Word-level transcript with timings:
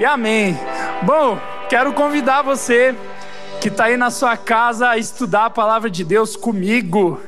e 0.00 0.04
amém. 0.04 0.58
Bom, 1.02 1.38
quero 1.68 1.92
convidar 1.92 2.40
você 2.40 2.94
que 3.60 3.68
está 3.68 3.84
aí 3.84 3.98
na 3.98 4.10
sua 4.10 4.34
casa 4.34 4.88
a 4.88 4.96
estudar 4.96 5.44
a 5.44 5.50
palavra 5.50 5.90
de 5.90 6.02
Deus 6.02 6.34
comigo. 6.34 7.20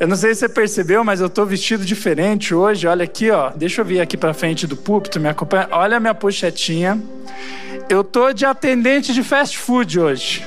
Eu 0.00 0.08
não 0.08 0.16
sei 0.16 0.34
se 0.34 0.40
você 0.40 0.48
percebeu, 0.48 1.04
mas 1.04 1.20
eu 1.20 1.28
estou 1.28 1.46
vestido 1.46 1.84
diferente 1.84 2.52
hoje. 2.52 2.88
Olha 2.88 3.04
aqui, 3.04 3.30
ó. 3.30 3.50
Deixa 3.50 3.80
eu 3.80 3.84
vir 3.84 4.00
aqui 4.00 4.16
para 4.16 4.34
frente 4.34 4.66
do 4.66 4.76
púlpito, 4.76 5.20
me 5.20 5.28
acompanha. 5.28 5.68
Olha 5.70 5.98
a 5.98 6.00
minha 6.00 6.14
pochetinha. 6.14 7.00
Eu 7.88 8.02
tô 8.02 8.32
de 8.32 8.44
atendente 8.44 9.14
de 9.14 9.22
fast 9.22 9.56
food 9.56 10.00
hoje. 10.00 10.44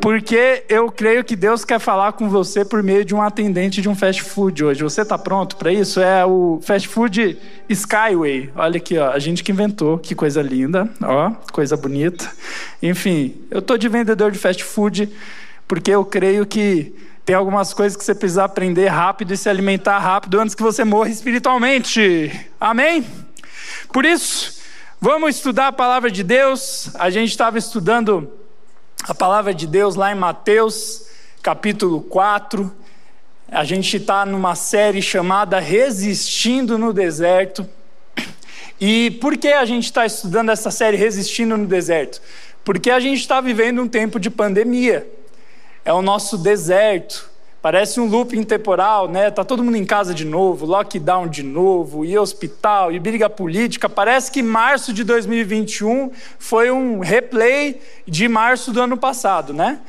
Porque 0.00 0.64
eu 0.68 0.90
creio 0.92 1.24
que 1.24 1.34
Deus 1.34 1.64
quer 1.64 1.78
falar 1.80 2.12
com 2.12 2.28
você 2.28 2.64
por 2.64 2.82
meio 2.82 3.04
de 3.04 3.14
um 3.14 3.20
atendente 3.20 3.82
de 3.82 3.88
um 3.88 3.94
fast 3.94 4.22
food 4.22 4.64
hoje. 4.64 4.82
Você 4.82 5.02
está 5.02 5.18
pronto 5.18 5.56
para 5.56 5.72
isso? 5.72 6.00
É 6.00 6.24
o 6.24 6.60
fast 6.62 6.86
food 6.88 7.36
Skyway. 7.68 8.50
Olha 8.54 8.76
aqui, 8.76 8.96
ó, 8.96 9.10
a 9.10 9.18
gente 9.18 9.42
que 9.42 9.50
inventou, 9.50 9.98
que 9.98 10.14
coisa 10.14 10.40
linda, 10.40 10.88
ó, 11.02 11.32
coisa 11.52 11.76
bonita. 11.76 12.30
Enfim, 12.82 13.34
eu 13.50 13.60
tô 13.60 13.76
de 13.76 13.88
vendedor 13.88 14.30
de 14.30 14.38
fast 14.38 14.62
food 14.62 15.10
porque 15.66 15.90
eu 15.90 16.04
creio 16.04 16.46
que 16.46 16.94
tem 17.24 17.34
algumas 17.34 17.74
coisas 17.74 17.96
que 17.96 18.04
você 18.04 18.14
precisa 18.14 18.44
aprender 18.44 18.86
rápido 18.86 19.34
e 19.34 19.36
se 19.36 19.48
alimentar 19.48 19.98
rápido 19.98 20.40
antes 20.40 20.54
que 20.54 20.62
você 20.62 20.84
morra 20.84 21.10
espiritualmente. 21.10 22.48
Amém? 22.58 23.04
Por 23.92 24.06
isso, 24.06 24.62
vamos 25.00 25.36
estudar 25.36 25.68
a 25.68 25.72
palavra 25.72 26.10
de 26.10 26.22
Deus. 26.22 26.90
A 26.94 27.10
gente 27.10 27.30
estava 27.30 27.58
estudando 27.58 28.32
a 29.04 29.14
palavra 29.14 29.54
de 29.54 29.66
Deus 29.66 29.94
lá 29.94 30.12
em 30.12 30.14
Mateus, 30.14 31.06
capítulo 31.42 32.00
4. 32.02 32.74
A 33.50 33.64
gente 33.64 33.96
está 33.96 34.26
numa 34.26 34.54
série 34.54 35.00
chamada 35.00 35.58
Resistindo 35.58 36.76
no 36.76 36.92
Deserto. 36.92 37.68
E 38.80 39.12
por 39.12 39.36
que 39.36 39.48
a 39.48 39.64
gente 39.64 39.84
está 39.84 40.04
estudando 40.04 40.50
essa 40.50 40.70
série 40.70 40.96
Resistindo 40.96 41.56
no 41.56 41.66
Deserto? 41.66 42.20
Porque 42.64 42.90
a 42.90 43.00
gente 43.00 43.20
está 43.20 43.40
vivendo 43.40 43.82
um 43.82 43.88
tempo 43.88 44.20
de 44.20 44.30
pandemia. 44.30 45.06
É 45.84 45.92
o 45.92 46.02
nosso 46.02 46.36
deserto. 46.36 47.30
Parece 47.60 47.98
um 47.98 48.06
looping 48.06 48.44
temporal, 48.44 49.08
né? 49.08 49.30
Tá 49.32 49.44
todo 49.44 49.64
mundo 49.64 49.76
em 49.76 49.84
casa 49.84 50.14
de 50.14 50.24
novo, 50.24 50.64
lockdown 50.64 51.26
de 51.26 51.42
novo, 51.42 52.04
e 52.04 52.16
hospital, 52.16 52.92
e 52.92 53.00
briga 53.00 53.28
política. 53.28 53.88
Parece 53.88 54.30
que 54.30 54.42
março 54.42 54.92
de 54.92 55.02
2021 55.02 56.12
foi 56.38 56.70
um 56.70 57.00
replay 57.00 57.80
de 58.06 58.28
março 58.28 58.72
do 58.72 58.80
ano 58.80 58.96
passado, 58.96 59.52
né? 59.52 59.80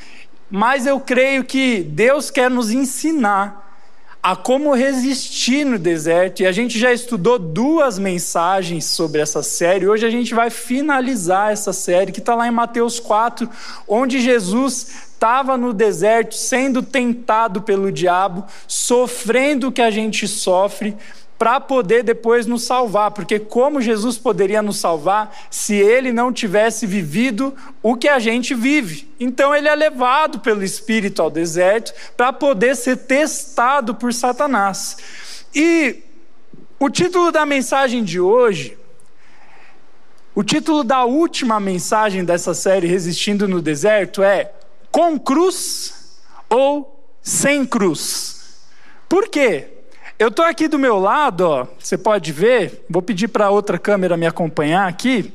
Mas 0.49 0.87
eu 0.87 0.99
creio 0.99 1.43
que 1.43 1.83
Deus 1.83 2.31
quer 2.31 2.49
nos 2.49 2.71
ensinar 2.71 3.68
a 4.21 4.35
como 4.35 4.73
resistir 4.73 5.65
no 5.65 5.79
deserto, 5.79 6.41
e 6.41 6.45
a 6.45 6.51
gente 6.51 6.77
já 6.77 6.91
estudou 6.91 7.39
duas 7.39 7.97
mensagens 7.97 8.85
sobre 8.85 9.21
essa 9.21 9.41
série. 9.41 9.87
Hoje 9.87 10.05
a 10.05 10.09
gente 10.09 10.33
vai 10.33 10.49
finalizar 10.49 11.53
essa 11.53 11.71
série 11.71 12.11
que 12.11 12.19
está 12.19 12.35
lá 12.35 12.45
em 12.45 12.51
Mateus 12.51 12.99
4, 12.99 13.49
onde 13.87 14.19
Jesus 14.19 14.87
estava 15.13 15.57
no 15.57 15.73
deserto 15.73 16.35
sendo 16.35 16.83
tentado 16.83 17.61
pelo 17.61 17.91
diabo, 17.91 18.45
sofrendo 18.67 19.69
o 19.69 19.71
que 19.71 19.81
a 19.81 19.91
gente 19.91 20.27
sofre, 20.27 20.95
para 21.39 21.57
poder 21.61 22.03
depois 22.03 22.45
nos 22.45 22.63
salvar, 22.63 23.11
porque 23.11 23.39
como 23.39 23.79
Jesus 23.79 24.17
poderia 24.17 24.61
nos 24.61 24.75
salvar 24.75 25.33
se 25.49 25.73
ele 25.73 26.11
não 26.11 26.33
tivesse 26.33 26.85
vivido 26.85 27.55
o 27.81 27.95
que 27.95 28.09
a 28.09 28.19
gente 28.19 28.53
vive? 28.53 29.09
Então 29.17 29.55
ele 29.55 29.69
é 29.69 29.73
levado 29.73 30.41
pelo 30.41 30.61
Espírito 30.61 31.21
ao 31.21 31.31
deserto 31.31 31.93
para 32.17 32.33
poder 32.33 32.75
ser 32.75 32.97
testado 32.97 33.95
por 33.95 34.13
Satanás. 34.13 34.97
E 35.55 36.03
o 36.77 36.89
título 36.89 37.31
da 37.31 37.45
mensagem 37.45 38.03
de 38.03 38.19
hoje, 38.19 38.77
o 40.35 40.43
título 40.43 40.83
da 40.83 41.05
última 41.05 41.57
mensagem 41.57 42.25
dessa 42.25 42.53
série 42.53 42.85
Resistindo 42.85 43.47
no 43.47 43.61
Deserto 43.61 44.21
é 44.21 44.51
com 44.91 45.17
cruz 45.17 46.19
ou 46.49 47.01
sem 47.21 47.65
cruz. 47.65 48.59
Por 49.07 49.29
quê? 49.29 49.78
Eu 50.19 50.27
estou 50.27 50.43
aqui 50.43 50.67
do 50.67 50.77
meu 50.77 50.99
lado, 50.99 51.47
ó, 51.47 51.65
você 51.79 51.97
pode 51.97 52.33
ver, 52.33 52.85
vou 52.89 53.01
pedir 53.01 53.29
para 53.29 53.49
outra 53.49 53.79
câmera 53.79 54.17
me 54.17 54.27
acompanhar 54.27 54.85
aqui. 54.85 55.33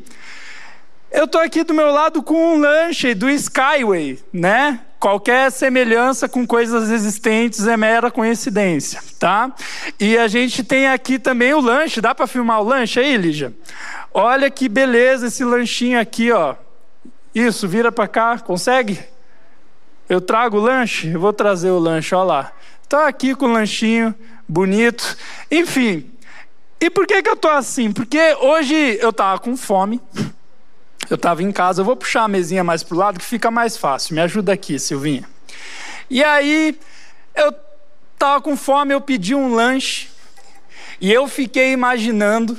Eu 1.11 1.25
estou 1.25 1.41
aqui 1.41 1.65
do 1.65 1.73
meu 1.73 1.91
lado 1.91 2.23
com 2.23 2.35
um 2.35 2.61
lanche 2.61 3.15
do 3.15 3.31
Skyway, 3.31 4.23
né? 4.31 4.81
Qualquer 5.01 5.51
semelhança 5.51 6.29
com 6.29 6.47
coisas 6.47 6.91
existentes 6.91 7.67
é 7.67 7.79
mera 7.79 8.11
coincidência, 8.11 9.01
tá? 9.19 9.55
E 9.99 10.19
a 10.19 10.29
gente 10.29 10.63
tem 10.63 10.87
aqui 10.87 11.19
também 11.19 11.55
o 11.55 11.61
lanche, 11.61 12.03
dá 12.03 12.15
para 12.15 12.27
filmar 12.27 12.61
o 12.61 12.65
lanche 12.65 13.01
aí, 13.01 13.17
Lígia? 13.17 13.55
Olha 14.13 14.51
que 14.51 14.69
beleza 14.69 15.29
esse 15.29 15.43
lanchinho 15.45 15.99
aqui, 15.99 16.31
ó. 16.31 16.57
Isso, 17.35 17.67
vira 17.67 17.91
para 17.91 18.07
cá, 18.07 18.39
consegue? 18.39 19.01
Eu 20.11 20.21
trago 20.21 20.59
o 20.59 20.61
lanche? 20.61 21.11
Eu 21.11 21.21
vou 21.21 21.33
trazer 21.33 21.71
o 21.71 21.79
lanche, 21.79 22.15
olha 22.15 22.25
lá. 22.25 22.53
Está 22.83 23.09
aqui 23.09 23.35
com 23.35 23.47
o 23.47 23.53
lanchinho, 23.53 24.15
bonito. 24.49 25.17
Enfim, 25.51 26.11
e 26.81 26.91
por 26.91 27.07
que, 27.07 27.23
que 27.23 27.29
eu 27.29 27.35
estou 27.35 27.51
assim? 27.51 27.93
Porque 27.93 28.35
hoje 28.41 28.99
eu 29.01 29.11
estava 29.11 29.39
com 29.39 29.57
fome, 29.57 30.01
eu 31.09 31.17
estava 31.17 31.43
em 31.43 31.53
casa, 31.53 31.81
eu 31.81 31.85
vou 31.85 31.97
puxar 31.97 32.25
a 32.25 32.29
mesinha 32.29 32.65
mais 32.65 32.83
para 32.83 32.95
o 32.95 32.99
lado 32.99 33.19
que 33.19 33.25
fica 33.25 33.51
mais 33.51 33.77
fácil. 33.77 34.15
Me 34.15 34.21
ajuda 34.21 34.53
aqui, 34.53 34.79
Silvinha. 34.79 35.29
E 36.11 36.23
aí, 36.23 36.79
eu 37.35 37.55
estava 38.13 38.41
com 38.41 38.57
fome, 38.57 38.93
eu 38.93 39.01
pedi 39.01 39.35
um 39.35 39.55
lanche, 39.55 40.09
e 41.01 41.13
eu 41.13 41.27
fiquei 41.27 41.73
imaginando 41.73 42.59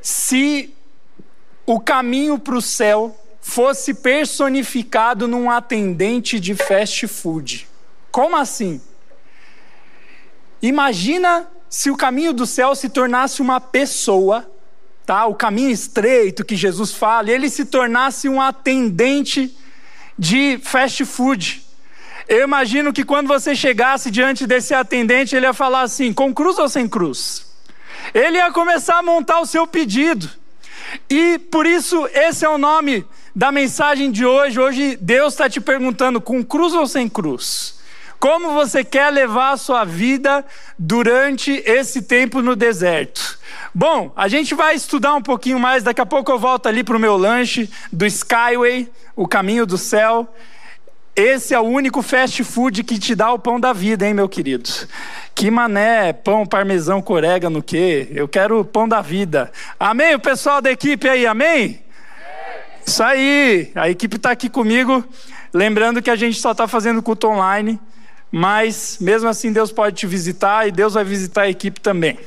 se 0.00 0.74
o 1.64 1.80
caminho 1.80 2.38
para 2.38 2.56
o 2.56 2.62
céu 2.62 3.18
fosse 3.40 3.94
personificado 3.94 5.28
num 5.28 5.50
atendente 5.50 6.40
de 6.40 6.54
fast 6.54 7.06
food. 7.06 7.68
Como 8.10 8.36
assim? 8.36 8.80
Imagina 10.62 11.46
se 11.68 11.90
o 11.90 11.96
caminho 11.96 12.32
do 12.32 12.46
céu 12.46 12.74
se 12.74 12.88
tornasse 12.88 13.42
uma 13.42 13.60
pessoa, 13.60 14.50
tá? 15.04 15.26
O 15.26 15.34
caminho 15.34 15.70
estreito 15.70 16.44
que 16.44 16.56
Jesus 16.56 16.92
fala, 16.92 17.30
ele 17.30 17.50
se 17.50 17.64
tornasse 17.64 18.28
um 18.28 18.40
atendente 18.40 19.56
de 20.18 20.58
fast 20.62 21.04
food. 21.04 21.62
Eu 22.28 22.42
imagino 22.42 22.92
que 22.92 23.04
quando 23.04 23.28
você 23.28 23.54
chegasse 23.54 24.10
diante 24.10 24.46
desse 24.46 24.74
atendente, 24.74 25.36
ele 25.36 25.46
ia 25.46 25.52
falar 25.52 25.82
assim: 25.82 26.12
com 26.12 26.34
cruz 26.34 26.58
ou 26.58 26.68
sem 26.68 26.88
cruz? 26.88 27.46
Ele 28.12 28.38
ia 28.38 28.50
começar 28.50 28.98
a 28.98 29.02
montar 29.02 29.40
o 29.40 29.46
seu 29.46 29.66
pedido. 29.66 30.28
E 31.08 31.38
por 31.38 31.66
isso, 31.66 32.08
esse 32.12 32.44
é 32.44 32.48
o 32.48 32.58
nome 32.58 33.04
da 33.34 33.52
mensagem 33.52 34.10
de 34.10 34.24
hoje. 34.24 34.58
Hoje 34.58 34.96
Deus 35.00 35.34
está 35.34 35.48
te 35.48 35.60
perguntando: 35.60 36.20
com 36.20 36.42
cruz 36.42 36.72
ou 36.72 36.86
sem 36.86 37.08
cruz? 37.08 37.75
Como 38.18 38.52
você 38.52 38.82
quer 38.82 39.12
levar 39.12 39.52
a 39.52 39.56
sua 39.56 39.84
vida 39.84 40.44
durante 40.78 41.62
esse 41.66 42.02
tempo 42.02 42.40
no 42.40 42.56
deserto? 42.56 43.38
Bom, 43.74 44.12
a 44.16 44.26
gente 44.26 44.54
vai 44.54 44.74
estudar 44.74 45.14
um 45.14 45.22
pouquinho 45.22 45.60
mais. 45.60 45.82
Daqui 45.82 46.00
a 46.00 46.06
pouco 46.06 46.32
eu 46.32 46.38
volto 46.38 46.66
ali 46.66 46.82
para 46.82 46.96
o 46.96 47.00
meu 47.00 47.16
lanche 47.16 47.70
do 47.92 48.06
Skyway, 48.06 48.90
o 49.14 49.28
caminho 49.28 49.66
do 49.66 49.76
céu. 49.76 50.26
Esse 51.14 51.54
é 51.54 51.58
o 51.58 51.62
único 51.62 52.02
fast 52.02 52.44
food 52.44 52.84
que 52.84 52.98
te 52.98 53.14
dá 53.14 53.32
o 53.32 53.38
pão 53.38 53.58
da 53.58 53.72
vida, 53.72 54.06
hein, 54.06 54.12
meu 54.12 54.28
querido? 54.28 54.68
Que 55.34 55.50
mané, 55.50 56.12
pão 56.12 56.44
parmesão 56.44 57.00
com 57.00 57.14
orégano, 57.14 57.62
quê? 57.62 58.08
Eu 58.10 58.28
quero 58.28 58.60
o 58.60 58.64
pão 58.64 58.86
da 58.86 59.00
vida. 59.00 59.50
Amém? 59.80 60.14
O 60.14 60.20
pessoal 60.20 60.60
da 60.60 60.70
equipe 60.70 61.08
aí, 61.08 61.26
amém? 61.26 61.82
Isso 62.86 63.02
aí, 63.02 63.72
a 63.74 63.88
equipe 63.88 64.16
está 64.16 64.30
aqui 64.30 64.48
comigo. 64.48 65.02
Lembrando 65.52 66.02
que 66.02 66.10
a 66.10 66.16
gente 66.16 66.38
só 66.38 66.52
está 66.52 66.68
fazendo 66.68 67.02
culto 67.02 67.28
online, 67.28 67.80
mas 68.38 68.98
mesmo 69.00 69.30
assim 69.30 69.50
Deus 69.50 69.72
pode 69.72 69.96
te 69.96 70.06
visitar 70.06 70.68
e 70.68 70.70
Deus 70.70 70.92
vai 70.92 71.02
visitar 71.02 71.44
a 71.44 71.48
equipe 71.48 71.80
também. 71.80 72.18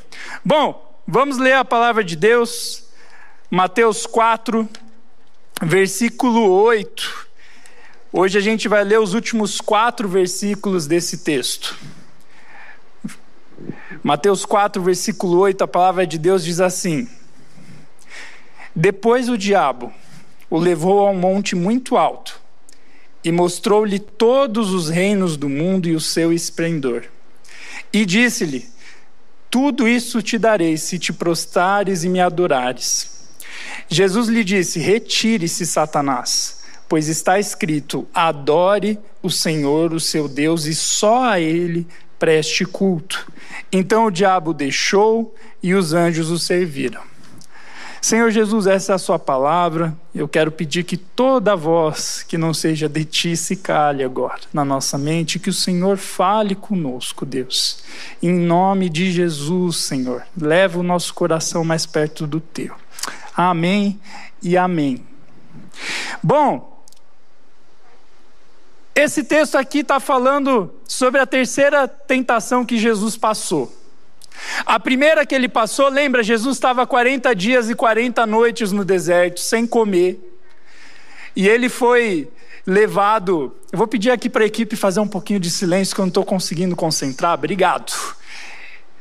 Bom, 0.43 0.99
vamos 1.07 1.37
ler 1.37 1.53
a 1.53 1.63
palavra 1.63 2.03
de 2.03 2.15
Deus, 2.15 2.83
Mateus 3.47 4.07
4, 4.07 4.67
versículo 5.61 6.49
8. 6.49 7.27
Hoje 8.11 8.39
a 8.39 8.41
gente 8.41 8.67
vai 8.67 8.83
ler 8.83 8.99
os 8.99 9.13
últimos 9.13 9.61
quatro 9.61 10.09
versículos 10.09 10.87
desse 10.87 11.19
texto. 11.19 11.77
Mateus 14.01 14.45
4, 14.45 14.81
versículo 14.81 15.37
8, 15.37 15.63
a 15.63 15.67
palavra 15.67 16.07
de 16.07 16.17
Deus 16.17 16.43
diz 16.43 16.59
assim: 16.59 17.07
Depois 18.75 19.29
o 19.29 19.37
diabo 19.37 19.93
o 20.49 20.57
levou 20.57 21.05
a 21.05 21.11
um 21.11 21.15
monte 21.19 21.55
muito 21.55 21.95
alto 21.95 22.38
e 23.23 23.31
mostrou-lhe 23.31 23.99
todos 23.99 24.71
os 24.71 24.89
reinos 24.89 25.35
do 25.35 25.49
mundo 25.49 25.87
e 25.87 25.95
o 25.95 25.99
seu 25.99 26.31
esplendor. 26.31 27.05
E 27.91 28.05
disse-lhe: 28.05 28.67
Tudo 29.49 29.87
isso 29.87 30.21
te 30.21 30.37
darei 30.37 30.77
se 30.77 30.97
te 30.97 31.11
prostrares 31.11 32.03
e 32.03 32.09
me 32.09 32.19
adorares. 32.19 33.19
Jesus 33.87 34.27
lhe 34.27 34.43
disse: 34.43 34.79
Retire-se, 34.79 35.65
Satanás, 35.65 36.61
pois 36.87 37.07
está 37.07 37.39
escrito: 37.39 38.07
Adore 38.13 38.99
o 39.21 39.29
Senhor, 39.29 39.93
o 39.93 39.99
seu 39.99 40.27
Deus, 40.27 40.65
e 40.65 40.75
só 40.75 41.23
a 41.23 41.39
ele 41.39 41.87
preste 42.17 42.65
culto. 42.65 43.31
Então 43.71 44.05
o 44.05 44.11
diabo 44.11 44.53
deixou 44.53 45.35
e 45.61 45.73
os 45.73 45.93
anjos 45.93 46.29
o 46.29 46.37
serviram. 46.37 47.01
Senhor 48.01 48.31
Jesus, 48.31 48.65
essa 48.65 48.93
é 48.93 48.95
a 48.95 48.99
Sua 48.99 49.19
palavra. 49.19 49.95
Eu 50.15 50.27
quero 50.27 50.51
pedir 50.51 50.83
que 50.83 50.95
toda 50.95 51.55
voz 51.55 52.23
que 52.23 52.37
não 52.37 52.53
seja 52.53 52.87
de 52.87 53.03
Ti 53.03 53.35
se 53.35 53.57
cale 53.57 54.03
agora 54.03 54.39
na 54.53 54.63
nossa 54.63 54.97
mente, 54.97 55.39
que 55.39 55.49
o 55.49 55.53
Senhor 55.53 55.97
fale 55.97 56.55
conosco, 56.55 57.25
Deus. 57.25 57.83
Em 58.21 58.33
nome 58.33 58.89
de 58.89 59.11
Jesus, 59.11 59.77
Senhor, 59.77 60.23
leva 60.39 60.79
o 60.79 60.83
nosso 60.83 61.13
coração 61.13 61.63
mais 61.63 61.85
perto 61.85 62.25
do 62.25 62.39
Teu. 62.39 62.73
Amém 63.35 63.99
e 64.41 64.57
amém. 64.57 65.03
Bom, 66.23 66.83
esse 68.95 69.23
texto 69.23 69.55
aqui 69.55 69.79
está 69.79 69.99
falando 69.99 70.73
sobre 70.85 71.21
a 71.21 71.25
terceira 71.25 71.87
tentação 71.87 72.65
que 72.65 72.77
Jesus 72.77 73.15
passou. 73.15 73.73
A 74.65 74.79
primeira 74.79 75.25
que 75.25 75.33
ele 75.33 75.47
passou, 75.47 75.89
lembra, 75.89 76.23
Jesus 76.23 76.57
estava 76.57 76.85
40 76.85 77.33
dias 77.35 77.69
e 77.69 77.75
40 77.75 78.25
noites 78.25 78.71
no 78.71 78.85
deserto, 78.85 79.39
sem 79.39 79.65
comer. 79.65 80.19
E 81.35 81.47
ele 81.47 81.69
foi 81.69 82.29
levado. 82.65 83.55
Eu 83.71 83.77
vou 83.77 83.87
pedir 83.87 84.11
aqui 84.11 84.29
para 84.29 84.43
a 84.43 84.47
equipe 84.47 84.75
fazer 84.75 84.99
um 84.99 85.07
pouquinho 85.07 85.39
de 85.39 85.49
silêncio, 85.49 85.95
que 85.95 86.01
eu 86.01 86.05
não 86.05 86.09
estou 86.09 86.25
conseguindo 86.25 86.75
concentrar. 86.75 87.33
Obrigado. 87.33 87.93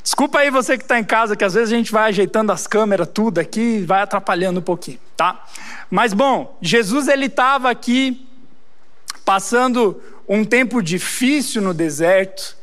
Desculpa 0.03 0.39
aí 0.39 0.51
você 0.51 0.79
que 0.79 0.85
está 0.85 0.99
em 0.99 1.05
casa, 1.05 1.37
que 1.37 1.45
às 1.45 1.53
vezes 1.53 1.71
a 1.71 1.77
gente 1.77 1.93
vai 1.93 2.09
ajeitando 2.09 2.51
as 2.51 2.67
câmeras, 2.67 3.09
tudo 3.13 3.39
aqui, 3.39 3.85
vai 3.87 4.01
atrapalhando 4.01 4.61
um 4.61 4.63
pouquinho, 4.63 4.99
tá? 5.15 5.45
Mas 5.91 6.15
bom, 6.15 6.57
Jesus 6.63 7.09
ele 7.09 7.27
estava 7.27 7.69
aqui 7.71 8.27
passando 9.23 10.01
um 10.27 10.47
tempo 10.47 10.83
difícil 10.83 11.61
no 11.61 11.75
deserto 11.75 12.57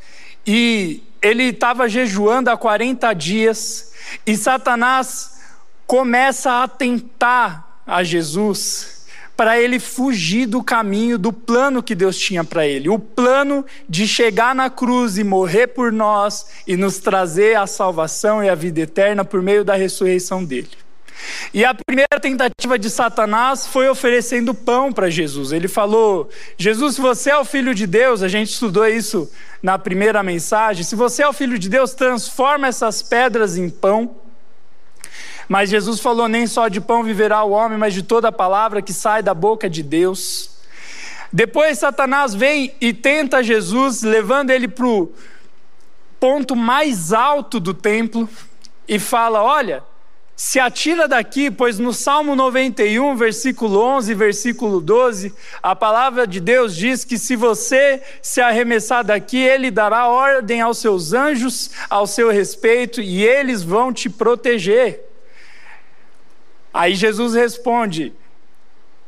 e 0.46 1.04
ele 1.26 1.46
estava 1.46 1.90
jejuando 1.90 2.52
há 2.52 2.58
40 2.58 3.12
dias 3.14 3.92
e 4.28 4.38
Satanás 4.38 5.40
começa 5.88 6.62
a 6.62 6.68
tentar 6.68 7.82
a 7.88 8.04
Jesus 8.04 9.08
para 9.36 9.60
ele 9.60 9.80
fugir 9.80 10.46
do 10.46 10.64
caminho 10.64 11.18
do 11.18 11.34
plano 11.34 11.82
que 11.82 11.96
Deus 11.96 12.18
tinha 12.18 12.44
para 12.44 12.68
ele, 12.68 12.90
o 12.90 13.00
plano 13.00 13.66
de 13.90 14.08
chegar 14.08 14.54
na 14.54 14.70
cruz 14.70 15.18
e 15.18 15.24
morrer 15.24 15.68
por 15.68 15.92
nós 15.92 16.46
e 16.68 16.78
nos 16.78 17.00
trazer 17.00 17.58
a 17.58 17.66
salvação 17.66 18.44
e 18.44 18.48
a 18.48 18.54
vida 18.54 18.82
eterna 18.82 19.26
por 19.26 19.42
meio 19.42 19.66
da 19.66 19.74
ressurreição 19.74 20.46
dele. 20.46 20.85
E 21.54 21.64
a 21.64 21.74
primeira 21.74 22.20
tentativa 22.20 22.78
de 22.78 22.90
Satanás 22.90 23.66
foi 23.66 23.88
oferecendo 23.88 24.54
pão 24.54 24.92
para 24.92 25.10
Jesus. 25.10 25.52
Ele 25.52 25.68
falou: 25.68 26.30
Jesus, 26.58 26.96
se 26.96 27.02
você 27.02 27.32
é 27.32 27.38
o 27.38 27.46
filho 27.46 27.74
de 27.74 27.88
Deus, 27.88 28.22
a 28.22 28.28
gente 28.28 28.50
estudou 28.52 28.86
isso 28.88 29.32
na 29.62 29.80
primeira 29.80 30.22
mensagem. 30.22 30.84
Se 30.84 30.96
você 30.96 31.24
é 31.24 31.28
o 31.28 31.34
filho 31.34 31.58
de 31.58 31.70
Deus, 31.70 31.94
transforma 31.94 32.68
essas 32.68 33.02
pedras 33.02 33.58
em 33.58 33.70
pão. 33.70 34.16
Mas 35.48 35.70
Jesus 35.70 36.00
falou: 36.00 36.28
nem 36.28 36.48
só 36.48 36.68
de 36.68 36.82
pão 36.82 37.04
viverá 37.04 37.44
o 37.44 37.52
homem, 37.52 37.78
mas 37.78 37.94
de 37.94 38.04
toda 38.04 38.30
a 38.30 38.34
palavra 38.34 38.82
que 38.82 38.94
sai 38.94 39.24
da 39.24 39.34
boca 39.34 39.70
de 39.70 39.84
Deus. 39.84 40.52
Depois 41.32 41.80
Satanás 41.80 42.34
vem 42.34 42.74
e 42.80 42.94
tenta 42.94 43.44
Jesus, 43.44 44.04
levando 44.04 44.52
ele 44.52 44.68
para 44.68 44.86
o 44.86 45.12
ponto 46.20 46.56
mais 46.56 47.14
alto 47.14 47.60
do 47.60 47.74
templo 47.74 48.28
e 48.88 49.00
fala: 49.00 49.44
Olha, 49.44 49.84
se 50.36 50.60
atira 50.60 51.08
daqui, 51.08 51.50
pois 51.50 51.80
no 51.80 51.94
Salmo 51.94 52.36
91, 52.36 53.16
versículo 53.16 53.80
11, 53.80 54.14
versículo 54.14 54.82
12, 54.82 55.34
a 55.64 55.74
palavra 55.74 56.28
de 56.28 56.42
Deus 56.42 56.76
diz 56.76 57.06
que 57.06 57.18
se 57.18 57.38
você 57.38 58.02
se 58.22 58.42
arremessar 58.42 59.04
daqui, 59.04 59.38
ele 59.38 59.72
dará 59.72 60.08
ordem 60.08 60.60
aos 60.60 60.80
seus 60.80 61.14
anjos 61.14 61.72
ao 61.90 62.06
seu 62.06 62.30
respeito 62.30 63.02
e 63.02 63.26
eles 63.26 63.64
vão 63.64 63.94
te 63.94 64.10
proteger. 64.10 65.06
Aí 66.74 66.94
Jesus 66.94 67.34
responde: 67.34 68.12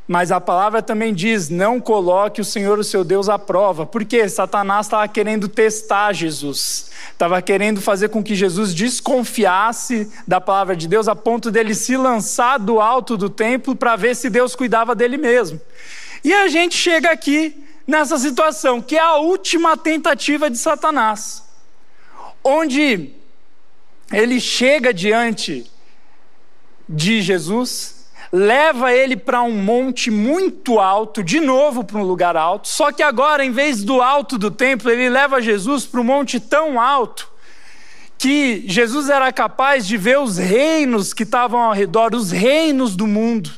mas 0.07 0.31
a 0.31 0.39
palavra 0.39 0.81
também 0.81 1.13
diz: 1.13 1.50
não 1.50 1.81
coloque 1.81 2.39
o 2.39 2.45
Senhor, 2.45 2.80
o 2.80 2.83
seu 2.83 3.04
Deus, 3.04 3.27
à 3.27 3.38
prova. 3.38 3.86
Porque 3.86 4.30
Satanás 4.30 4.86
estava 4.86 5.07
querendo 5.07 5.50
testar 5.50 6.13
Jesus, 6.13 6.89
estava 7.12 7.42
querendo 7.42 7.81
fazer 7.81 8.07
com 8.07 8.24
que 8.24 8.33
Jesus 8.33 8.74
desconfiasse 8.74 10.09
da 10.25 10.39
palavra 10.39 10.75
de 10.77 10.88
Deus, 10.88 11.09
a 11.09 11.15
ponto 11.15 11.51
dele 11.51 11.75
se 11.75 11.98
lançar 11.98 12.57
do 12.57 12.80
alto 12.80 13.18
do 13.18 13.30
templo 13.30 13.75
para 13.75 13.98
ver 13.98 14.15
se 14.15 14.30
Deus 14.30 14.56
cuidava 14.56 14.95
dele 14.95 15.18
mesmo. 15.18 15.59
E 16.24 16.33
a 16.33 16.48
gente 16.48 16.75
chega 16.75 17.12
aqui 17.12 17.63
nessa 17.86 18.18
situação, 18.18 18.81
que 18.81 18.95
é 18.95 19.01
a 19.01 19.18
última 19.18 19.75
tentativa 19.75 20.50
de 20.50 20.57
Satanás, 20.57 21.44
onde 22.42 23.12
ele 24.12 24.39
chega 24.39 24.94
diante 24.94 25.69
de 26.88 27.21
Jesus 27.21 27.97
leva 28.31 28.94
ele 28.94 29.15
para 29.15 29.41
um 29.41 29.53
monte 29.53 30.12
muito 30.12 30.79
alto, 30.79 31.24
de 31.24 31.39
novo 31.39 31.83
para 31.83 31.97
um 31.97 32.03
lugar 32.03 32.35
alto, 32.35 32.68
só 32.68 32.91
que 32.91 33.01
agora, 33.01 33.44
em 33.45 33.51
vez 33.51 33.83
do 33.83 34.01
alto 34.01 34.38
do 34.38 34.51
templo, 34.51 34.91
ele 34.91 35.09
leva 35.09 35.41
Jesus 35.41 35.85
para 35.85 36.01
um 36.01 36.03
monte 36.03 36.39
tão 36.39 36.79
alto 36.79 37.29
que 38.18 38.63
Jesus 38.65 39.09
era 39.09 39.31
capaz 39.31 39.85
de 39.85 39.95
ver 39.95 40.19
os 40.19 40.38
reinos 40.38 41.13
que 41.13 41.24
estavam 41.24 41.59
ao 41.59 41.74
redor, 41.74 42.15
os 42.15 42.31
reinos 42.31 42.95
do 42.95 43.06
mundo. 43.06 43.51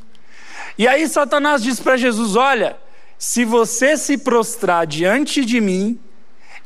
E 0.77 0.87
aí 0.87 1.07
Satanás 1.07 1.63
diz 1.63 1.79
para 1.79 1.97
Jesus: 1.97 2.35
Olha, 2.35 2.77
se 3.17 3.45
você 3.45 3.95
se 3.97 4.17
prostrar 4.17 4.85
diante 4.85 5.45
de 5.45 5.61
mim, 5.61 5.99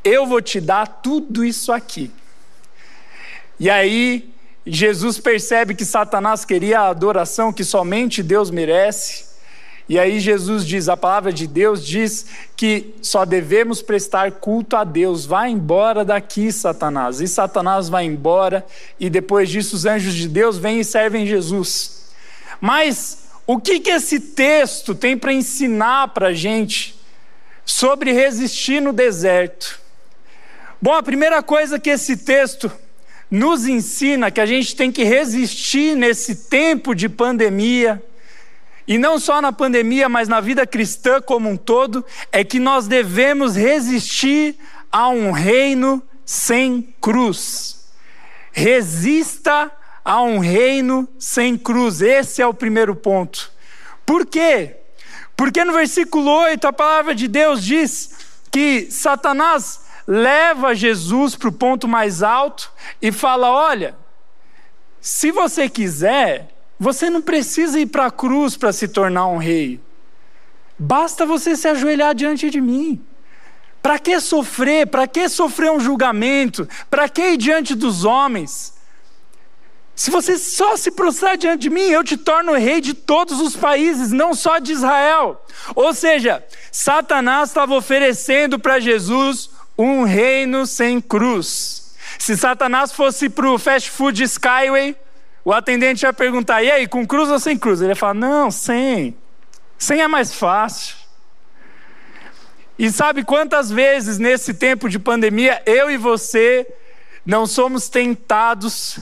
eu 0.03 0.25
vou 0.25 0.41
te 0.41 0.59
dar 0.59 0.87
tudo 0.87 1.45
isso 1.45 1.71
aqui. 1.71 2.11
E 3.59 3.69
aí 3.69 4.32
Jesus 4.65 5.19
percebe 5.19 5.75
que 5.75 5.83
Satanás 5.83 6.45
queria 6.45 6.81
a 6.81 6.89
adoração 6.89 7.51
que 7.51 7.63
somente 7.63 8.23
Deus 8.23 8.49
merece. 8.49 9.33
E 9.87 9.99
aí 9.99 10.19
Jesus 10.19 10.65
diz, 10.65 10.87
a 10.87 10.95
palavra 10.95 11.33
de 11.33 11.45
Deus 11.45 11.85
diz 11.85 12.25
que 12.55 12.95
só 13.01 13.25
devemos 13.25 13.81
prestar 13.81 14.31
culto 14.31 14.77
a 14.77 14.85
Deus. 14.85 15.25
Vai 15.25 15.49
embora 15.49 16.05
daqui, 16.05 16.51
Satanás. 16.53 17.19
E 17.19 17.27
Satanás 17.27 17.89
vai 17.89 18.05
embora 18.05 18.65
e 18.97 19.09
depois 19.09 19.49
disso 19.49 19.75
os 19.75 19.85
anjos 19.85 20.13
de 20.13 20.29
Deus 20.29 20.57
vêm 20.57 20.79
e 20.79 20.85
servem 20.85 21.25
Jesus. 21.25 22.13
Mas 22.61 23.27
o 23.45 23.59
que, 23.59 23.81
que 23.81 23.89
esse 23.89 24.21
texto 24.21 24.95
tem 24.95 25.17
para 25.17 25.33
ensinar 25.33 26.09
para 26.09 26.27
a 26.27 26.33
gente 26.33 26.97
sobre 27.65 28.13
resistir 28.13 28.81
no 28.81 28.93
deserto? 28.93 29.81
Bom, 30.81 30.93
a 30.93 31.03
primeira 31.03 31.43
coisa 31.43 31.77
que 31.77 31.89
esse 31.89 32.15
texto 32.15 32.71
nos 33.33 33.65
ensina 33.65 34.29
que 34.29 34.39
a 34.39 34.45
gente 34.45 34.75
tem 34.75 34.91
que 34.91 35.03
resistir 35.03 35.95
nesse 35.95 36.35
tempo 36.35 36.93
de 36.93 37.09
pandemia, 37.09 37.99
e 38.87 38.95
não 38.99 39.17
só 39.17 39.41
na 39.41 39.51
pandemia, 39.51 40.07
mas 40.07 40.27
na 40.27 40.39
vida 40.39 40.67
cristã 40.67 41.19
como 41.19 41.49
um 41.49 41.57
todo, 41.57 42.05
é 42.31 42.43
que 42.43 42.59
nós 42.59 42.85
devemos 42.85 43.55
resistir 43.55 44.55
a 44.91 45.09
um 45.09 45.31
reino 45.31 45.99
sem 46.23 46.93
cruz. 47.01 47.87
Resista 48.51 49.71
a 50.05 50.21
um 50.21 50.37
reino 50.37 51.09
sem 51.17 51.57
cruz. 51.57 52.01
Esse 52.01 52.39
é 52.39 52.45
o 52.45 52.53
primeiro 52.53 52.95
ponto. 52.95 53.51
Por 54.05 54.27
quê? 54.27 54.75
Porque 55.35 55.65
no 55.65 55.73
versículo 55.73 56.29
8 56.29 56.67
a 56.67 56.71
palavra 56.71 57.15
de 57.15 57.27
Deus 57.27 57.63
diz 57.63 58.11
que 58.51 58.91
Satanás 58.91 59.82
leva 60.07 60.75
Jesus 60.75 61.35
para 61.35 61.49
o 61.49 61.53
ponto 61.53 61.87
mais 61.87 62.21
alto 62.23 62.71
e 63.01 63.11
fala: 63.11 63.49
Olha, 63.49 63.95
se 64.99 65.31
você 65.31 65.67
quiser, 65.69 66.49
você 66.79 67.09
não 67.09 67.21
precisa 67.21 67.79
ir 67.79 67.87
para 67.87 68.07
a 68.07 68.11
cruz 68.11 68.57
para 68.57 68.73
se 68.73 68.87
tornar 68.87 69.27
um 69.27 69.37
rei. 69.37 69.79
Basta 70.77 71.25
você 71.25 71.55
se 71.55 71.67
ajoelhar 71.67 72.15
diante 72.15 72.49
de 72.49 72.59
mim. 72.59 73.01
Para 73.81 73.99
que 73.99 74.19
sofrer? 74.19 74.87
Para 74.87 75.07
que 75.07 75.27
sofrer 75.27 75.71
um 75.71 75.79
julgamento? 75.79 76.67
Para 76.89 77.07
que 77.09 77.21
ir 77.21 77.37
diante 77.37 77.75
dos 77.75 78.05
homens? 78.05 78.73
Se 79.95 80.09
você 80.09 80.37
só 80.37 80.75
se 80.75 80.91
prostrar 80.91 81.37
diante 81.37 81.61
de 81.61 81.69
mim, 81.69 81.83
eu 81.83 82.03
te 82.03 82.17
torno 82.17 82.53
rei 82.53 82.81
de 82.81 82.93
todos 82.93 83.39
os 83.39 83.55
países, 83.55 84.11
não 84.11 84.33
só 84.33 84.57
de 84.57 84.71
Israel. 84.71 85.45
Ou 85.75 85.93
seja, 85.93 86.43
Satanás 86.71 87.49
estava 87.49 87.75
oferecendo 87.75 88.57
para 88.57 88.79
Jesus 88.79 89.51
um 89.77 90.03
reino 90.03 90.65
sem 90.65 91.01
cruz. 91.01 91.95
Se 92.19 92.37
Satanás 92.37 92.91
fosse 92.91 93.29
para 93.29 93.49
o 93.49 93.57
fast 93.57 93.89
food 93.89 94.23
Skyway, 94.23 94.95
o 95.43 95.51
atendente 95.51 96.05
ia 96.05 96.13
perguntar: 96.13 96.63
e 96.63 96.71
aí, 96.71 96.87
com 96.87 97.05
cruz 97.05 97.29
ou 97.29 97.39
sem 97.39 97.57
cruz? 97.57 97.81
Ele 97.81 97.91
ia 97.91 97.95
falar: 97.95 98.13
não, 98.13 98.49
sem. 98.51 99.15
Sem 99.77 100.01
é 100.01 100.07
mais 100.07 100.33
fácil. 100.33 100.95
E 102.77 102.89
sabe 102.89 103.23
quantas 103.23 103.69
vezes 103.69 104.17
nesse 104.17 104.53
tempo 104.53 104.89
de 104.89 104.97
pandemia 104.97 105.61
eu 105.65 105.91
e 105.91 105.97
você 105.97 106.67
não 107.25 107.45
somos 107.45 107.87
tentados 107.87 108.99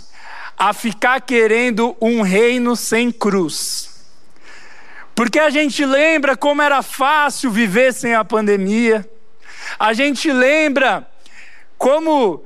a 0.58 0.74
ficar 0.74 1.22
querendo 1.22 1.96
um 2.02 2.22
reino 2.22 2.76
sem 2.76 3.12
cruz? 3.12 3.90
Porque 5.16 5.40
a 5.40 5.50
gente 5.50 5.86
lembra 5.86 6.36
como 6.36 6.62
era 6.62 6.82
fácil 6.82 7.52
viver 7.52 7.94
sem 7.94 8.14
a 8.14 8.26
pandemia. 8.26 9.08
A 9.80 9.94
gente 9.94 10.32
lembra 10.32 11.08
como 11.78 12.44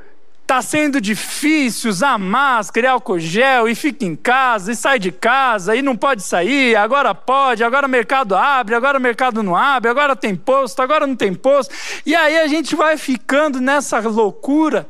Tá 0.48 0.62
sendo 0.62 1.02
difícil 1.02 1.90
usar 1.90 2.20
máscara 2.20 2.92
álcool 2.92 3.18
gel 3.18 3.68
e 3.68 3.74
fica 3.74 4.06
em 4.06 4.16
casa 4.16 4.72
e 4.72 4.76
sai 4.76 5.00
de 5.00 5.12
casa 5.12 5.76
e 5.76 5.82
não 5.82 5.98
pode 5.98 6.22
sair, 6.22 6.76
agora 6.76 7.16
pode, 7.16 7.64
agora 7.64 7.88
o 7.88 7.90
mercado 7.90 8.36
abre, 8.36 8.76
agora 8.76 9.00
o 9.00 9.02
mercado 9.02 9.42
não 9.42 9.56
abre, 9.56 9.90
agora 9.90 10.16
tem 10.16 10.36
posto, 10.36 10.84
agora 10.84 11.08
não 11.08 11.16
tem 11.16 11.34
posto. 11.34 11.74
E 12.06 12.14
aí 12.14 12.38
a 12.38 12.46
gente 12.46 12.76
vai 12.76 12.96
ficando 12.96 13.60
nessa 13.60 14.00
loucura, 14.02 14.88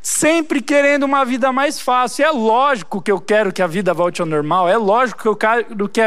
sempre 0.00 0.62
querendo 0.62 1.02
uma 1.02 1.24
vida 1.24 1.50
mais 1.52 1.80
fácil. 1.80 2.24
É 2.24 2.30
lógico 2.30 3.02
que 3.02 3.10
eu 3.10 3.20
quero 3.20 3.52
que 3.52 3.62
a 3.62 3.66
vida 3.66 3.92
volte 3.92 4.20
ao 4.20 4.26
normal, 4.26 4.68
é 4.68 4.76
lógico 4.76 5.20
que 5.20 5.28
eu 5.28 5.34
quero 5.34 5.88
que, 5.88 6.00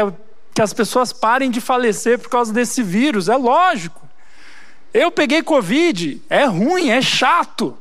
que 0.54 0.62
as 0.62 0.72
pessoas 0.72 1.12
parem 1.12 1.50
de 1.50 1.60
falecer 1.60 2.18
por 2.18 2.30
causa 2.30 2.50
desse 2.50 2.82
vírus, 2.82 3.28
é 3.28 3.36
lógico. 3.36 4.08
Eu 4.94 5.10
peguei 5.10 5.42
Covid, 5.42 6.22
é 6.30 6.44
ruim, 6.44 6.90
é 6.90 7.02
chato. 7.02 7.76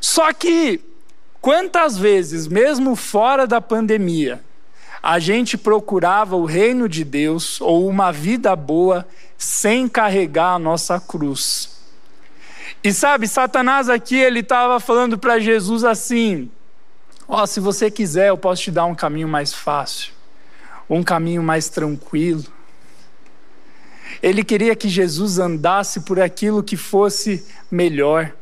Só 0.00 0.32
que, 0.32 0.80
quantas 1.38 1.98
vezes, 1.98 2.48
mesmo 2.48 2.96
fora 2.96 3.46
da 3.46 3.60
pandemia, 3.60 4.42
a 5.02 5.18
gente 5.18 5.58
procurava 5.58 6.34
o 6.34 6.46
reino 6.46 6.88
de 6.88 7.04
Deus 7.04 7.60
ou 7.60 7.86
uma 7.86 8.10
vida 8.10 8.56
boa 8.56 9.06
sem 9.36 9.86
carregar 9.86 10.54
a 10.54 10.58
nossa 10.58 10.98
cruz? 10.98 11.76
E 12.82 12.90
sabe, 12.90 13.28
Satanás 13.28 13.90
aqui, 13.90 14.16
ele 14.16 14.40
estava 14.40 14.80
falando 14.80 15.18
para 15.18 15.38
Jesus 15.38 15.84
assim: 15.84 16.50
Ó, 17.28 17.42
oh, 17.42 17.46
se 17.46 17.60
você 17.60 17.90
quiser, 17.90 18.28
eu 18.28 18.38
posso 18.38 18.62
te 18.62 18.70
dar 18.70 18.86
um 18.86 18.94
caminho 18.94 19.28
mais 19.28 19.52
fácil, 19.52 20.10
um 20.88 21.02
caminho 21.02 21.42
mais 21.42 21.68
tranquilo. 21.68 22.53
Ele 24.22 24.44
queria 24.44 24.74
que 24.74 24.88
Jesus 24.88 25.38
andasse 25.38 26.00
por 26.00 26.20
aquilo 26.20 26.62
que 26.62 26.76
fosse 26.76 27.44
melhor. 27.70 28.32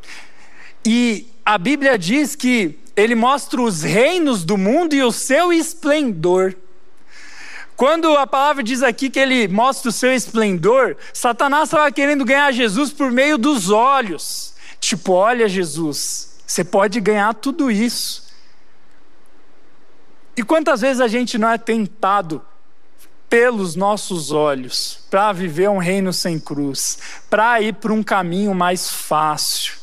E 0.84 1.26
a 1.44 1.58
Bíblia 1.58 1.98
diz 1.98 2.34
que 2.34 2.78
ele 2.96 3.14
mostra 3.14 3.60
os 3.60 3.82
reinos 3.82 4.44
do 4.44 4.56
mundo 4.56 4.94
e 4.94 5.02
o 5.02 5.12
seu 5.12 5.52
esplendor. 5.52 6.54
Quando 7.76 8.16
a 8.16 8.26
palavra 8.26 8.62
diz 8.62 8.82
aqui 8.82 9.08
que 9.10 9.18
ele 9.18 9.48
mostra 9.48 9.88
o 9.88 9.92
seu 9.92 10.14
esplendor, 10.14 10.96
Satanás 11.12 11.64
estava 11.64 11.90
querendo 11.90 12.24
ganhar 12.24 12.52
Jesus 12.52 12.92
por 12.92 13.10
meio 13.10 13.38
dos 13.38 13.70
olhos. 13.70 14.54
Tipo, 14.78 15.12
olha, 15.12 15.48
Jesus, 15.48 16.38
você 16.46 16.62
pode 16.62 17.00
ganhar 17.00 17.34
tudo 17.34 17.70
isso. 17.70 18.30
E 20.36 20.42
quantas 20.42 20.80
vezes 20.80 21.00
a 21.00 21.08
gente 21.08 21.38
não 21.38 21.48
é 21.48 21.58
tentado 21.58 22.42
pelos 23.32 23.74
nossos 23.74 24.30
olhos 24.30 24.98
para 25.08 25.32
viver 25.32 25.70
um 25.70 25.78
reino 25.78 26.12
sem 26.12 26.38
cruz, 26.38 26.98
para 27.30 27.62
ir 27.62 27.72
para 27.72 27.90
um 27.90 28.02
caminho 28.02 28.54
mais 28.54 28.90
fácil? 28.90 29.82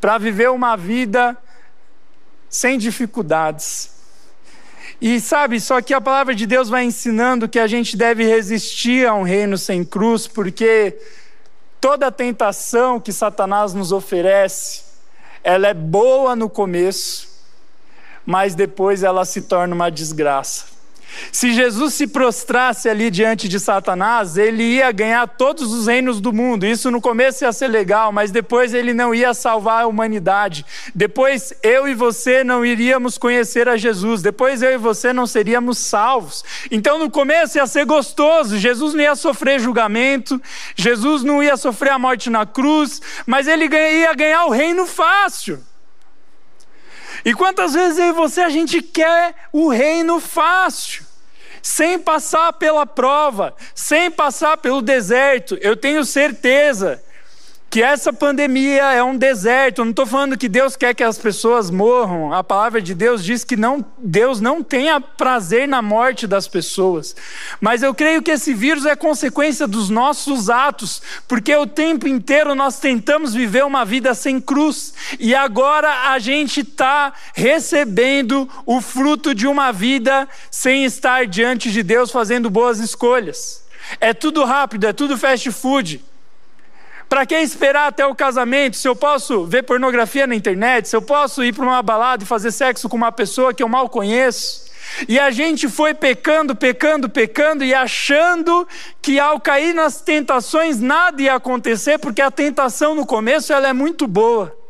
para 0.00 0.18
viver 0.18 0.50
uma 0.50 0.76
vida 0.76 1.36
sem 2.48 2.78
dificuldades. 2.78 3.90
E 5.00 5.20
sabe, 5.20 5.60
só 5.60 5.80
que 5.82 5.92
a 5.92 6.00
palavra 6.00 6.32
de 6.34 6.46
Deus 6.46 6.68
vai 6.68 6.84
ensinando 6.84 7.48
que 7.48 7.58
a 7.58 7.66
gente 7.66 7.96
deve 7.96 8.24
resistir 8.24 9.06
a 9.06 9.14
um 9.14 9.24
reino 9.24 9.58
sem 9.58 9.84
cruz, 9.84 10.26
porque 10.26 10.96
toda 11.80 12.12
tentação 12.12 13.00
que 13.00 13.12
Satanás 13.12 13.74
nos 13.74 13.92
oferece, 13.92 14.84
ela 15.42 15.66
é 15.66 15.74
boa 15.74 16.36
no 16.36 16.48
começo, 16.48 17.28
mas 18.24 18.54
depois 18.54 19.02
ela 19.02 19.24
se 19.24 19.42
torna 19.42 19.74
uma 19.74 19.90
desgraça. 19.90 20.75
Se 21.32 21.52
Jesus 21.52 21.94
se 21.94 22.06
prostrasse 22.06 22.88
ali 22.88 23.10
diante 23.10 23.48
de 23.48 23.58
Satanás, 23.58 24.36
ele 24.36 24.62
ia 24.62 24.90
ganhar 24.92 25.26
todos 25.26 25.72
os 25.72 25.86
reinos 25.86 26.20
do 26.20 26.32
mundo. 26.32 26.66
Isso 26.66 26.90
no 26.90 27.00
começo 27.00 27.44
ia 27.44 27.52
ser 27.52 27.68
legal, 27.68 28.12
mas 28.12 28.30
depois 28.30 28.74
ele 28.74 28.92
não 28.92 29.14
ia 29.14 29.34
salvar 29.34 29.82
a 29.82 29.86
humanidade. 29.86 30.64
Depois 30.94 31.52
eu 31.62 31.88
e 31.88 31.94
você 31.94 32.42
não 32.44 32.64
iríamos 32.64 33.18
conhecer 33.18 33.68
a 33.68 33.76
Jesus. 33.76 34.22
Depois 34.22 34.62
eu 34.62 34.72
e 34.72 34.78
você 34.78 35.12
não 35.12 35.26
seríamos 35.26 35.78
salvos. 35.78 36.44
Então 36.70 36.98
no 36.98 37.10
começo 37.10 37.58
ia 37.58 37.66
ser 37.66 37.84
gostoso. 37.84 38.58
Jesus 38.58 38.94
não 38.94 39.02
ia 39.02 39.14
sofrer 39.14 39.60
julgamento, 39.60 40.40
Jesus 40.74 41.22
não 41.22 41.42
ia 41.42 41.56
sofrer 41.56 41.90
a 41.90 41.98
morte 41.98 42.30
na 42.30 42.46
cruz, 42.46 43.00
mas 43.26 43.46
ele 43.46 43.66
ia 43.66 44.14
ganhar 44.14 44.46
o 44.46 44.50
reino 44.50 44.86
fácil. 44.86 45.62
E 47.26 47.34
quantas 47.34 47.74
vezes 47.74 47.98
eu 47.98 48.06
e 48.06 48.12
você 48.12 48.40
a 48.40 48.48
gente 48.48 48.80
quer 48.80 49.34
o 49.52 49.68
reino 49.68 50.18
fácil? 50.18 51.04
sem 51.66 51.98
passar 51.98 52.52
pela 52.52 52.86
prova, 52.86 53.52
sem 53.74 54.08
passar 54.08 54.56
pelo 54.56 54.80
deserto, 54.80 55.58
eu 55.60 55.76
tenho 55.76 56.04
certeza 56.04 57.02
que 57.76 57.82
essa 57.82 58.10
pandemia 58.10 58.84
é 58.94 59.04
um 59.04 59.18
deserto. 59.18 59.82
Eu 59.82 59.84
não 59.84 59.90
estou 59.90 60.06
falando 60.06 60.38
que 60.38 60.48
Deus 60.48 60.76
quer 60.76 60.94
que 60.94 61.04
as 61.04 61.18
pessoas 61.18 61.70
morram. 61.70 62.32
A 62.32 62.42
palavra 62.42 62.80
de 62.80 62.94
Deus 62.94 63.22
diz 63.22 63.44
que 63.44 63.54
não, 63.54 63.84
Deus 63.98 64.40
não 64.40 64.62
tenha 64.62 64.98
prazer 64.98 65.68
na 65.68 65.82
morte 65.82 66.26
das 66.26 66.48
pessoas. 66.48 67.14
Mas 67.60 67.82
eu 67.82 67.94
creio 67.94 68.22
que 68.22 68.30
esse 68.30 68.54
vírus 68.54 68.86
é 68.86 68.96
consequência 68.96 69.66
dos 69.66 69.90
nossos 69.90 70.48
atos, 70.48 71.02
porque 71.28 71.54
o 71.54 71.66
tempo 71.66 72.08
inteiro 72.08 72.54
nós 72.54 72.78
tentamos 72.78 73.34
viver 73.34 73.62
uma 73.62 73.84
vida 73.84 74.14
sem 74.14 74.40
cruz 74.40 74.94
e 75.20 75.34
agora 75.34 76.12
a 76.12 76.18
gente 76.18 76.60
está 76.60 77.12
recebendo 77.34 78.48
o 78.64 78.80
fruto 78.80 79.34
de 79.34 79.46
uma 79.46 79.70
vida 79.70 80.26
sem 80.50 80.86
estar 80.86 81.26
diante 81.26 81.70
de 81.70 81.82
Deus 81.82 82.10
fazendo 82.10 82.48
boas 82.48 82.78
escolhas. 82.78 83.62
É 84.00 84.14
tudo 84.14 84.44
rápido, 84.46 84.86
é 84.86 84.94
tudo 84.94 85.18
fast 85.18 85.52
food. 85.52 86.02
Para 87.08 87.24
que 87.24 87.36
esperar 87.36 87.86
até 87.88 88.04
o 88.04 88.14
casamento 88.14 88.76
se 88.76 88.88
eu 88.88 88.96
posso 88.96 89.44
ver 89.44 89.62
pornografia 89.62 90.26
na 90.26 90.34
internet, 90.34 90.88
se 90.88 90.96
eu 90.96 91.02
posso 91.02 91.44
ir 91.44 91.54
para 91.54 91.64
uma 91.64 91.82
balada 91.82 92.24
e 92.24 92.26
fazer 92.26 92.50
sexo 92.50 92.88
com 92.88 92.96
uma 92.96 93.12
pessoa 93.12 93.54
que 93.54 93.62
eu 93.62 93.68
mal 93.68 93.88
conheço? 93.88 94.66
E 95.08 95.18
a 95.18 95.30
gente 95.30 95.68
foi 95.68 95.94
pecando, 95.94 96.54
pecando, 96.54 97.08
pecando 97.08 97.64
e 97.64 97.74
achando 97.74 98.66
que 99.00 99.18
ao 99.18 99.40
cair 99.40 99.74
nas 99.74 100.00
tentações 100.00 100.80
nada 100.80 101.22
ia 101.22 101.34
acontecer, 101.34 101.98
porque 101.98 102.22
a 102.22 102.30
tentação 102.30 102.94
no 102.94 103.06
começo 103.06 103.52
ela 103.52 103.68
é 103.68 103.72
muito 103.72 104.06
boa. 104.06 104.65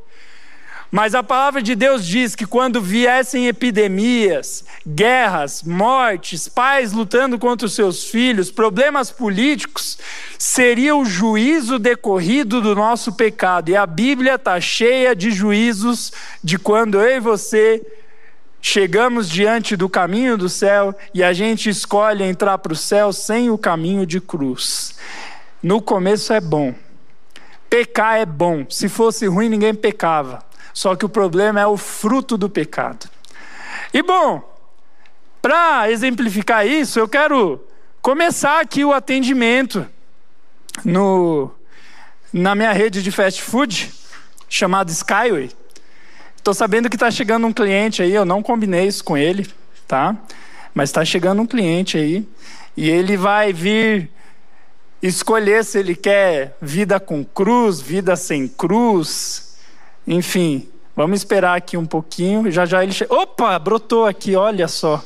Mas 0.96 1.14
a 1.14 1.22
palavra 1.22 1.60
de 1.60 1.74
Deus 1.74 2.06
diz 2.06 2.34
que 2.34 2.46
quando 2.46 2.80
viessem 2.80 3.48
epidemias, 3.48 4.64
guerras, 4.88 5.62
mortes, 5.62 6.48
pais 6.48 6.90
lutando 6.94 7.38
contra 7.38 7.66
os 7.66 7.74
seus 7.74 8.04
filhos, 8.04 8.50
problemas 8.50 9.10
políticos, 9.10 9.98
seria 10.38 10.96
o 10.96 11.04
juízo 11.04 11.78
decorrido 11.78 12.62
do 12.62 12.74
nosso 12.74 13.12
pecado. 13.12 13.68
E 13.68 13.76
a 13.76 13.84
Bíblia 13.84 14.36
está 14.36 14.58
cheia 14.58 15.14
de 15.14 15.30
juízos 15.32 16.14
de 16.42 16.58
quando 16.58 16.98
eu 16.98 17.18
e 17.18 17.20
você 17.20 17.86
chegamos 18.62 19.28
diante 19.28 19.76
do 19.76 19.90
caminho 19.90 20.38
do 20.38 20.48
céu 20.48 20.94
e 21.12 21.22
a 21.22 21.34
gente 21.34 21.68
escolhe 21.68 22.24
entrar 22.24 22.56
para 22.56 22.72
o 22.72 22.74
céu 22.74 23.12
sem 23.12 23.50
o 23.50 23.58
caminho 23.58 24.06
de 24.06 24.18
cruz. 24.18 24.94
No 25.62 25.82
começo 25.82 26.32
é 26.32 26.40
bom. 26.40 26.74
Pecar 27.68 28.16
é 28.16 28.24
bom. 28.24 28.64
Se 28.70 28.88
fosse 28.88 29.26
ruim, 29.26 29.50
ninguém 29.50 29.74
pecava. 29.74 30.46
Só 30.76 30.94
que 30.94 31.06
o 31.06 31.08
problema 31.08 31.58
é 31.58 31.66
o 31.66 31.78
fruto 31.78 32.36
do 32.36 32.50
pecado. 32.50 33.08
E 33.94 34.02
bom, 34.02 34.42
para 35.40 35.90
exemplificar 35.90 36.66
isso, 36.66 36.98
eu 36.98 37.08
quero 37.08 37.64
começar 38.02 38.60
aqui 38.60 38.84
o 38.84 38.92
atendimento 38.92 39.86
no, 40.84 41.50
na 42.30 42.54
minha 42.54 42.74
rede 42.74 43.02
de 43.02 43.10
fast 43.10 43.40
food, 43.40 43.90
chamada 44.50 44.92
Skyway. 44.92 45.50
Estou 46.36 46.52
sabendo 46.52 46.90
que 46.90 46.96
está 46.96 47.10
chegando 47.10 47.46
um 47.46 47.54
cliente 47.54 48.02
aí, 48.02 48.12
eu 48.12 48.26
não 48.26 48.42
combinei 48.42 48.86
isso 48.86 49.02
com 49.02 49.16
ele, 49.16 49.48
tá? 49.88 50.14
Mas 50.74 50.90
está 50.90 51.06
chegando 51.06 51.40
um 51.40 51.46
cliente 51.46 51.96
aí, 51.96 52.28
e 52.76 52.90
ele 52.90 53.16
vai 53.16 53.50
vir 53.50 54.10
escolher 55.02 55.64
se 55.64 55.78
ele 55.78 55.96
quer 55.96 56.54
vida 56.60 57.00
com 57.00 57.24
cruz, 57.24 57.80
vida 57.80 58.14
sem 58.14 58.46
cruz, 58.46 59.45
enfim, 60.06 60.68
vamos 60.94 61.20
esperar 61.20 61.56
aqui 61.56 61.76
um 61.76 61.86
pouquinho. 61.86 62.50
Já 62.50 62.64
já 62.64 62.82
ele 62.82 62.92
chega. 62.92 63.12
Opa, 63.12 63.58
brotou 63.58 64.06
aqui, 64.06 64.36
olha 64.36 64.68
só. 64.68 65.02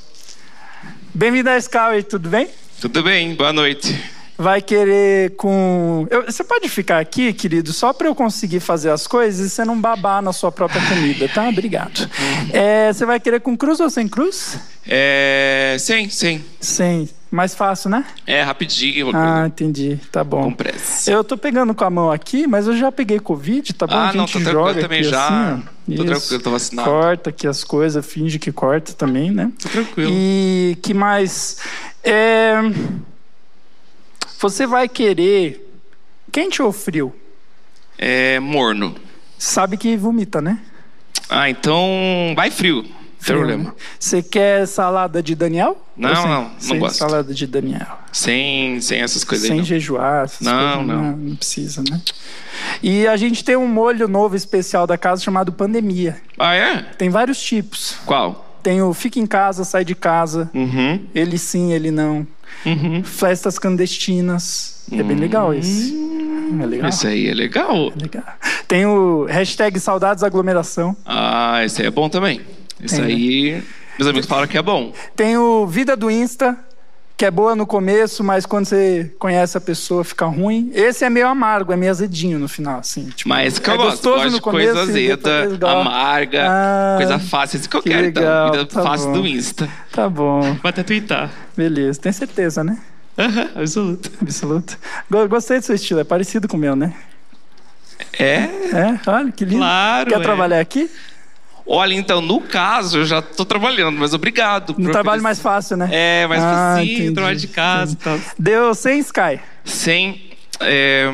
Bem-vindo 1.15 1.51
à 1.51 1.61
Scout, 1.61 2.03
tudo 2.05 2.29
bem? 2.29 2.49
Tudo 2.81 3.03
bem, 3.03 3.35
boa 3.35 3.53
noite. 3.53 3.99
Vai 4.39 4.63
querer 4.63 5.37
com. 5.37 6.07
Eu... 6.11 6.25
Você 6.25 6.43
pode 6.43 6.69
ficar 6.69 6.99
aqui, 6.99 7.33
querido, 7.33 7.73
só 7.73 7.93
para 7.93 8.09
eu 8.09 8.15
conseguir 8.15 8.61
fazer 8.61 8.91
as 8.91 9.07
coisas 9.07 9.47
e 9.47 9.51
você 9.51 9.65
não 9.65 9.79
babar 9.79 10.23
na 10.23 10.33
sua 10.33 10.51
própria 10.51 10.81
comida, 10.89 11.29
tá? 11.29 11.49
Obrigado. 11.49 12.09
É, 12.53 12.91
você 12.91 13.05
vai 13.05 13.21
querer 13.21 13.41
com 13.41 13.55
cruz 13.57 13.81
ou 13.81 13.91
sem 13.91 14.09
cruz? 14.09 14.59
É. 14.89 15.77
Sem, 15.79 16.09
sem. 16.09 16.43
Sem. 16.59 17.09
Mais 17.31 17.55
fácil, 17.55 17.89
né? 17.91 18.05
É, 18.27 18.43
rapidinho. 18.43 19.11
Ah, 19.15 19.45
entendi. 19.47 20.01
Tá 20.11 20.25
bom. 20.25 20.43
Com 20.45 20.53
pressa. 20.53 21.11
Eu 21.11 21.23
tô 21.23 21.37
pegando 21.37 21.73
com 21.73 21.85
a 21.85 21.91
mão 21.91 22.11
aqui, 22.11 22.45
mas 22.47 22.67
eu 22.67 22.77
já 22.77 22.91
peguei 22.91 23.21
Covid, 23.21 23.73
tá 23.73 23.87
bom? 23.87 23.95
Ah, 23.95 24.09
a 24.09 24.13
gente 24.13 24.17
não, 24.17 24.27
tô 24.27 24.41
joga 24.41 24.75
tranquilo 24.75 24.83
também 24.83 25.01
aqui 25.01 25.09
já. 25.09 25.55
Assim, 25.55 25.63
tô 25.87 25.93
Isso. 25.93 26.05
tranquilo, 26.05 26.43
tô 26.43 26.51
vacinado. 26.51 26.91
Corta 26.91 27.31
aqui 27.31 27.47
as 27.47 27.63
coisas, 27.63 28.05
finge 28.05 28.39
que 28.39 28.51
corta 28.51 28.93
também, 28.95 29.31
né? 29.31 29.53
Tô 29.63 29.69
tranquilo. 29.69 30.11
E 30.13 30.77
que 30.83 30.93
mais? 30.93 31.59
É... 32.03 32.55
Você 34.41 34.67
vai 34.67 34.89
querer 34.89 35.71
quente 36.33 36.61
ou 36.61 36.73
frio? 36.73 37.15
É 37.97 38.41
morno. 38.41 38.97
Sabe 39.39 39.77
que 39.77 39.97
vomita, 39.97 40.41
né? 40.41 40.59
Ah, 41.29 41.49
então 41.49 42.33
vai 42.35 42.51
frio. 42.51 42.83
Tem 42.83 43.37
problema. 43.37 43.75
Você 43.99 44.23
quer 44.23 44.67
salada 44.67 45.23
de 45.23 45.35
Daniel? 45.35 45.87
Não, 46.09 46.17
sem- 46.17 46.31
não, 46.31 46.43
não 46.45 46.51
sem 46.59 46.79
gosto. 46.79 46.97
salada 46.97 47.35
de 47.35 47.47
Daniel. 47.47 47.99
Sem, 48.13 48.81
sem 48.81 49.01
essas 49.01 49.23
coisas 49.23 49.47
Sem 49.47 49.53
aí. 49.55 49.59
não. 49.59 49.65
jejuar. 49.67 50.25
essas 50.25 50.41
Não, 50.41 50.77
coisas, 50.79 50.87
não. 50.87 51.17
não 51.17 51.37
precisa, 51.37 51.83
né? 51.89 52.01
E 52.83 53.07
a 53.07 53.17
gente 53.17 53.45
tem 53.45 53.57
um 53.57 53.69
molho 53.69 54.09
novo 54.09 54.35
especial 54.37 54.87
da 54.87 54.97
casa 54.99 55.23
chamado 55.23 55.53
Pandemia. 55.53 56.17
Ah, 56.39 56.55
é? 56.55 56.79
Tem 56.97 57.09
vários 57.11 57.41
tipos. 57.41 57.97
Qual? 58.07 58.47
Tem 58.63 58.83
o 58.83 58.93
fica 58.93 59.19
em 59.19 59.27
casa, 59.27 59.65
sai 59.65 59.85
de 59.85 59.95
casa. 59.95 60.51
Uhum. 60.53 61.01
Ele 61.15 61.39
sim, 61.39 61.73
ele 61.73 61.91
não. 61.91 62.27
Uhum. 62.67 63.03
Festas 63.05 63.59
clandestinas. 63.59 64.85
É 64.93 65.03
bem 65.03 65.17
legal 65.17 65.55
esse. 65.55 65.95
É 66.61 66.67
legal. 66.67 66.89
Esse 66.89 67.07
aí 67.07 67.29
é 67.29 67.35
legal. 67.35 67.93
legal. 67.97 68.25
Tem 68.67 68.85
o 68.87 69.25
hashtag 69.27 69.79
saudades 69.79 70.23
aglomeração. 70.25 70.97
Ah, 71.07 71.65
esse 71.65 71.81
aí 71.81 71.87
é 71.89 71.91
bom 71.91 72.09
também. 72.09 72.41
Esse 72.83 72.97
Tem, 73.01 73.53
né? 73.55 73.63
Meus 74.01 74.09
amigos 74.11 74.27
falaram 74.29 74.49
que 74.49 74.59
é 74.59 74.63
bom. 74.63 74.93
Tem 75.15 75.37
o 75.37 75.67
vida 75.67 75.97
do 75.97 76.11
Insta, 76.11 76.57
que 77.17 77.25
é 77.27 77.31
boa 77.31 77.55
no 77.55 77.67
começo, 77.67 78.25
mas 78.25 78.47
quando 78.47 78.65
você 78.67 79.15
conhece 79.19 79.57
a 79.59 79.61
pessoa 79.61 80.03
fica 80.03 80.25
ruim. 80.25 80.71
Esse 80.75 81.05
é 81.05 81.11
meio 81.11 81.29
amargo, 81.29 81.71
é 81.73 81.77
meio 81.77 81.91
azedinho 81.93 82.39
no 82.39 82.49
final, 82.49 82.79
assim. 82.81 83.11
Tipo, 83.15 83.29
Mas 83.29 83.59
que 83.59 83.69
é 83.69 83.73
eu 83.75 83.77
gosto. 83.77 83.91
gostoso 83.91 84.17
Gosto 84.25 84.33
no 84.37 84.41
coisa 84.41 84.73
começo 84.73 84.93
depois 84.93 85.23
azeda, 85.53 85.71
amarga, 85.71 86.47
Ah, 86.49 86.95
coisa 86.97 87.19
fácil. 87.19 87.59
Esse 87.59 87.69
que 87.69 87.77
eu 87.77 87.83
que 87.83 87.91
quero, 87.91 88.03
legal, 88.03 88.49
então. 88.49 88.61
Vida 88.61 88.67
tá 88.73 88.83
fácil 88.83 89.07
bom. 89.09 89.21
do 89.21 89.27
Insta. 89.29 89.69
Tá 89.93 90.09
bom, 90.09 90.41
Vou 90.41 90.61
até 90.65 90.83
twittar. 90.83 91.31
beleza. 91.57 92.01
Tem 92.01 92.11
certeza, 92.13 92.65
né? 92.65 92.79
Aham, 93.19 93.51
absoluto. 93.55 94.11
Absoluto. 94.23 94.79
Go- 95.11 95.29
Gostei 95.29 95.59
do 95.59 95.65
seu 95.67 95.75
estilo, 95.75 96.01
é 96.01 96.05
parecido 96.05 96.49
com 96.49 96.57
o 96.57 96.61
meu, 96.61 96.75
né? 96.75 96.95
É? 98.19 98.35
É, 98.73 99.01
olha 99.07 99.31
que 99.31 99.45
lindo. 99.45 99.59
Claro, 99.59 100.09
Quer 100.09 100.21
é. 100.21 100.23
trabalhar 100.23 100.61
aqui? 100.61 100.91
Olha, 101.73 101.95
então, 101.95 102.21
no 102.21 102.41
caso, 102.41 102.99
eu 102.99 103.05
já 103.05 103.23
tô 103.23 103.45
trabalhando, 103.45 103.97
mas 103.97 104.13
obrigado. 104.13 104.75
No 104.77 104.91
trabalho 104.91 105.21
oferecer- 105.21 105.23
mais 105.23 105.41
fácil, 105.41 105.77
né? 105.77 105.89
É, 105.93 106.27
mais 106.27 106.43
Ah, 106.43 106.79
entendi, 106.83 107.13
trabalho 107.13 107.37
de 107.39 107.47
casa 107.47 107.93
e 107.93 107.97
tal. 107.97 108.19
Deu 108.37 108.75
100 108.75 108.99
Sky. 108.99 109.41
Sem. 109.65 110.31
é, 110.59 111.09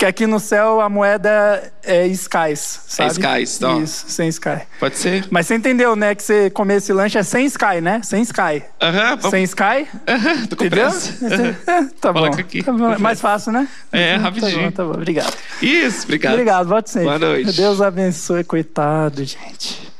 Porque 0.00 0.06
aqui 0.08 0.26
no 0.26 0.40
céu 0.40 0.80
a 0.80 0.88
moeda 0.88 1.70
é 1.82 2.06
Skies, 2.06 2.84
sabe? 2.88 3.10
Skies, 3.10 3.56
então. 3.58 3.82
Isso, 3.82 4.08
100 4.08 4.28
Sky. 4.30 4.62
pode 4.78 4.96
ser? 4.96 5.26
Mas 5.30 5.46
você 5.46 5.56
entendeu, 5.56 5.94
né? 5.94 6.14
Que 6.14 6.22
você 6.22 6.48
comer 6.48 6.76
esse 6.76 6.90
lanche 6.90 7.18
é 7.18 7.22
sem 7.22 7.44
Sky, 7.44 7.82
né? 7.82 8.00
Sem 8.02 8.22
Sky. 8.22 8.62
Aham, 8.80 9.16
vamos. 9.16 9.28
Sem 9.30 9.42
Sky? 9.44 9.86
Aham, 10.08 10.46
tô 10.46 10.56
com 10.56 10.64
Entendeu? 10.64 10.88
É, 10.88 11.84
tá 12.00 12.14
bom. 12.14 12.20
Coloca 12.20 12.40
aqui, 12.40 12.62
Tá 12.62 12.72
bom. 12.72 12.92
É 12.94 12.96
mais 12.96 13.20
fácil, 13.20 13.52
né? 13.52 13.68
É, 13.92 14.14
Tá 14.16 14.22
rapidinho. 14.22 14.62
bom, 14.62 14.70
tá 14.70 14.84
bom. 14.84 14.92
Obrigado. 14.92 15.36
Isso, 15.60 16.04
obrigado. 16.04 16.32
Obrigado, 16.32 16.66
volte 16.66 16.88
sempre. 16.88 17.04
Boa 17.08 17.18
noite. 17.18 17.52
Deus 17.52 17.82
abençoe, 17.82 18.42
coitado, 18.42 19.22
gente. 19.22 19.92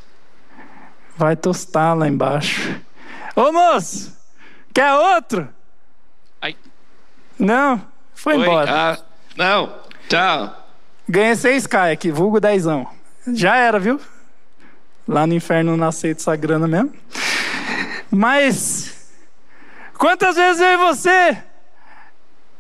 Vai 1.14 1.36
tostar 1.36 1.92
lá 1.94 2.08
embaixo. 2.08 2.74
Ô, 3.36 3.52
moço! 3.52 4.16
Quer 4.72 4.94
outro? 4.94 5.46
Ai. 6.40 6.56
Não? 7.38 7.82
Foi 8.14 8.38
Oi, 8.38 8.42
embora. 8.46 8.70
ah, 8.74 8.98
não, 9.36 9.89
tchau. 10.10 10.56
Ganhei 11.08 11.36
6 11.36 11.62
Sky 11.62 11.76
aqui, 11.92 12.10
vulgo 12.10 12.40
dezão. 12.40 12.86
Já 13.32 13.56
era, 13.56 13.78
viu? 13.78 14.00
Lá 15.06 15.26
no 15.26 15.34
inferno 15.34 15.76
não 15.76 15.86
aceito 15.86 16.18
essa 16.18 16.34
grana 16.34 16.66
mesmo. 16.66 16.92
Mas, 18.10 19.12
quantas 19.96 20.34
vezes 20.34 20.60
eu 20.60 20.68
e 20.68 20.76
você 20.76 21.42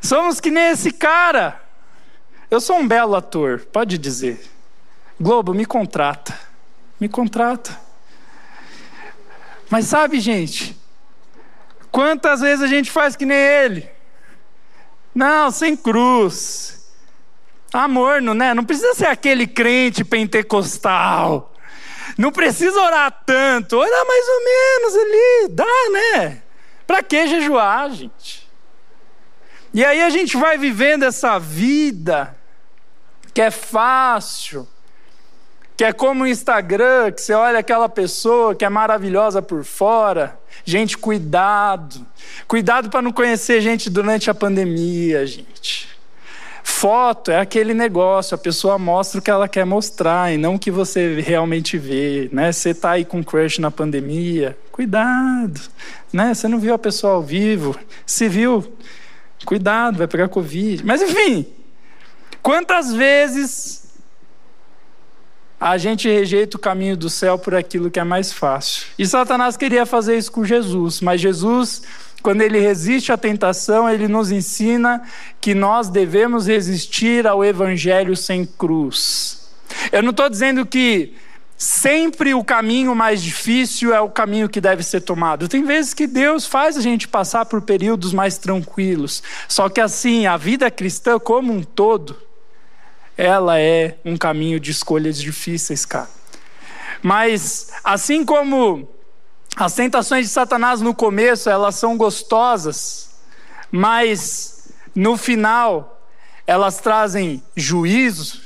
somos 0.00 0.40
que 0.40 0.50
nem 0.50 0.70
esse 0.70 0.92
cara? 0.92 1.60
Eu 2.50 2.60
sou 2.60 2.78
um 2.78 2.86
belo 2.86 3.16
ator, 3.16 3.60
pode 3.72 3.98
dizer. 3.98 4.40
Globo, 5.20 5.52
me 5.52 5.66
contrata. 5.66 6.38
Me 7.00 7.08
contrata. 7.08 7.78
Mas 9.68 9.86
sabe, 9.86 10.20
gente, 10.20 10.76
quantas 11.90 12.40
vezes 12.40 12.64
a 12.64 12.66
gente 12.68 12.90
faz 12.90 13.16
que 13.16 13.26
nem 13.26 13.36
ele? 13.36 13.88
Não, 15.14 15.50
sem 15.50 15.76
cruz. 15.76 16.79
Amor, 17.72 18.20
não, 18.20 18.34
né? 18.34 18.52
Não 18.52 18.64
precisa 18.64 18.94
ser 18.94 19.06
aquele 19.06 19.46
crente 19.46 20.04
pentecostal. 20.04 21.54
Não 22.18 22.32
precisa 22.32 22.80
orar 22.80 23.22
tanto. 23.24 23.76
Orar 23.76 24.06
mais 24.06 24.24
ou 24.28 24.44
menos 24.44 24.94
ali. 24.96 25.48
Dá, 25.50 25.90
né? 25.92 26.42
Pra 26.86 27.02
que 27.02 27.26
jejuar, 27.26 27.90
gente? 27.92 28.48
E 29.72 29.84
aí 29.84 30.02
a 30.02 30.10
gente 30.10 30.36
vai 30.36 30.58
vivendo 30.58 31.04
essa 31.04 31.38
vida 31.38 32.36
que 33.32 33.40
é 33.40 33.50
fácil, 33.52 34.66
que 35.76 35.84
é 35.84 35.92
como 35.92 36.24
o 36.24 36.26
Instagram, 36.26 37.12
que 37.12 37.22
você 37.22 37.32
olha 37.32 37.60
aquela 37.60 37.88
pessoa 37.88 38.54
que 38.54 38.64
é 38.64 38.68
maravilhosa 38.68 39.40
por 39.40 39.64
fora. 39.64 40.38
Gente, 40.64 40.98
cuidado. 40.98 42.04
Cuidado 42.48 42.90
para 42.90 43.00
não 43.00 43.12
conhecer 43.12 43.60
gente 43.60 43.88
durante 43.88 44.28
a 44.28 44.34
pandemia, 44.34 45.24
gente. 45.24 45.88
Foto 46.62 47.30
é 47.30 47.38
aquele 47.38 47.74
negócio, 47.74 48.34
a 48.34 48.38
pessoa 48.38 48.78
mostra 48.78 49.18
o 49.18 49.22
que 49.22 49.30
ela 49.30 49.48
quer 49.48 49.64
mostrar 49.64 50.32
e 50.32 50.38
não 50.38 50.54
o 50.54 50.58
que 50.58 50.70
você 50.70 51.20
realmente 51.20 51.78
vê, 51.78 52.28
né? 52.32 52.52
Você 52.52 52.74
tá 52.74 52.92
aí 52.92 53.04
com 53.04 53.22
crush 53.22 53.58
na 53.60 53.70
pandemia, 53.70 54.56
cuidado, 54.70 55.60
né? 56.12 56.34
Você 56.34 56.48
não 56.48 56.58
viu 56.58 56.74
a 56.74 56.78
pessoa 56.78 57.14
ao 57.14 57.22
vivo, 57.22 57.78
se 58.06 58.28
viu, 58.28 58.72
cuidado, 59.44 59.98
vai 59.98 60.06
pegar 60.06 60.28
covid. 60.28 60.84
Mas 60.84 61.02
enfim, 61.02 61.46
quantas 62.42 62.92
vezes 62.92 63.80
a 65.58 65.76
gente 65.76 66.08
rejeita 66.08 66.56
o 66.56 66.60
caminho 66.60 66.96
do 66.96 67.10
céu 67.10 67.38
por 67.38 67.54
aquilo 67.54 67.90
que 67.90 68.00
é 68.00 68.04
mais 68.04 68.32
fácil? 68.32 68.86
E 68.98 69.06
Satanás 69.06 69.56
queria 69.56 69.84
fazer 69.84 70.16
isso 70.16 70.32
com 70.32 70.44
Jesus, 70.44 71.00
mas 71.00 71.20
Jesus 71.20 71.82
quando 72.22 72.42
ele 72.42 72.58
resiste 72.60 73.12
à 73.12 73.16
tentação, 73.16 73.88
ele 73.88 74.08
nos 74.08 74.30
ensina 74.30 75.02
que 75.40 75.54
nós 75.54 75.88
devemos 75.88 76.46
resistir 76.46 77.26
ao 77.26 77.44
evangelho 77.44 78.16
sem 78.16 78.44
cruz. 78.44 79.48
Eu 79.90 80.02
não 80.02 80.10
estou 80.10 80.28
dizendo 80.28 80.66
que 80.66 81.14
sempre 81.56 82.34
o 82.34 82.42
caminho 82.42 82.94
mais 82.94 83.22
difícil 83.22 83.94
é 83.94 84.00
o 84.00 84.08
caminho 84.08 84.48
que 84.48 84.60
deve 84.60 84.82
ser 84.82 85.02
tomado. 85.02 85.48
Tem 85.48 85.62
vezes 85.62 85.94
que 85.94 86.06
Deus 86.06 86.46
faz 86.46 86.76
a 86.76 86.80
gente 86.80 87.06
passar 87.06 87.44
por 87.46 87.62
períodos 87.62 88.12
mais 88.12 88.38
tranquilos. 88.38 89.22
Só 89.48 89.68
que 89.68 89.80
assim, 89.80 90.26
a 90.26 90.36
vida 90.36 90.70
cristã 90.70 91.18
como 91.18 91.52
um 91.52 91.62
todo, 91.62 92.16
ela 93.16 93.58
é 93.58 93.98
um 94.04 94.16
caminho 94.16 94.58
de 94.58 94.70
escolhas 94.70 95.20
difíceis, 95.20 95.84
cara. 95.84 96.08
Mas 97.02 97.70
assim 97.84 98.24
como 98.24 98.88
as 99.56 99.74
tentações 99.74 100.26
de 100.26 100.32
Satanás 100.32 100.80
no 100.80 100.94
começo, 100.94 101.50
elas 101.50 101.74
são 101.74 101.96
gostosas, 101.96 103.10
mas 103.70 104.72
no 104.94 105.16
final 105.16 106.00
elas 106.46 106.78
trazem 106.78 107.42
juízo. 107.54 108.40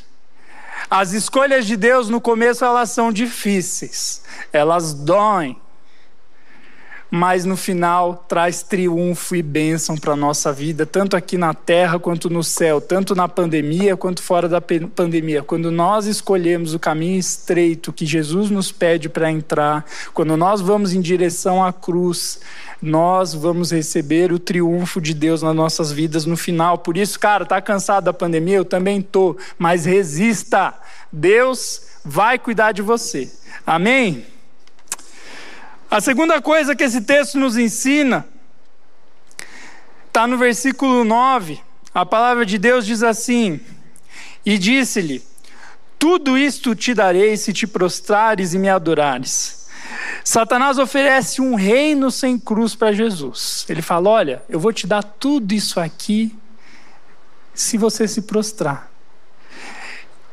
As 0.91 1.13
escolhas 1.13 1.67
de 1.67 1.77
Deus 1.77 2.09
no 2.09 2.21
começo 2.21 2.65
elas 2.65 2.91
são 2.91 3.13
difíceis, 3.13 4.23
elas 4.53 4.93
doem, 4.93 5.59
mas 7.15 7.45
no 7.45 7.57
final 7.57 8.25
traz 8.27 8.65
triunfo 8.65 9.37
e 9.37 9.43
bênção 9.43 9.97
para 9.97 10.15
a 10.15 10.17
nossa 10.17 10.53
vida, 10.53 10.85
tanto 10.85 11.17
aqui 11.17 11.39
na 11.39 11.55
terra 11.55 11.97
quanto 11.97 12.29
no 12.29 12.43
céu, 12.43 12.81
tanto 12.81 13.15
na 13.15 13.29
pandemia 13.29 13.97
quanto 13.97 14.21
fora 14.21 14.49
da 14.49 14.61
pandemia. 14.61 15.41
Quando 15.41 15.71
nós 15.71 16.07
escolhemos 16.07 16.75
o 16.75 16.79
caminho 16.81 17.17
estreito 17.17 17.93
que 17.93 18.05
Jesus 18.05 18.51
nos 18.51 18.73
pede 18.73 19.09
para 19.09 19.31
entrar, 19.31 19.85
quando 20.13 20.37
nós 20.37 20.61
vamos 20.61 20.93
em 20.93 21.01
direção 21.01 21.65
à 21.65 21.73
cruz, 21.73 22.41
nós 22.83 23.33
vamos 23.33 23.71
receber 23.71 24.33
o 24.33 24.39
triunfo 24.41 25.01
de 25.01 25.15
Deus 25.15 25.41
nas 25.41 25.55
nossas 25.55 25.93
vidas 25.93 26.27
no 26.27 26.37
final. 26.37 26.79
Por 26.79 26.97
isso, 26.97 27.21
cara, 27.21 27.47
tá 27.47 27.63
cansado 27.63 28.07
da 28.07 28.13
pandemia? 28.13 28.57
Eu 28.57 28.65
também 28.65 29.01
tô, 29.01 29.37
mas 29.57 29.85
resista. 29.85 30.75
Deus 31.13 31.83
vai 32.05 32.41
cuidar 32.41 32.73
de 32.73 32.83
você. 32.83 33.31
Amém? 33.65 34.34
A 35.95 36.01
segunda 36.01 36.43
coisa 36.43 36.75
que 36.75 36.83
esse 36.83 37.03
texto 37.03 37.39
nos 37.39 37.57
ensina 37.57 38.27
está 40.09 40.27
no 40.27 40.37
versículo 40.37 41.05
9. 41.05 41.61
A 41.95 42.05
palavra 42.05 42.45
de 42.45 42.59
Deus 42.59 42.85
diz 42.85 43.05
assim: 43.05 43.61
E 44.45 44.59
disse-lhe: 44.59 45.23
Tudo 45.97 46.37
isto 46.37 46.75
te 46.75 46.95
darei 46.95 47.37
se 47.37 47.53
te 47.53 47.65
prostrares 47.65 48.55
e 48.55 48.59
me 48.59 48.69
adorares. 48.69 49.69
Satanás 50.25 50.79
oferece 50.79 51.41
um 51.41 51.55
reino 51.55 52.11
sem 52.11 52.41
cruz 52.41 52.75
para 52.75 52.93
Jesus. 52.93 53.65
Ele 53.69 53.81
fala: 53.81 54.11
Olha, 54.11 54.43
eu 54.49 54.59
vou 54.59 54.73
te 54.73 54.89
dar 54.89 55.05
tudo 55.05 55.55
isso 55.55 55.79
aqui 55.79 56.37
se 57.55 57.79
você 57.79 58.09
se 58.09 58.23
prostrar. 58.23 58.91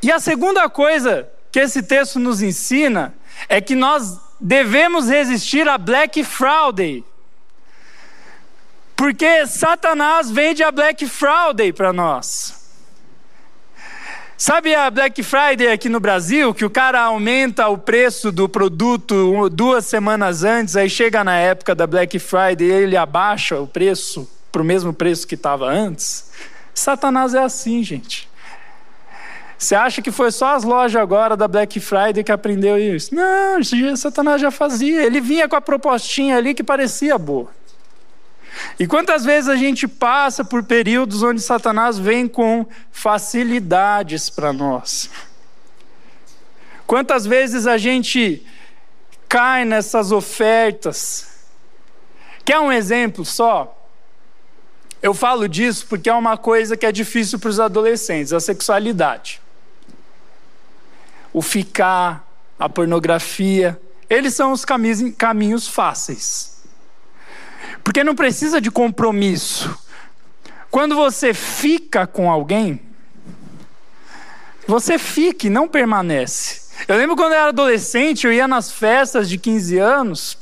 E 0.01 0.11
a 0.11 0.19
segunda 0.19 0.67
coisa 0.67 1.29
que 1.51 1.59
esse 1.59 1.83
texto 1.83 2.17
nos 2.17 2.41
ensina 2.41 3.13
é 3.47 3.61
que 3.61 3.75
nós 3.75 4.30
devemos 4.41 5.07
resistir 5.07 5.67
a 5.69 5.77
Black 5.77 6.23
Friday. 6.23 7.05
Porque 8.95 9.45
Satanás 9.45 10.31
vende 10.31 10.63
a 10.63 10.71
Black 10.71 11.07
Friday 11.07 11.71
para 11.71 11.93
nós. 11.93 12.59
Sabe 14.35 14.73
a 14.73 14.89
Black 14.89 15.21
Friday 15.21 15.71
aqui 15.71 15.87
no 15.87 15.99
Brasil, 15.99 16.51
que 16.51 16.65
o 16.65 16.69
cara 16.69 16.99
aumenta 16.99 17.67
o 17.67 17.77
preço 17.77 18.31
do 18.31 18.49
produto 18.49 19.47
duas 19.49 19.85
semanas 19.85 20.43
antes, 20.43 20.75
aí 20.75 20.89
chega 20.89 21.23
na 21.23 21.37
época 21.37 21.75
da 21.75 21.85
Black 21.85 22.17
Friday 22.17 22.67
e 22.67 22.71
ele 22.71 22.97
abaixa 22.97 23.59
o 23.59 23.67
preço 23.67 24.27
para 24.51 24.63
o 24.63 24.65
mesmo 24.65 24.91
preço 24.91 25.27
que 25.27 25.35
estava 25.35 25.69
antes? 25.69 26.31
Satanás 26.73 27.35
é 27.35 27.43
assim, 27.43 27.83
gente. 27.83 28.30
Você 29.61 29.75
acha 29.75 30.01
que 30.01 30.09
foi 30.09 30.31
só 30.31 30.55
as 30.55 30.63
lojas 30.63 30.99
agora 30.99 31.37
da 31.37 31.47
Black 31.47 31.79
Friday 31.79 32.23
que 32.23 32.31
aprendeu 32.31 32.79
isso? 32.79 33.13
Não, 33.13 33.59
Satanás 33.95 34.41
já 34.41 34.49
fazia. 34.49 35.03
Ele 35.03 35.21
vinha 35.21 35.47
com 35.47 35.55
a 35.55 35.61
propostinha 35.61 36.35
ali 36.35 36.55
que 36.55 36.63
parecia 36.63 37.15
boa. 37.15 37.47
E 38.79 38.87
quantas 38.87 39.23
vezes 39.23 39.47
a 39.47 39.55
gente 39.55 39.87
passa 39.87 40.43
por 40.43 40.63
períodos 40.63 41.21
onde 41.21 41.39
Satanás 41.41 41.99
vem 41.99 42.27
com 42.27 42.65
facilidades 42.91 44.31
para 44.31 44.51
nós? 44.51 45.11
Quantas 46.87 47.27
vezes 47.27 47.67
a 47.67 47.77
gente 47.77 48.43
cai 49.29 49.63
nessas 49.63 50.11
ofertas? 50.11 51.27
Quer 52.43 52.57
um 52.57 52.71
exemplo 52.71 53.23
só? 53.23 53.77
Eu 55.03 55.13
falo 55.13 55.47
disso 55.47 55.85
porque 55.87 56.09
é 56.09 56.13
uma 56.15 56.35
coisa 56.35 56.75
que 56.75 56.85
é 56.87 56.91
difícil 56.91 57.37
para 57.37 57.49
os 57.51 57.59
adolescentes, 57.59 58.33
a 58.33 58.39
sexualidade. 58.39 59.39
O 61.33 61.41
ficar, 61.41 62.27
a 62.59 62.67
pornografia, 62.67 63.79
eles 64.09 64.33
são 64.33 64.51
os 64.51 64.65
caminhos, 64.65 65.67
fáceis. 65.67 66.61
Porque 67.83 68.03
não 68.03 68.15
precisa 68.15 68.59
de 68.59 68.69
compromisso. 68.69 69.77
Quando 70.69 70.95
você 70.95 71.33
fica 71.33 72.05
com 72.05 72.29
alguém, 72.29 72.81
você 74.67 74.97
fica 74.97 75.47
e 75.47 75.49
não 75.49 75.67
permanece. 75.67 76.61
Eu 76.87 76.97
lembro 76.97 77.15
quando 77.15 77.33
eu 77.33 77.39
era 77.39 77.49
adolescente, 77.49 78.25
eu 78.25 78.33
ia 78.33 78.47
nas 78.47 78.71
festas 78.71 79.29
de 79.29 79.37
15 79.37 79.77
anos, 79.77 80.37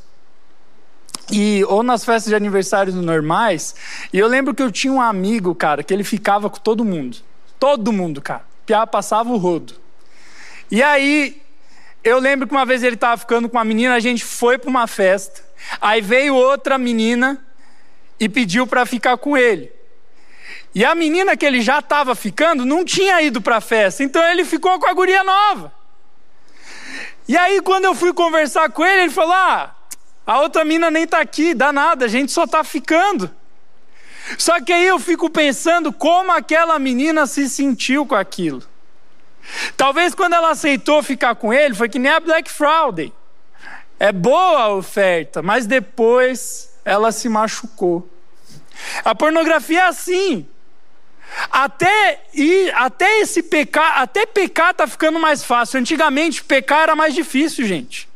e, 1.32 1.64
ou 1.68 1.84
nas 1.84 2.04
festas 2.04 2.30
de 2.30 2.36
aniversários 2.36 2.96
normais, 2.96 3.76
e 4.12 4.18
eu 4.20 4.28
lembro 4.28 4.54
que 4.54 4.64
eu 4.64 4.72
tinha 4.72 4.92
um 4.92 5.02
amigo, 5.02 5.54
cara, 5.54 5.84
que 5.84 5.94
ele 5.94 6.04
ficava 6.04 6.50
com 6.50 6.60
todo 6.60 6.84
mundo. 6.84 7.18
Todo 7.60 7.92
mundo, 7.92 8.22
cara. 8.22 8.44
Piá 8.66 8.88
passava 8.88 9.30
o 9.32 9.38
rodo. 9.38 9.74
E 10.72 10.84
aí, 10.84 11.42
eu 12.04 12.20
lembro 12.20 12.48
que 12.48 12.54
uma 12.54 12.66
vez 12.66 12.84
ele 12.84 12.96
estava 12.96 13.18
ficando 13.18 13.50
com 13.50 13.58
uma 13.58 13.66
menina, 13.66 13.96
a 13.96 14.00
gente 14.00 14.24
foi 14.24 14.58
para 14.58 14.70
uma 14.70 14.88
festa. 14.88 15.44
Aí 15.82 16.02
veio 16.02 16.36
outra 16.36 16.78
menina 16.78 17.44
e 18.20 18.30
pediu 18.30 18.68
para 18.68 18.86
ficar 18.86 19.18
com 19.18 19.38
ele. 19.38 19.72
E 20.74 20.86
a 20.86 20.94
menina 20.94 21.36
que 21.36 21.46
ele 21.46 21.62
já 21.62 21.80
estava 21.80 22.14
ficando 22.14 22.66
não 22.66 22.86
tinha 22.86 23.22
ido 23.22 23.42
para 23.42 23.58
a 23.58 23.62
festa, 23.62 24.04
então 24.04 24.24
ele 24.24 24.46
ficou 24.46 24.80
com 24.80 24.88
a 24.88 24.94
guria 24.94 25.24
nova. 25.24 25.74
E 27.28 27.36
aí, 27.36 27.62
quando 27.62 27.86
eu 27.86 27.96
fui 27.96 28.14
conversar 28.14 28.70
com 28.70 28.86
ele, 28.86 29.04
ele 29.04 29.12
falou: 29.12 29.34
Ah, 29.34 29.76
a 30.26 30.42
outra 30.42 30.64
menina 30.64 30.92
nem 30.92 31.04
está 31.04 31.20
aqui, 31.20 31.54
dá 31.54 31.74
nada, 31.74 32.06
a 32.06 32.08
gente 32.08 32.32
só 32.32 32.44
está 32.44 32.64
ficando. 32.64 33.32
Só 34.38 34.62
que 34.62 34.72
aí 34.72 34.86
eu 34.86 35.00
fico 35.00 35.30
pensando 35.30 35.92
como 35.92 36.32
aquela 36.32 36.78
menina 36.78 37.26
se 37.26 37.50
sentiu 37.50 38.06
com 38.06 38.16
aquilo. 38.16 38.64
Talvez 39.78 40.14
quando 40.14 40.34
ela 40.34 40.52
aceitou 40.52 41.02
ficar 41.02 41.36
com 41.36 41.54
ele, 41.54 41.74
foi 41.74 41.90
que 41.90 42.00
nem 42.00 42.12
a 42.12 42.20
Black 42.20 42.52
Friday. 42.52 43.14
É 44.00 44.12
boa 44.12 44.62
a 44.62 44.74
oferta, 44.74 45.42
mas 45.42 45.66
depois 45.66 46.72
ela 46.86 47.12
se 47.12 47.28
machucou. 47.30 48.10
A 49.04 49.14
pornografia 49.14 49.82
é 49.82 49.88
assim. 49.88 50.48
Até 51.52 52.22
até 52.74 53.20
esse 53.20 53.44
pecar, 53.44 54.02
até 54.02 54.26
pecar 54.26 54.74
tá 54.74 54.88
ficando 54.88 55.20
mais 55.20 55.44
fácil. 55.44 55.80
Antigamente 55.80 56.44
pecar 56.44 56.82
era 56.84 56.96
mais 56.96 57.14
difícil, 57.14 57.68
gente. 57.68 58.09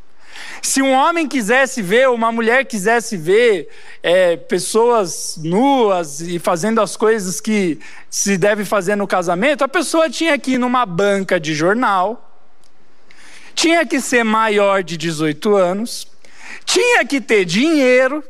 Se 0.61 0.81
um 0.81 0.91
homem 0.91 1.27
quisesse 1.27 1.81
ver, 1.81 2.09
uma 2.09 2.31
mulher 2.31 2.65
quisesse 2.65 3.17
ver 3.17 3.67
é, 4.01 4.37
pessoas 4.37 5.37
nuas 5.41 6.21
e 6.21 6.39
fazendo 6.39 6.81
as 6.81 6.95
coisas 6.95 7.41
que 7.41 7.79
se 8.09 8.37
deve 8.37 8.65
fazer 8.65 8.95
no 8.95 9.07
casamento, 9.07 9.63
a 9.63 9.67
pessoa 9.67 10.09
tinha 10.09 10.37
que 10.37 10.53
ir 10.53 10.57
numa 10.57 10.85
banca 10.85 11.39
de 11.39 11.53
jornal, 11.53 12.29
tinha 13.53 13.85
que 13.85 13.99
ser 13.99 14.23
maior 14.23 14.83
de 14.83 14.97
18 14.97 15.55
anos, 15.55 16.07
tinha 16.65 17.05
que 17.05 17.19
ter 17.19 17.45
dinheiro, 17.45 18.23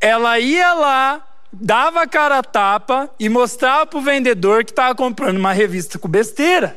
ela 0.00 0.38
ia 0.38 0.72
lá, 0.74 1.26
dava 1.52 2.02
a 2.02 2.06
cara 2.06 2.38
a 2.38 2.42
tapa 2.42 3.10
e 3.18 3.28
mostrava 3.28 3.86
para 3.86 3.98
o 3.98 4.02
vendedor 4.02 4.64
que 4.64 4.70
estava 4.70 4.94
comprando 4.94 5.36
uma 5.36 5.52
revista 5.52 5.98
com 5.98 6.08
besteira. 6.08 6.76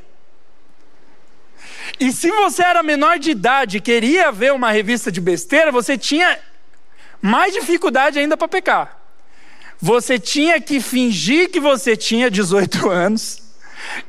E 2.00 2.12
se 2.12 2.30
você 2.32 2.64
era 2.64 2.84
menor 2.84 3.20
de 3.20 3.32
idade 3.32 3.78
e 3.78 3.82
queria 3.82 4.32
ver 4.32 4.54
uma 4.54 4.72
revista 4.72 5.12
de 5.12 5.22
besteira, 5.22 5.72
você 5.72 5.98
tinha 5.98 6.40
mais 7.22 7.54
dificuldade 7.54 8.20
ainda 8.20 8.36
para 8.36 8.48
pecar. 8.48 9.00
Você 9.80 10.18
tinha 10.18 10.60
que 10.62 10.80
fingir 10.80 11.50
que 11.50 11.60
você 11.60 11.96
tinha 11.96 12.32
18 12.32 12.88
anos 12.90 13.42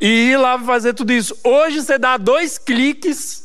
e 0.00 0.30
ir 0.30 0.36
lá 0.36 0.58
fazer 0.58 0.94
tudo 0.94 1.12
isso. 1.12 1.36
Hoje 1.44 1.82
você 1.82 1.98
dá 1.98 2.16
dois 2.16 2.58
cliques 2.58 3.44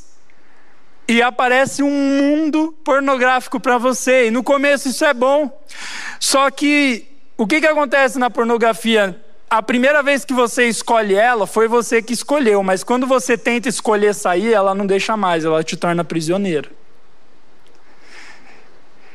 e 1.08 1.22
aparece 1.22 1.82
um 1.82 1.90
mundo 1.92 2.76
pornográfico 2.84 3.60
para 3.60 3.78
você. 3.78 4.28
E 4.28 4.32
no 4.32 4.44
começo 4.44 4.90
isso 4.90 5.04
é 5.04 5.14
bom. 5.14 5.64
Só 6.20 6.50
que 6.52 7.08
o 7.36 7.48
que, 7.48 7.60
que 7.60 7.68
acontece 7.68 8.20
na 8.20 8.30
pornografia? 8.30 9.20
A 9.50 9.64
primeira 9.64 10.04
vez 10.04 10.24
que 10.24 10.34
você 10.34 10.68
escolhe 10.68 11.16
ela, 11.16 11.48
foi 11.48 11.68
você 11.68 12.04
que 12.04 12.14
escolheu, 12.14 12.62
mas 12.62 12.84
quando 12.84 13.08
você 13.08 13.36
tenta 13.36 13.68
escolher 13.68 14.14
sair, 14.14 14.54
ela 14.54 14.76
não 14.76 14.86
deixa 14.86 15.18
mais, 15.18 15.44
ela 15.44 15.64
te 15.64 15.76
torna 15.76 16.04
prisioneiro. 16.04 16.70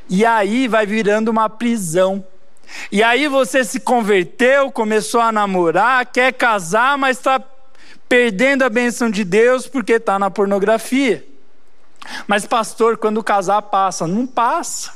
E 0.09 0.27
aí 0.27 0.67
vai 0.67 0.87
virando 0.87 1.31
uma 1.31 1.49
prisão. 1.49 2.25
E 2.91 3.03
aí 3.03 3.29
você 3.29 3.63
se 3.63 3.79
converteu, 3.79 4.73
começou 4.73 5.21
a 5.21 5.31
namorar, 5.31 6.05
quer 6.07 6.33
casar, 6.33 6.99
mas 6.99 7.17
está 7.19 7.41
perdendo 8.09 8.63
a 8.63 8.69
benção 8.69 9.11
de 9.11 9.23
Deus 9.23 9.69
porque 9.69 9.95
está 9.95 10.19
na 10.19 10.31
pornografia. 10.31 11.25
Mas, 12.27 12.45
pastor, 12.45 12.97
quando 12.97 13.23
casar 13.23 13.63
passa. 13.63 14.07
Não 14.07 14.27
passa. 14.27 14.93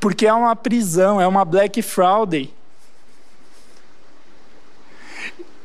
Porque 0.00 0.26
é 0.26 0.32
uma 0.32 0.56
prisão, 0.56 1.20
é 1.20 1.26
uma 1.26 1.44
Black 1.44 1.80
Friday. 1.82 2.52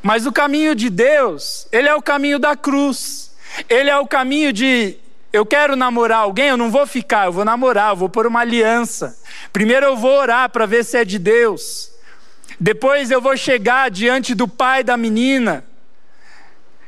Mas 0.10 0.26
o 0.26 0.32
caminho 0.32 0.74
de 0.74 0.89
Deus, 0.89 1.67
ele 1.72 1.88
é 1.88 1.93
o 1.93 2.02
caminho 2.02 2.39
da 2.39 2.56
cruz. 2.56 3.32
Ele 3.69 3.91
é 3.91 3.98
o 4.00 4.08
caminho 4.08 4.52
de 4.52 4.98
eu 5.32 5.45
quero 5.45 5.76
namorar 5.76 6.22
alguém, 6.22 6.48
eu 6.48 6.58
não 6.58 6.72
vou 6.72 6.88
ficar, 6.88 7.28
eu 7.28 7.32
vou 7.32 7.45
namorar, 7.45 7.91
eu 7.91 7.95
vou 7.95 8.10
pôr 8.10 8.26
uma 8.26 8.39
aliança. 8.39 9.15
Primeiro 9.54 9.86
eu 9.86 9.95
vou 9.95 10.17
orar 10.17 10.50
para 10.50 10.65
ver 10.65 10.84
se 10.84 10.98
é 10.98 11.06
de 11.06 11.19
Deus. 11.19 11.91
Depois 12.60 13.12
eu 13.12 13.22
vou 13.22 13.38
chegar 13.38 13.91
diante 13.91 14.34
do 14.34 14.48
pai 14.48 14.84
da 14.84 14.98
menina 14.98 15.63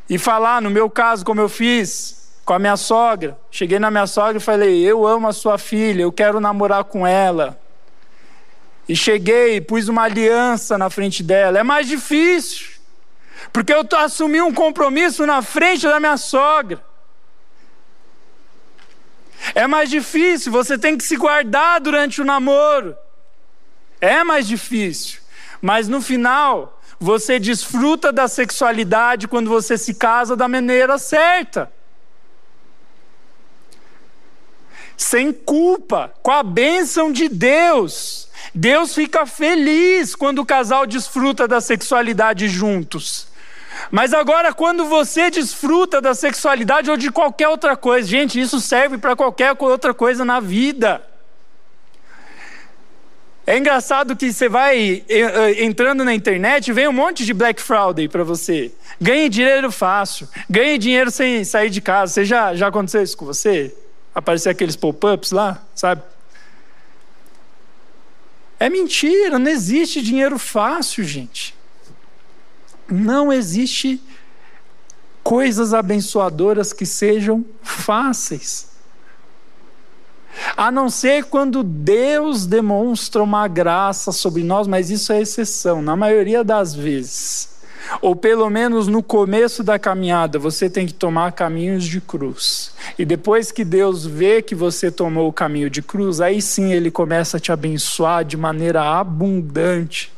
e 0.10 0.18
falar, 0.18 0.60
no 0.60 0.72
meu 0.72 0.90
caso, 0.90 1.24
como 1.24 1.42
eu 1.42 1.48
fiz 1.48 2.28
com 2.44 2.54
a 2.54 2.58
minha 2.58 2.76
sogra. 2.76 3.38
Cheguei 3.52 3.78
na 3.78 3.92
minha 3.92 4.08
sogra 4.08 4.38
e 4.38 4.42
falei: 4.42 4.84
Eu 4.84 5.06
amo 5.06 5.28
a 5.28 5.32
sua 5.32 5.60
filha, 5.60 6.02
eu 6.02 6.12
quero 6.12 6.40
namorar 6.40 6.86
com 6.86 7.06
ela. 7.06 7.56
E 8.90 8.96
cheguei, 8.96 9.62
pus 9.62 9.90
uma 9.90 10.06
aliança 10.06 10.76
na 10.76 10.90
frente 10.90 11.22
dela. 11.22 11.60
É 11.60 11.64
mais 11.64 11.88
difícil, 11.88 12.71
porque 13.52 13.74
eu 13.74 13.88
assumi 13.98 14.42
um 14.42 14.54
compromisso 14.54 15.26
na 15.26 15.42
frente 15.42 15.88
da 15.88 16.00
minha 16.00 16.18
sogra. 16.18 16.84
É 19.56 19.66
mais 19.68 19.90
difícil, 19.90 20.52
você 20.52 20.78
tem 20.78 20.98
que 20.98 21.04
se 21.04 21.18
guardar 21.18 21.82
durante 21.82 22.22
o 22.22 22.26
namoro. 22.26 22.96
É 24.00 24.24
mais 24.24 24.48
difícil, 24.48 25.20
mas 25.62 25.88
no 25.88 26.02
final, 26.02 26.80
você 27.00 27.40
desfruta 27.40 28.12
da 28.12 28.28
sexualidade 28.28 29.28
quando 29.28 29.50
você 29.50 29.78
se 29.78 29.96
casa 29.96 30.36
da 30.36 30.48
maneira 30.48 30.98
certa. 31.00 31.72
Sem 34.96 35.34
culpa, 35.34 36.14
com 36.22 36.32
a 36.32 36.44
bênção 36.44 37.12
de 37.12 37.28
Deus. 37.28 38.30
Deus 38.54 38.94
fica 38.94 39.26
feliz 39.26 40.16
quando 40.16 40.40
o 40.40 40.46
casal 40.46 40.86
desfruta 40.86 41.48
da 41.48 41.60
sexualidade 41.60 42.48
juntos. 42.48 43.31
Mas 43.90 44.14
agora, 44.14 44.54
quando 44.54 44.86
você 44.86 45.30
desfruta 45.30 46.02
da 46.02 46.14
sexualidade 46.14 46.90
ou 46.90 46.98
de 46.98 47.12
qualquer 47.12 47.48
outra 47.48 47.76
coisa, 47.76 48.08
gente, 48.08 48.40
isso 48.40 48.60
serve 48.60 48.98
para 48.98 49.16
qualquer 49.16 49.56
outra 49.60 49.94
coisa 49.94 50.24
na 50.26 50.40
vida. 50.40 51.02
É 53.46 53.58
engraçado 53.58 54.16
que 54.16 54.32
você 54.32 54.48
vai 54.48 55.04
entrando 55.58 56.06
na 56.06 56.14
internet 56.14 56.72
vem 56.72 56.88
um 56.88 56.94
monte 56.94 57.26
de 57.26 57.34
Black 57.34 57.62
Friday 57.62 58.08
para 58.08 58.24
você. 58.24 58.72
Ganhe 59.00 59.28
dinheiro 59.30 59.72
fácil, 59.72 60.28
ganhe 60.50 60.78
dinheiro 60.78 61.10
sem 61.10 61.44
sair 61.44 61.70
de 61.70 61.82
casa. 61.82 62.14
Você 62.14 62.26
já, 62.26 62.56
já 62.56 62.68
aconteceu 62.68 63.02
isso 63.02 63.18
com 63.18 63.26
você? 63.26 63.76
Aparecer 64.14 64.50
aqueles 64.50 64.76
pop-ups 64.76 65.32
lá, 65.32 65.62
sabe? 65.74 66.04
É 68.60 68.70
mentira, 68.70 69.40
não 69.40 69.50
existe 69.50 70.04
dinheiro 70.04 70.38
fácil, 70.38 71.04
gente. 71.04 71.56
Não 72.92 73.32
existe 73.32 74.02
coisas 75.24 75.74
abençoadoras 75.74 76.74
que 76.74 76.86
sejam 76.86 77.46
fáceis. 77.64 78.70
A 80.58 80.72
não 80.72 80.90
ser 80.90 81.26
quando 81.26 81.64
Deus 81.64 82.46
demonstra 82.46 83.24
uma 83.24 83.48
graça 83.48 84.12
sobre 84.12 84.44
nós, 84.44 84.68
mas 84.68 84.90
isso 84.90 85.12
é 85.14 85.22
exceção, 85.22 85.82
na 85.82 85.96
maioria 85.96 86.44
das 86.44 86.74
vezes. 86.74 87.50
Ou 88.02 88.16
pelo 88.16 88.50
menos 88.50 88.88
no 88.88 89.02
começo 89.02 89.64
da 89.64 89.80
caminhada, 89.80 90.38
você 90.38 90.70
tem 90.70 90.86
que 90.86 90.94
tomar 90.94 91.32
caminhos 91.32 91.86
de 91.86 92.00
cruz. 92.00 92.72
E 92.98 93.04
depois 93.04 93.52
que 93.52 93.66
Deus 93.66 94.06
vê 94.06 94.42
que 94.42 94.56
você 94.56 94.92
tomou 94.92 95.28
o 95.28 95.34
caminho 95.34 95.70
de 95.70 95.82
cruz, 95.82 96.22
aí 96.22 96.42
sim 96.42 96.72
ele 96.72 96.92
começa 96.92 97.38
a 97.38 97.40
te 97.40 97.52
abençoar 97.52 98.24
de 98.24 98.38
maneira 98.38 98.84
abundante. 98.84 100.12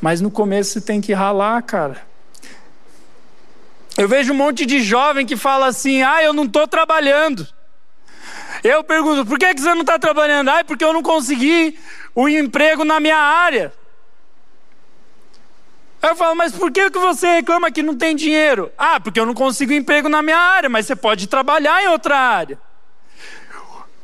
Mas 0.00 0.20
no 0.20 0.30
começo 0.30 0.72
você 0.72 0.80
tem 0.80 1.00
que 1.00 1.12
ralar, 1.12 1.62
cara. 1.62 2.06
Eu 3.96 4.08
vejo 4.08 4.32
um 4.32 4.36
monte 4.36 4.66
de 4.66 4.80
jovem 4.80 5.24
que 5.24 5.36
fala 5.36 5.66
assim: 5.66 6.02
ah, 6.02 6.22
eu 6.22 6.32
não 6.32 6.44
estou 6.44 6.68
trabalhando. 6.68 7.46
Eu 8.62 8.82
pergunto, 8.84 9.24
por 9.24 9.38
que, 9.38 9.52
você 9.52 9.74
não 9.74 9.82
está 9.82 9.98
trabalhando? 9.98 10.48
Ah, 10.48 10.64
porque 10.64 10.84
eu 10.84 10.92
não 10.92 11.02
consegui 11.02 11.78
o 12.14 12.28
emprego 12.28 12.84
na 12.84 12.98
minha 13.00 13.16
área. 13.16 13.72
Eu 16.02 16.14
falo, 16.14 16.34
mas 16.36 16.52
por 16.52 16.70
que, 16.70 16.90
que 16.90 16.98
você 16.98 17.26
reclama 17.36 17.70
que 17.70 17.82
não 17.82 17.96
tem 17.96 18.14
dinheiro? 18.14 18.70
Ah, 18.76 19.00
porque 19.00 19.18
eu 19.18 19.26
não 19.26 19.34
consigo 19.34 19.72
emprego 19.72 20.08
na 20.08 20.22
minha 20.22 20.38
área, 20.38 20.68
mas 20.68 20.86
você 20.86 20.94
pode 20.94 21.26
trabalhar 21.26 21.82
em 21.82 21.88
outra 21.88 22.16
área. 22.16 22.58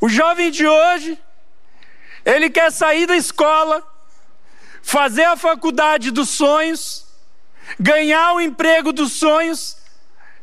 O 0.01 0.09
jovem 0.09 0.51
de 0.51 0.67
hoje, 0.67 1.19
ele 2.25 2.51
quer 2.51 2.73
sair 2.73 3.07
da 3.07 3.17
escola, 3.17 3.83
fazer 4.83 5.25
a 5.25 5.37
faculdade 5.37 6.11
dos 6.11 6.29
sonhos, 6.29 7.07
ganhar 7.79 8.35
o 8.35 8.41
emprego 8.41 8.93
dos 8.93 9.13
sonhos, 9.13 9.77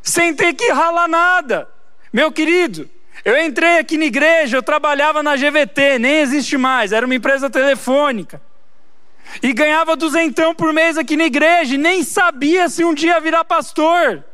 sem 0.02 0.34
ter 0.34 0.54
que 0.54 0.72
ralar 0.72 1.06
nada. 1.06 1.68
Meu 2.12 2.32
querido, 2.32 2.90
eu 3.24 3.38
entrei 3.38 3.78
aqui 3.78 3.98
na 3.98 4.06
igreja, 4.06 4.56
eu 4.56 4.62
trabalhava 4.62 5.22
na 5.22 5.36
GVT, 5.36 5.98
nem 5.98 6.20
existe 6.20 6.56
mais, 6.56 6.90
era 6.90 7.04
uma 7.04 7.14
empresa 7.14 7.50
telefônica. 7.50 8.40
E 9.42 9.52
ganhava 9.52 9.94
duzentão 9.94 10.54
por 10.54 10.72
mês 10.72 10.98
aqui 10.98 11.16
na 11.16 11.26
igreja, 11.26 11.74
e 11.74 11.78
nem 11.78 12.02
sabia 12.02 12.68
se 12.68 12.82
um 12.82 12.94
dia 12.94 13.20
virar 13.20 13.44
pastor. 13.44 14.24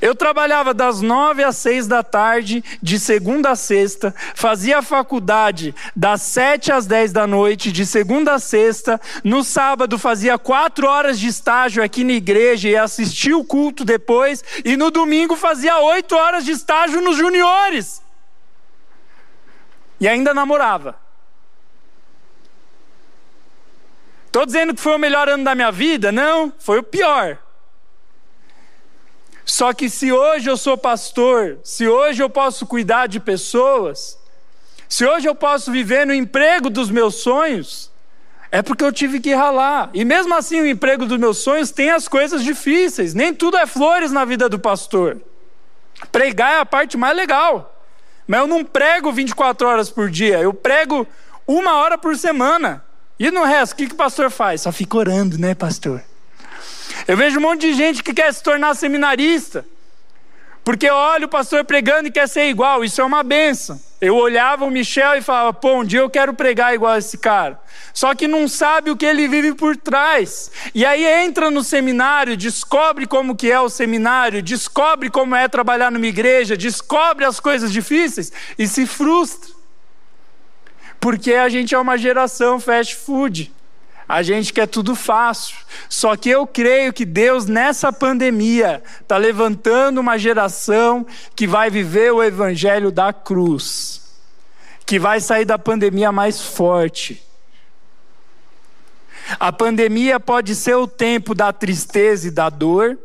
Eu 0.00 0.14
trabalhava 0.14 0.74
das 0.74 1.00
nove 1.00 1.42
às 1.42 1.56
seis 1.56 1.86
da 1.86 2.02
tarde, 2.02 2.62
de 2.82 2.98
segunda 2.98 3.50
a 3.50 3.56
sexta, 3.56 4.14
fazia 4.34 4.82
faculdade 4.82 5.74
das 5.94 6.22
sete 6.22 6.72
às 6.72 6.86
dez 6.86 7.12
da 7.12 7.26
noite, 7.26 7.72
de 7.72 7.86
segunda 7.86 8.34
a 8.34 8.38
sexta. 8.38 9.00
No 9.22 9.42
sábado 9.44 9.98
fazia 9.98 10.38
quatro 10.38 10.86
horas 10.86 11.18
de 11.18 11.26
estágio 11.26 11.82
aqui 11.82 12.04
na 12.04 12.12
igreja 12.12 12.68
e 12.68 12.76
assistia 12.76 13.36
o 13.36 13.44
culto 13.44 13.84
depois. 13.84 14.42
E 14.64 14.76
no 14.76 14.90
domingo 14.90 15.36
fazia 15.36 15.78
oito 15.78 16.14
horas 16.14 16.44
de 16.44 16.52
estágio 16.52 17.00
nos 17.00 17.16
juniores. 17.16 18.02
E 20.00 20.06
ainda 20.06 20.34
namorava. 20.34 20.96
Estou 24.26 24.44
dizendo 24.44 24.74
que 24.74 24.80
foi 24.82 24.94
o 24.94 24.98
melhor 24.98 25.28
ano 25.28 25.44
da 25.44 25.54
minha 25.54 25.72
vida? 25.72 26.12
Não, 26.12 26.52
foi 26.58 26.78
o 26.78 26.82
pior. 26.82 27.38
Só 29.46 29.72
que 29.72 29.88
se 29.88 30.10
hoje 30.10 30.50
eu 30.50 30.56
sou 30.56 30.76
pastor, 30.76 31.58
se 31.62 31.86
hoje 31.86 32.20
eu 32.20 32.28
posso 32.28 32.66
cuidar 32.66 33.06
de 33.06 33.20
pessoas, 33.20 34.18
se 34.88 35.06
hoje 35.06 35.28
eu 35.28 35.36
posso 35.36 35.70
viver 35.70 36.04
no 36.04 36.12
emprego 36.12 36.68
dos 36.68 36.90
meus 36.90 37.14
sonhos, 37.14 37.92
é 38.50 38.60
porque 38.60 38.82
eu 38.82 38.90
tive 38.90 39.20
que 39.20 39.32
ralar. 39.32 39.88
E 39.94 40.04
mesmo 40.04 40.34
assim, 40.34 40.60
o 40.60 40.66
emprego 40.66 41.06
dos 41.06 41.16
meus 41.16 41.38
sonhos 41.38 41.70
tem 41.70 41.90
as 41.90 42.08
coisas 42.08 42.42
difíceis. 42.42 43.14
Nem 43.14 43.32
tudo 43.32 43.56
é 43.56 43.66
flores 43.66 44.10
na 44.10 44.24
vida 44.24 44.48
do 44.48 44.58
pastor. 44.58 45.22
Pregar 46.10 46.54
é 46.54 46.58
a 46.58 46.66
parte 46.66 46.96
mais 46.96 47.16
legal. 47.16 47.72
Mas 48.26 48.40
eu 48.40 48.48
não 48.48 48.64
prego 48.64 49.12
24 49.12 49.68
horas 49.68 49.90
por 49.90 50.10
dia, 50.10 50.40
eu 50.40 50.52
prego 50.52 51.06
uma 51.46 51.76
hora 51.76 51.96
por 51.96 52.16
semana. 52.16 52.84
E 53.16 53.30
no 53.30 53.44
resto, 53.44 53.74
o 53.74 53.76
que, 53.76 53.86
que 53.86 53.94
o 53.94 53.96
pastor 53.96 54.28
faz? 54.28 54.62
Só 54.62 54.72
fica 54.72 54.96
orando, 54.96 55.38
né, 55.38 55.54
pastor? 55.54 56.02
Eu 57.06 57.16
vejo 57.16 57.38
um 57.38 57.42
monte 57.42 57.62
de 57.62 57.74
gente 57.74 58.02
que 58.02 58.14
quer 58.14 58.32
se 58.32 58.42
tornar 58.42 58.74
seminarista, 58.74 59.66
porque 60.64 60.90
olha 60.90 61.26
o 61.26 61.28
pastor 61.28 61.64
pregando 61.64 62.08
e 62.08 62.10
quer 62.10 62.28
ser 62.28 62.48
igual, 62.48 62.84
isso 62.84 63.00
é 63.00 63.04
uma 63.04 63.22
benção. 63.22 63.80
Eu 64.00 64.16
olhava 64.16 64.64
o 64.64 64.70
Michel 64.70 65.14
e 65.14 65.22
falava, 65.22 65.52
pô, 65.52 65.76
um 65.76 65.84
dia 65.84 66.00
eu 66.00 66.10
quero 66.10 66.34
pregar 66.34 66.74
igual 66.74 66.92
a 66.92 66.98
esse 66.98 67.16
cara. 67.16 67.58
Só 67.94 68.14
que 68.14 68.28
não 68.28 68.46
sabe 68.46 68.90
o 68.90 68.96
que 68.96 69.06
ele 69.06 69.26
vive 69.26 69.54
por 69.54 69.76
trás. 69.76 70.50
E 70.74 70.84
aí 70.84 71.04
entra 71.04 71.50
no 71.50 71.62
seminário, 71.62 72.36
descobre 72.36 73.06
como 73.06 73.36
que 73.36 73.50
é 73.50 73.60
o 73.60 73.70
seminário, 73.70 74.42
descobre 74.42 75.08
como 75.08 75.34
é 75.34 75.48
trabalhar 75.48 75.90
numa 75.90 76.06
igreja, 76.06 76.56
descobre 76.56 77.24
as 77.24 77.40
coisas 77.40 77.72
difíceis 77.72 78.32
e 78.58 78.66
se 78.66 78.86
frustra. 78.86 79.54
Porque 81.00 81.32
a 81.34 81.48
gente 81.48 81.74
é 81.74 81.78
uma 81.78 81.96
geração 81.96 82.58
fast 82.58 82.96
food. 82.96 83.52
A 84.08 84.22
gente 84.22 84.52
quer 84.52 84.66
tudo 84.66 84.94
fácil. 84.94 85.56
Só 85.88 86.16
que 86.16 86.28
eu 86.30 86.46
creio 86.46 86.92
que 86.92 87.04
Deus, 87.04 87.46
nessa 87.46 87.92
pandemia, 87.92 88.82
está 89.00 89.16
levantando 89.16 90.00
uma 90.00 90.16
geração 90.16 91.06
que 91.34 91.46
vai 91.46 91.70
viver 91.70 92.12
o 92.12 92.22
evangelho 92.22 92.92
da 92.92 93.12
cruz, 93.12 94.02
que 94.84 94.98
vai 94.98 95.20
sair 95.20 95.44
da 95.44 95.58
pandemia 95.58 96.12
mais 96.12 96.40
forte. 96.40 97.22
A 99.40 99.50
pandemia 99.52 100.20
pode 100.20 100.54
ser 100.54 100.76
o 100.76 100.86
tempo 100.86 101.34
da 101.34 101.52
tristeza 101.52 102.28
e 102.28 102.30
da 102.30 102.48
dor, 102.48 102.96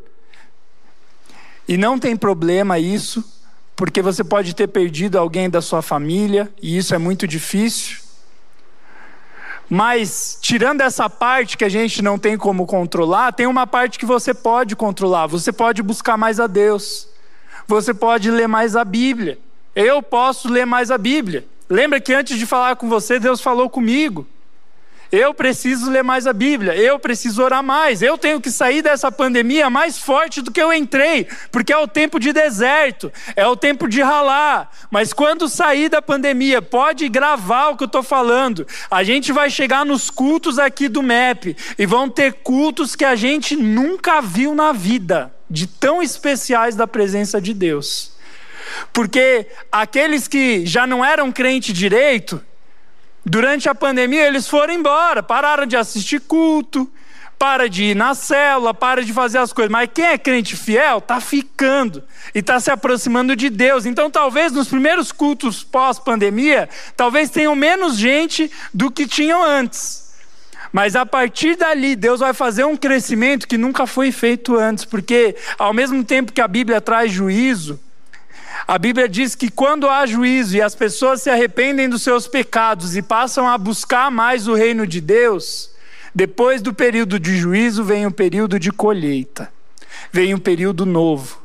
e 1.67 1.77
não 1.77 1.97
tem 1.97 2.15
problema 2.15 2.77
isso, 2.77 3.23
porque 3.75 4.03
você 4.03 4.23
pode 4.23 4.53
ter 4.53 4.67
perdido 4.67 5.17
alguém 5.17 5.49
da 5.49 5.61
sua 5.61 5.81
família, 5.81 6.53
e 6.61 6.77
isso 6.77 6.93
é 6.93 6.99
muito 6.99 7.27
difícil. 7.27 8.00
Mas, 9.73 10.37
tirando 10.41 10.81
essa 10.81 11.09
parte 11.09 11.57
que 11.57 11.63
a 11.63 11.69
gente 11.69 12.01
não 12.01 12.19
tem 12.19 12.37
como 12.37 12.65
controlar, 12.65 13.31
tem 13.31 13.47
uma 13.47 13.65
parte 13.65 13.97
que 13.97 14.05
você 14.05 14.33
pode 14.33 14.75
controlar. 14.75 15.27
Você 15.27 15.49
pode 15.49 15.81
buscar 15.81 16.17
mais 16.17 16.41
a 16.41 16.47
Deus. 16.47 17.07
Você 17.69 17.93
pode 17.93 18.29
ler 18.29 18.49
mais 18.49 18.75
a 18.75 18.83
Bíblia. 18.83 19.39
Eu 19.73 20.03
posso 20.03 20.49
ler 20.49 20.65
mais 20.65 20.91
a 20.91 20.97
Bíblia. 20.97 21.45
Lembra 21.69 22.01
que 22.01 22.13
antes 22.13 22.37
de 22.37 22.45
falar 22.45 22.75
com 22.75 22.89
você, 22.89 23.17
Deus 23.17 23.39
falou 23.39 23.69
comigo. 23.69 24.27
Eu 25.11 25.33
preciso 25.33 25.91
ler 25.91 26.03
mais 26.03 26.25
a 26.25 26.31
Bíblia, 26.31 26.73
eu 26.73 26.97
preciso 26.97 27.43
orar 27.43 27.61
mais, 27.61 28.01
eu 28.01 28.17
tenho 28.17 28.39
que 28.39 28.49
sair 28.49 28.81
dessa 28.81 29.11
pandemia 29.11 29.69
mais 29.69 29.99
forte 29.99 30.41
do 30.41 30.51
que 30.51 30.61
eu 30.61 30.71
entrei, 30.71 31.27
porque 31.51 31.73
é 31.73 31.77
o 31.77 31.87
tempo 31.87 32.17
de 32.17 32.31
deserto, 32.31 33.11
é 33.35 33.45
o 33.45 33.57
tempo 33.57 33.89
de 33.89 34.01
ralar. 34.01 34.71
Mas 34.89 35.11
quando 35.11 35.49
sair 35.49 35.89
da 35.89 36.01
pandemia, 36.01 36.61
pode 36.61 37.09
gravar 37.09 37.69
o 37.69 37.77
que 37.77 37.83
eu 37.83 37.87
estou 37.87 38.03
falando. 38.03 38.65
A 38.89 39.03
gente 39.03 39.33
vai 39.33 39.49
chegar 39.49 39.85
nos 39.85 40.09
cultos 40.09 40.57
aqui 40.57 40.87
do 40.87 41.03
MEP 41.03 41.57
e 41.77 41.85
vão 41.85 42.09
ter 42.09 42.33
cultos 42.35 42.95
que 42.95 43.03
a 43.03 43.15
gente 43.15 43.57
nunca 43.57 44.21
viu 44.21 44.55
na 44.55 44.71
vida, 44.71 45.33
de 45.49 45.67
tão 45.67 46.01
especiais 46.01 46.77
da 46.77 46.87
presença 46.87 47.41
de 47.41 47.53
Deus. 47.53 48.13
Porque 48.93 49.47
aqueles 49.69 50.27
que 50.27 50.65
já 50.65 50.87
não 50.87 51.03
eram 51.03 51.31
crente 51.33 51.73
direito, 51.73 52.41
Durante 53.25 53.69
a 53.69 53.75
pandemia, 53.75 54.27
eles 54.27 54.47
foram 54.47 54.73
embora, 54.73 55.21
pararam 55.21 55.65
de 55.65 55.77
assistir 55.77 56.19
culto, 56.21 56.91
para 57.41 57.67
de 57.67 57.85
ir 57.85 57.95
na 57.95 58.13
célula, 58.13 58.71
para 58.71 59.03
de 59.03 59.11
fazer 59.11 59.39
as 59.39 59.51
coisas. 59.51 59.71
Mas 59.71 59.89
quem 59.91 60.05
é 60.05 60.17
crente 60.17 60.55
fiel 60.55 60.99
está 60.99 61.19
ficando 61.19 62.03
e 62.35 62.39
está 62.39 62.59
se 62.59 62.69
aproximando 62.69 63.35
de 63.35 63.49
Deus. 63.49 63.87
Então, 63.87 64.11
talvez 64.11 64.51
nos 64.51 64.67
primeiros 64.67 65.11
cultos 65.11 65.63
pós-pandemia, 65.63 66.69
talvez 66.95 67.31
tenham 67.31 67.55
menos 67.55 67.97
gente 67.97 68.51
do 68.71 68.91
que 68.91 69.07
tinham 69.07 69.43
antes. 69.43 70.11
Mas 70.71 70.95
a 70.95 71.03
partir 71.03 71.55
dali, 71.55 71.95
Deus 71.95 72.19
vai 72.19 72.31
fazer 72.31 72.63
um 72.63 72.77
crescimento 72.77 73.47
que 73.47 73.57
nunca 73.57 73.87
foi 73.87 74.11
feito 74.11 74.55
antes, 74.55 74.85
porque 74.85 75.35
ao 75.57 75.73
mesmo 75.73 76.03
tempo 76.03 76.31
que 76.31 76.41
a 76.41 76.47
Bíblia 76.47 76.79
traz 76.79 77.11
juízo, 77.11 77.79
a 78.67 78.77
Bíblia 78.77 79.09
diz 79.09 79.35
que 79.35 79.49
quando 79.49 79.89
há 79.89 80.05
juízo 80.05 80.55
e 80.55 80.61
as 80.61 80.75
pessoas 80.75 81.21
se 81.21 81.29
arrependem 81.29 81.89
dos 81.89 82.01
seus 82.01 82.27
pecados 82.27 82.95
e 82.95 83.01
passam 83.01 83.47
a 83.47 83.57
buscar 83.57 84.11
mais 84.11 84.47
o 84.47 84.53
reino 84.53 84.85
de 84.85 85.01
Deus, 85.01 85.71
depois 86.13 86.61
do 86.61 86.73
período 86.73 87.19
de 87.19 87.37
juízo 87.37 87.83
vem 87.83 88.05
o 88.05 88.11
período 88.11 88.59
de 88.59 88.71
colheita, 88.71 89.51
vem 90.11 90.33
um 90.33 90.39
período 90.39 90.85
novo. 90.85 91.41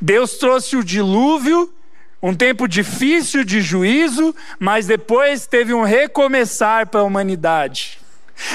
Deus 0.00 0.32
trouxe 0.38 0.76
o 0.76 0.84
dilúvio, 0.84 1.72
um 2.20 2.34
tempo 2.34 2.66
difícil 2.66 3.44
de 3.44 3.60
juízo, 3.60 4.34
mas 4.58 4.86
depois 4.86 5.46
teve 5.46 5.72
um 5.72 5.82
recomeçar 5.82 6.88
para 6.88 7.00
a 7.00 7.04
humanidade. 7.04 7.98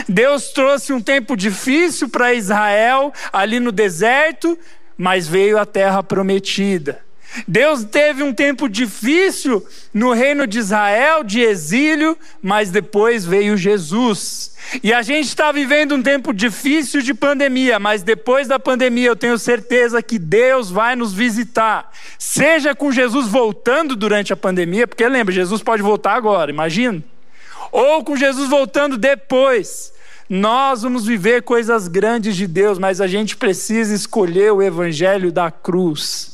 Deus 0.07 0.49
trouxe 0.49 0.93
um 0.93 1.01
tempo 1.01 1.35
difícil 1.35 2.09
para 2.09 2.33
Israel 2.33 3.13
ali 3.31 3.59
no 3.59 3.71
deserto, 3.71 4.57
mas 4.97 5.27
veio 5.27 5.57
a 5.57 5.65
terra 5.65 6.03
prometida. 6.03 7.01
Deus 7.47 7.83
teve 7.83 8.23
um 8.23 8.33
tempo 8.33 8.69
difícil 8.69 9.65
no 9.93 10.13
reino 10.13 10.45
de 10.45 10.59
Israel, 10.59 11.23
de 11.23 11.41
exílio, 11.41 12.17
mas 12.41 12.69
depois 12.69 13.25
veio 13.25 13.57
Jesus. 13.57 14.53
E 14.81 14.93
a 14.93 15.01
gente 15.01 15.27
está 15.27 15.51
vivendo 15.51 15.95
um 15.95 16.01
tempo 16.01 16.33
difícil 16.33 17.01
de 17.01 17.13
pandemia, 17.13 17.79
mas 17.79 18.03
depois 18.03 18.47
da 18.47 18.59
pandemia 18.59 19.07
eu 19.07 19.15
tenho 19.15 19.37
certeza 19.37 20.01
que 20.01 20.17
Deus 20.17 20.69
vai 20.69 20.95
nos 20.95 21.13
visitar. 21.13 21.91
Seja 22.17 22.73
com 22.73 22.91
Jesus 22.91 23.27
voltando 23.27 23.95
durante 23.95 24.31
a 24.31 24.37
pandemia, 24.37 24.87
porque 24.87 25.07
lembra, 25.07 25.33
Jesus 25.33 25.61
pode 25.61 25.81
voltar 25.81 26.13
agora, 26.15 26.51
imagina. 26.51 27.03
Ou 27.71 28.03
com 28.03 28.15
Jesus 28.15 28.49
voltando 28.49 28.97
depois. 28.97 29.91
Nós 30.29 30.83
vamos 30.83 31.05
viver 31.05 31.43
coisas 31.43 31.87
grandes 31.87 32.35
de 32.35 32.47
Deus, 32.47 32.79
mas 32.79 33.01
a 33.01 33.07
gente 33.07 33.35
precisa 33.35 33.93
escolher 33.93 34.51
o 34.51 34.61
evangelho 34.61 35.31
da 35.31 35.51
cruz. 35.51 36.32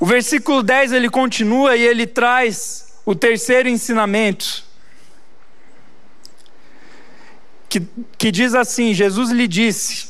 O 0.00 0.06
versículo 0.06 0.62
10 0.62 0.92
ele 0.92 1.10
continua 1.10 1.76
e 1.76 1.82
ele 1.82 2.06
traz 2.06 3.00
o 3.04 3.14
terceiro 3.14 3.68
ensinamento. 3.68 4.64
Que, 7.68 7.82
que 8.16 8.30
diz 8.30 8.54
assim: 8.54 8.94
Jesus 8.94 9.30
lhe 9.30 9.48
disse: 9.48 10.08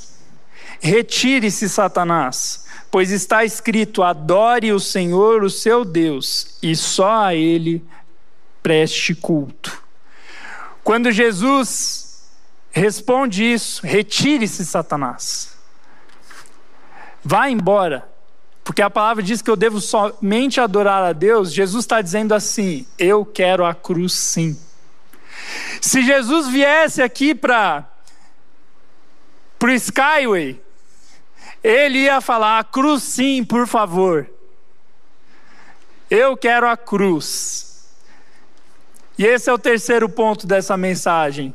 Retire-se, 0.81 1.68
Satanás, 1.68 2.66
pois 2.90 3.11
está 3.11 3.44
escrito: 3.44 4.03
adore 4.03 4.72
o 4.72 4.79
Senhor, 4.79 5.42
o 5.42 5.51
seu 5.51 5.85
Deus, 5.85 6.59
e 6.62 6.77
só 6.77 7.24
a 7.24 7.35
Ele 7.35 7.83
preste 8.62 9.14
culto. 9.14 9.83
Quando 10.85 11.11
Jesus 11.11 12.22
responde 12.70 13.42
isso, 13.44 13.85
retire-se, 13.85 14.64
Satanás, 14.64 15.57
vá 17.24 17.51
embora 17.51 18.09
porque 18.68 18.83
a 18.83 18.90
palavra 18.90 19.22
diz 19.22 19.40
que 19.40 19.50
eu 19.50 19.57
devo 19.57 19.81
somente 19.81 20.61
adorar 20.61 21.02
a 21.02 21.14
Deus, 21.14 21.54
Jesus 21.54 21.85
está 21.85 22.02
dizendo 22.02 22.35
assim: 22.35 22.87
eu 22.98 23.24
quero 23.24 23.64
a 23.64 23.74
cruz 23.74 24.12
sim. 24.12 24.61
Se 25.81 26.02
Jesus 26.02 26.48
viesse 26.48 27.00
aqui 27.00 27.35
para 27.35 27.88
o 29.59 29.70
Skyway, 29.70 30.61
ele 31.64 32.00
ia 32.00 32.20
falar: 32.20 32.59
a 32.59 32.64
cruz 32.64 33.04
sim, 33.04 33.42
por 33.42 33.66
favor. 33.66 34.28
Eu 36.11 36.37
quero 36.37 36.68
a 36.68 36.76
cruz. 36.76 37.88
E 39.16 39.24
esse 39.24 39.48
é 39.48 39.52
o 39.52 39.59
terceiro 39.59 40.11
ponto 40.11 40.46
dessa 40.46 40.76
mensagem. 40.76 41.54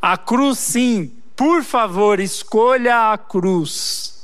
A 0.00 0.16
cruz 0.16 0.56
sim, 0.56 1.12
por 1.36 1.62
favor, 1.62 2.18
escolha 2.18 3.12
a 3.12 3.18
cruz. 3.18 4.17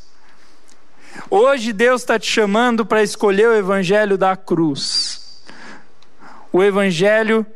Hoje 1.30 1.72
Deus 1.72 2.02
está 2.02 2.18
te 2.18 2.30
chamando 2.30 2.84
para 2.84 3.02
escolher 3.02 3.48
o 3.48 3.54
evangelho 3.54 4.18
da 4.18 4.36
cruz. 4.36 5.42
O 6.52 6.62
evangelho 6.62 7.46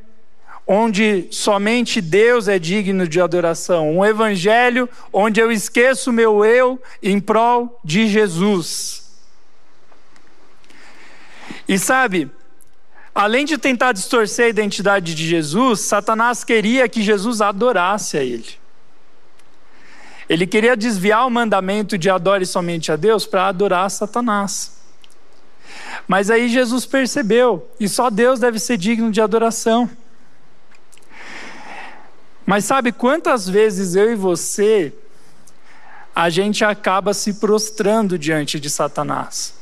onde 0.66 1.27
somente 1.31 2.01
Deus 2.01 2.47
é 2.47 2.59
digno 2.59 3.09
de 3.09 3.21
adoração. 3.21 3.97
Um 3.97 4.05
evangelho 4.05 4.88
onde 5.12 5.40
eu 5.40 5.51
esqueço 5.51 6.12
meu 6.12 6.44
eu 6.44 6.81
em 7.03 7.18
prol 7.18 7.81
de 7.83 8.07
Jesus. 8.07 9.09
E 11.66 11.79
sabe, 11.79 12.31
além 13.14 13.44
de 13.44 13.57
tentar 13.57 13.92
distorcer 13.92 14.47
a 14.47 14.49
identidade 14.51 15.14
de 15.14 15.27
Jesus, 15.27 15.81
Satanás 15.81 16.44
queria 16.44 16.88
que 16.88 17.03
Jesus 17.03 17.40
adorasse 17.40 18.18
a 18.18 18.23
ele. 18.23 18.59
Ele 20.29 20.47
queria 20.47 20.77
desviar 20.77 21.27
o 21.27 21.31
mandamento 21.31 21.97
de 21.97 22.11
adore 22.11 22.45
somente 22.45 22.93
a 22.93 22.97
Deus 22.97 23.25
para 23.25 23.49
adorar 23.49 23.91
Satanás. 23.91 24.77
Mas 26.07 26.31
aí 26.31 26.49
Jesus 26.49 26.85
percebeu, 26.85 27.69
e 27.81 27.88
só 27.88 28.11
Deus 28.11 28.38
deve 28.38 28.59
ser 28.59 28.77
digno 28.77 29.11
de 29.11 29.21
adoração. 29.21 29.88
Mas 32.45 32.64
sabe 32.64 32.93
quantas 32.93 33.49
vezes 33.49 33.95
eu 33.95 34.12
e 34.12 34.14
você 34.14 34.93
a 36.14 36.31
gente 36.31 36.64
acaba 36.64 37.14
se 37.14 37.35
prostrando 37.35 38.19
diante 38.19 38.59
de 38.59 38.69
Satanás? 38.69 39.55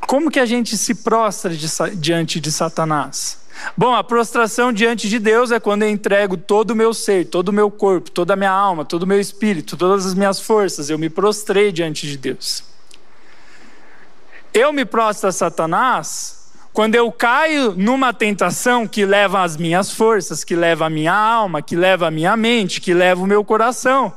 Como 0.00 0.30
que 0.30 0.40
a 0.40 0.46
gente 0.46 0.76
se 0.76 0.96
prostra 0.96 1.54
de, 1.54 1.66
diante 1.96 2.40
de 2.40 2.52
Satanás? 2.52 3.43
Bom, 3.76 3.94
a 3.94 4.04
prostração 4.04 4.72
diante 4.72 5.08
de 5.08 5.18
Deus 5.18 5.50
é 5.50 5.58
quando 5.58 5.82
eu 5.82 5.90
entrego 5.90 6.36
todo 6.36 6.72
o 6.72 6.74
meu 6.76 6.92
ser, 6.92 7.26
todo 7.26 7.48
o 7.48 7.52
meu 7.52 7.70
corpo, 7.70 8.10
toda 8.10 8.34
a 8.34 8.36
minha 8.36 8.50
alma, 8.50 8.84
todo 8.84 9.04
o 9.04 9.06
meu 9.06 9.20
espírito, 9.20 9.76
todas 9.76 10.06
as 10.06 10.14
minhas 10.14 10.40
forças. 10.40 10.90
Eu 10.90 10.98
me 10.98 11.08
prostrei 11.08 11.72
diante 11.72 12.06
de 12.06 12.16
Deus. 12.16 12.64
Eu 14.52 14.72
me 14.72 14.84
prostro 14.84 15.28
a 15.28 15.32
Satanás 15.32 16.52
quando 16.72 16.96
eu 16.96 17.10
caio 17.10 17.72
numa 17.76 18.12
tentação 18.12 18.86
que 18.86 19.06
leva 19.06 19.42
as 19.42 19.56
minhas 19.56 19.92
forças, 19.92 20.42
que 20.42 20.56
leva 20.56 20.86
a 20.86 20.90
minha 20.90 21.14
alma, 21.14 21.62
que 21.62 21.76
leva 21.76 22.08
a 22.08 22.10
minha 22.10 22.36
mente, 22.36 22.80
que 22.80 22.92
leva 22.92 23.22
o 23.22 23.26
meu 23.26 23.44
coração. 23.44 24.12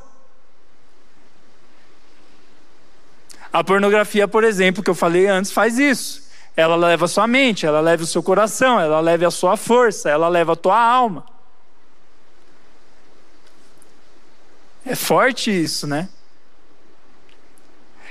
A 3.52 3.64
pornografia, 3.64 4.28
por 4.28 4.44
exemplo, 4.44 4.82
que 4.82 4.90
eu 4.90 4.94
falei 4.94 5.26
antes, 5.26 5.50
faz 5.50 5.78
isso 5.78 6.27
ela 6.58 6.74
leva 6.74 7.04
a 7.04 7.08
sua 7.08 7.28
mente, 7.28 7.64
ela 7.64 7.80
leva 7.80 8.02
o 8.02 8.06
seu 8.06 8.20
coração, 8.20 8.80
ela 8.80 8.98
leva 8.98 9.28
a 9.28 9.30
sua 9.30 9.56
força, 9.56 10.10
ela 10.10 10.26
leva 10.26 10.54
a 10.54 10.56
tua 10.56 10.76
alma. 10.76 11.24
É 14.84 14.96
forte 14.96 15.52
isso, 15.52 15.86
né? 15.86 16.08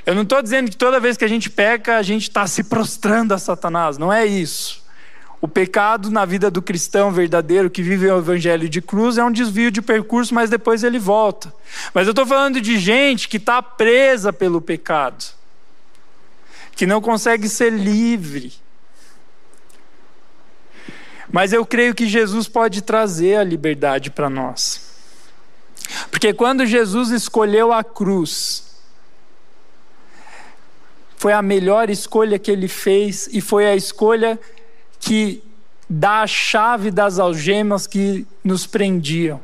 Eu 0.05 0.15
não 0.15 0.21
estou 0.21 0.41
dizendo 0.41 0.71
que 0.71 0.77
toda 0.77 0.97
vez 0.97 1.17
que 1.17 1.25
a 1.25 1.27
gente 1.27 1.49
peca, 1.49 1.97
a 1.97 2.01
gente 2.01 2.21
está 2.21 2.47
se 2.47 2.63
prostrando 2.63 3.33
a 3.33 3.37
Satanás, 3.37 3.97
não 3.97 4.13
é 4.13 4.25
isso. 4.25 4.81
O 5.41 5.47
pecado 5.49 6.09
na 6.09 6.23
vida 6.23 6.49
do 6.49 6.61
cristão 6.61 7.11
verdadeiro 7.11 7.69
que 7.69 7.83
vive 7.83 8.09
o 8.09 8.17
evangelho 8.17 8.69
de 8.69 8.81
cruz 8.81 9.17
é 9.17 9.23
um 9.25 9.31
desvio 9.31 9.69
de 9.69 9.81
percurso, 9.81 10.33
mas 10.33 10.49
depois 10.49 10.85
ele 10.85 10.99
volta. 10.99 11.53
Mas 11.93 12.07
eu 12.07 12.11
estou 12.11 12.25
falando 12.25 12.61
de 12.61 12.79
gente 12.79 13.27
que 13.27 13.35
está 13.35 13.61
presa 13.61 14.31
pelo 14.31 14.61
pecado 14.61 15.36
que 16.77 16.85
não 16.85 17.01
consegue 17.01 17.49
ser 17.49 17.71
livre. 17.71 18.53
Mas 21.29 21.51
eu 21.51 21.65
creio 21.65 21.95
que 21.95 22.07
Jesus 22.07 22.47
pode 22.47 22.83
trazer 22.83 23.35
a 23.35 23.43
liberdade 23.43 24.11
para 24.11 24.29
nós. 24.29 24.87
Porque 26.11 26.31
quando 26.33 26.67
Jesus 26.67 27.09
escolheu 27.09 27.73
a 27.73 27.83
cruz, 27.83 28.77
foi 31.17 31.33
a 31.33 31.41
melhor 31.41 31.89
escolha 31.89 32.37
que 32.37 32.51
ele 32.51 32.67
fez 32.67 33.27
e 33.33 33.41
foi 33.41 33.65
a 33.65 33.75
escolha 33.75 34.39
que 34.99 35.43
dá 35.89 36.21
a 36.21 36.27
chave 36.27 36.91
das 36.91 37.17
algemas 37.17 37.87
que 37.87 38.25
nos 38.43 38.67
prendiam. 38.67 39.41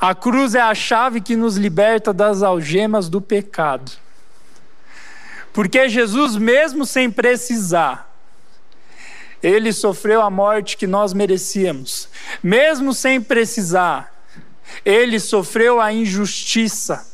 A 0.00 0.14
cruz 0.14 0.54
é 0.54 0.60
a 0.60 0.74
chave 0.74 1.20
que 1.20 1.34
nos 1.34 1.56
liberta 1.56 2.12
das 2.12 2.42
algemas 2.42 3.08
do 3.08 3.20
pecado. 3.20 3.90
Porque 5.52 5.88
Jesus, 5.88 6.36
mesmo 6.36 6.86
sem 6.86 7.10
precisar, 7.10 8.10
ele 9.42 9.72
sofreu 9.72 10.22
a 10.22 10.30
morte 10.30 10.76
que 10.76 10.86
nós 10.86 11.12
merecíamos. 11.12 12.08
Mesmo 12.42 12.94
sem 12.94 13.20
precisar, 13.20 14.12
ele 14.84 15.18
sofreu 15.18 15.80
a 15.80 15.92
injustiça. 15.92 17.06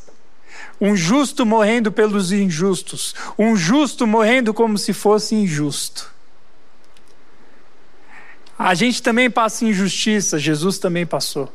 Um 0.80 0.94
justo 0.94 1.44
morrendo 1.44 1.90
pelos 1.90 2.30
injustos. 2.30 3.14
Um 3.36 3.56
justo 3.56 4.06
morrendo 4.06 4.54
como 4.54 4.78
se 4.78 4.92
fosse 4.92 5.34
injusto. 5.34 6.12
A 8.56 8.74
gente 8.74 9.02
também 9.02 9.30
passa 9.30 9.64
injustiça, 9.64 10.38
Jesus 10.38 10.78
também 10.78 11.06
passou. 11.06 11.52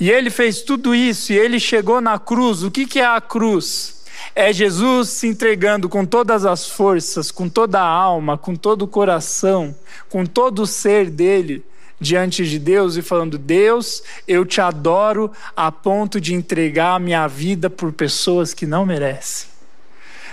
E 0.00 0.10
ele 0.10 0.30
fez 0.30 0.62
tudo 0.62 0.94
isso, 0.94 1.32
e 1.32 1.38
ele 1.38 1.58
chegou 1.58 2.00
na 2.00 2.18
cruz. 2.18 2.62
O 2.62 2.70
que, 2.70 2.86
que 2.86 3.00
é 3.00 3.06
a 3.06 3.20
cruz? 3.20 3.97
É 4.34 4.52
Jesus 4.52 5.08
se 5.08 5.26
entregando 5.26 5.88
com 5.88 6.04
todas 6.04 6.44
as 6.44 6.68
forças, 6.68 7.30
com 7.30 7.48
toda 7.48 7.80
a 7.80 7.86
alma, 7.86 8.38
com 8.38 8.54
todo 8.54 8.82
o 8.82 8.88
coração, 8.88 9.74
com 10.08 10.24
todo 10.24 10.62
o 10.62 10.66
ser 10.66 11.10
dele 11.10 11.64
diante 12.00 12.46
de 12.46 12.58
Deus 12.58 12.96
e 12.96 13.02
falando: 13.02 13.38
Deus, 13.38 14.02
eu 14.26 14.44
te 14.44 14.60
adoro 14.60 15.30
a 15.56 15.70
ponto 15.72 16.20
de 16.20 16.34
entregar 16.34 16.94
a 16.94 16.98
minha 16.98 17.26
vida 17.26 17.68
por 17.68 17.92
pessoas 17.92 18.54
que 18.54 18.66
não 18.66 18.86
merecem. 18.86 19.48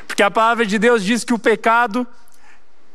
Porque 0.07 0.23
a 0.23 0.31
palavra 0.31 0.65
de 0.65 0.77
Deus 0.77 1.03
diz 1.03 1.23
que 1.23 1.33
o 1.33 1.39
pecado 1.39 2.05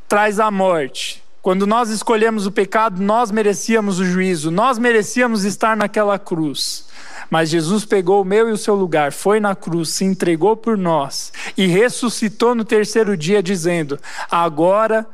traz 0.08 0.38
a 0.38 0.50
morte. 0.50 1.22
Quando 1.42 1.66
nós 1.66 1.88
escolhemos 1.88 2.46
o 2.46 2.52
pecado, 2.52 3.02
nós 3.02 3.30
merecíamos 3.30 3.98
o 3.98 4.04
juízo, 4.04 4.50
nós 4.50 4.78
merecíamos 4.78 5.44
estar 5.44 5.76
naquela 5.76 6.18
cruz. 6.18 6.86
Mas 7.30 7.48
Jesus 7.48 7.84
pegou 7.84 8.20
o 8.20 8.24
meu 8.24 8.48
e 8.48 8.52
o 8.52 8.58
seu 8.58 8.74
lugar, 8.74 9.12
foi 9.12 9.38
na 9.38 9.54
cruz, 9.54 9.90
se 9.90 10.04
entregou 10.04 10.56
por 10.56 10.76
nós 10.76 11.32
e 11.56 11.66
ressuscitou 11.68 12.54
no 12.56 12.64
terceiro 12.64 13.16
dia, 13.16 13.40
dizendo: 13.40 13.98
Agora 14.28 15.06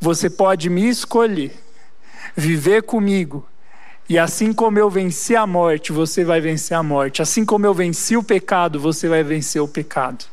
você 0.00 0.28
pode 0.28 0.68
me 0.68 0.88
escolher, 0.88 1.56
viver 2.36 2.82
comigo 2.82 3.46
E 4.08 4.18
assim 4.18 4.52
como 4.52 4.78
eu 4.78 4.90
venci 4.90 5.34
a 5.34 5.46
morte, 5.46 5.92
você 5.92 6.24
vai 6.24 6.40
vencer 6.40 6.76
a 6.76 6.82
morte. 6.82 7.22
Assim 7.22 7.44
como 7.44 7.64
eu 7.64 7.72
venci 7.72 8.16
o 8.16 8.22
pecado, 8.22 8.78
você 8.78 9.08
vai 9.08 9.22
vencer 9.22 9.62
o 9.62 9.68
pecado. 9.68 10.26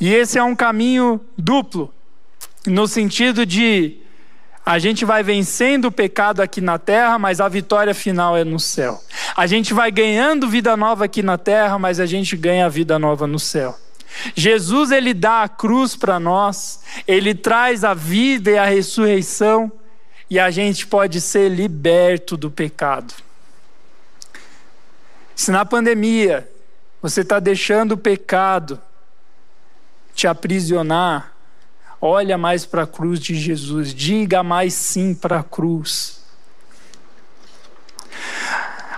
E 0.00 0.14
esse 0.14 0.38
é 0.38 0.42
um 0.42 0.54
caminho 0.54 1.20
duplo, 1.36 1.92
no 2.64 2.86
sentido 2.86 3.44
de 3.44 3.98
a 4.64 4.78
gente 4.78 5.04
vai 5.04 5.22
vencendo 5.22 5.86
o 5.86 5.92
pecado 5.92 6.40
aqui 6.40 6.60
na 6.60 6.78
terra, 6.78 7.18
mas 7.18 7.40
a 7.40 7.48
vitória 7.48 7.94
final 7.94 8.36
é 8.36 8.44
no 8.44 8.60
céu. 8.60 9.02
A 9.38 9.46
gente 9.46 9.72
vai 9.72 9.88
ganhando 9.92 10.48
vida 10.48 10.76
nova 10.76 11.04
aqui 11.04 11.22
na 11.22 11.38
terra, 11.38 11.78
mas 11.78 12.00
a 12.00 12.06
gente 12.06 12.36
ganha 12.36 12.68
vida 12.68 12.98
nova 12.98 13.24
no 13.24 13.38
céu. 13.38 13.78
Jesus 14.34 14.90
ele 14.90 15.14
dá 15.14 15.44
a 15.44 15.48
cruz 15.48 15.94
para 15.94 16.18
nós, 16.18 16.80
ele 17.06 17.36
traz 17.36 17.84
a 17.84 17.94
vida 17.94 18.50
e 18.50 18.58
a 18.58 18.64
ressurreição 18.64 19.70
e 20.28 20.40
a 20.40 20.50
gente 20.50 20.88
pode 20.88 21.20
ser 21.20 21.48
liberto 21.50 22.36
do 22.36 22.50
pecado. 22.50 23.14
Se 25.36 25.52
na 25.52 25.64
pandemia 25.64 26.50
você 27.00 27.20
está 27.20 27.38
deixando 27.38 27.92
o 27.92 27.96
pecado 27.96 28.80
te 30.16 30.26
aprisionar, 30.26 31.32
olha 32.00 32.36
mais 32.36 32.66
para 32.66 32.82
a 32.82 32.88
cruz 32.88 33.20
de 33.20 33.36
Jesus, 33.36 33.94
diga 33.94 34.42
mais 34.42 34.74
sim 34.74 35.14
para 35.14 35.38
a 35.38 35.44
cruz. 35.44 36.18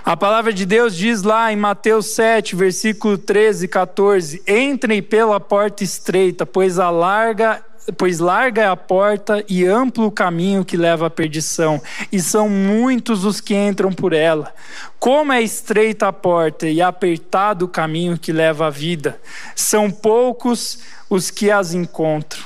A 0.03 0.17
palavra 0.17 0.51
de 0.51 0.65
Deus 0.65 0.97
diz 0.97 1.21
lá 1.21 1.53
em 1.53 1.55
Mateus 1.55 2.07
7, 2.07 2.55
versículo 2.55 3.19
13 3.19 3.65
e 3.65 3.67
14: 3.67 4.43
Entrem 4.47 5.01
pela 5.01 5.39
porta 5.39 5.83
estreita, 5.83 6.45
pois 6.45 6.79
a 6.79 6.89
larga 6.89 7.63
pois 7.97 8.19
larga 8.19 8.61
é 8.61 8.67
a 8.67 8.75
porta 8.75 9.43
e 9.49 9.65
amplo 9.65 10.05
o 10.05 10.11
caminho 10.11 10.63
que 10.63 10.77
leva 10.77 11.07
à 11.07 11.09
perdição, 11.09 11.81
e 12.11 12.19
são 12.19 12.47
muitos 12.47 13.25
os 13.25 13.41
que 13.41 13.55
entram 13.55 13.91
por 13.91 14.13
ela. 14.13 14.53
Como 14.99 15.33
é 15.33 15.41
estreita 15.41 16.07
a 16.07 16.13
porta 16.13 16.67
e 16.67 16.81
apertado 16.81 17.65
o 17.65 17.67
caminho 17.67 18.17
que 18.17 18.31
leva 18.31 18.67
à 18.67 18.69
vida, 18.69 19.19
são 19.55 19.89
poucos 19.89 20.79
os 21.09 21.31
que 21.31 21.49
as 21.49 21.73
encontram. 21.73 22.43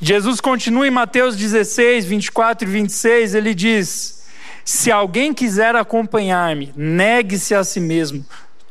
Jesus 0.00 0.40
continua 0.40 0.86
em 0.86 0.90
Mateus 0.90 1.36
16, 1.36 2.06
24 2.06 2.68
e 2.68 2.72
26, 2.72 3.34
ele 3.34 3.54
diz: 3.54 4.19
Se 4.64 4.90
alguém 4.90 5.32
quiser 5.34 5.74
acompanhar-me, 5.74 6.72
negue-se 6.76 7.54
a 7.54 7.64
si 7.64 7.80
mesmo, 7.80 8.24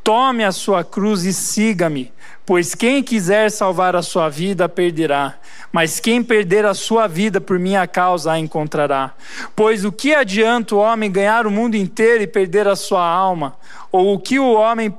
tome 0.04 0.44
a 0.44 0.52
sua 0.52 0.84
cruz 0.84 1.24
e 1.24 1.34
siga-me. 1.34 2.12
Pois 2.46 2.74
quem 2.74 3.04
quiser 3.04 3.52
salvar 3.52 3.96
a 3.96 4.02
sua 4.02 4.28
vida, 4.28 4.68
perderá. 4.68 5.36
Mas 5.72 6.00
quem 6.00 6.24
perder 6.24 6.66
a 6.66 6.74
sua 6.74 7.06
vida 7.06 7.40
por 7.40 7.60
minha 7.60 7.86
causa, 7.86 8.32
a 8.32 8.40
encontrará. 8.40 9.14
Pois 9.56 9.86
o 9.86 9.92
que 9.92 10.16
adianta 10.16 10.74
o 10.74 10.80
homem 10.80 11.12
ganhar 11.12 11.46
o 11.46 11.52
mundo 11.52 11.76
inteiro 11.76 12.24
e 12.24 12.28
perder 12.28 12.68
a 12.68 12.76
sua 12.76 13.06
alma? 13.06 13.56
Ou 13.92 14.16
o 14.16 14.20
que 14.20 14.40
o 14.40 14.54
homem 14.54 14.92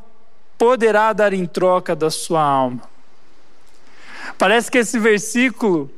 poderá 0.57 1.13
dar 1.13 1.33
em 1.33 1.45
troca 1.45 1.97
da 1.97 2.09
sua 2.09 2.41
alma? 2.41 2.83
Parece 4.39 4.71
que 4.71 4.79
esse 4.79 4.99
versículo, 4.99 5.91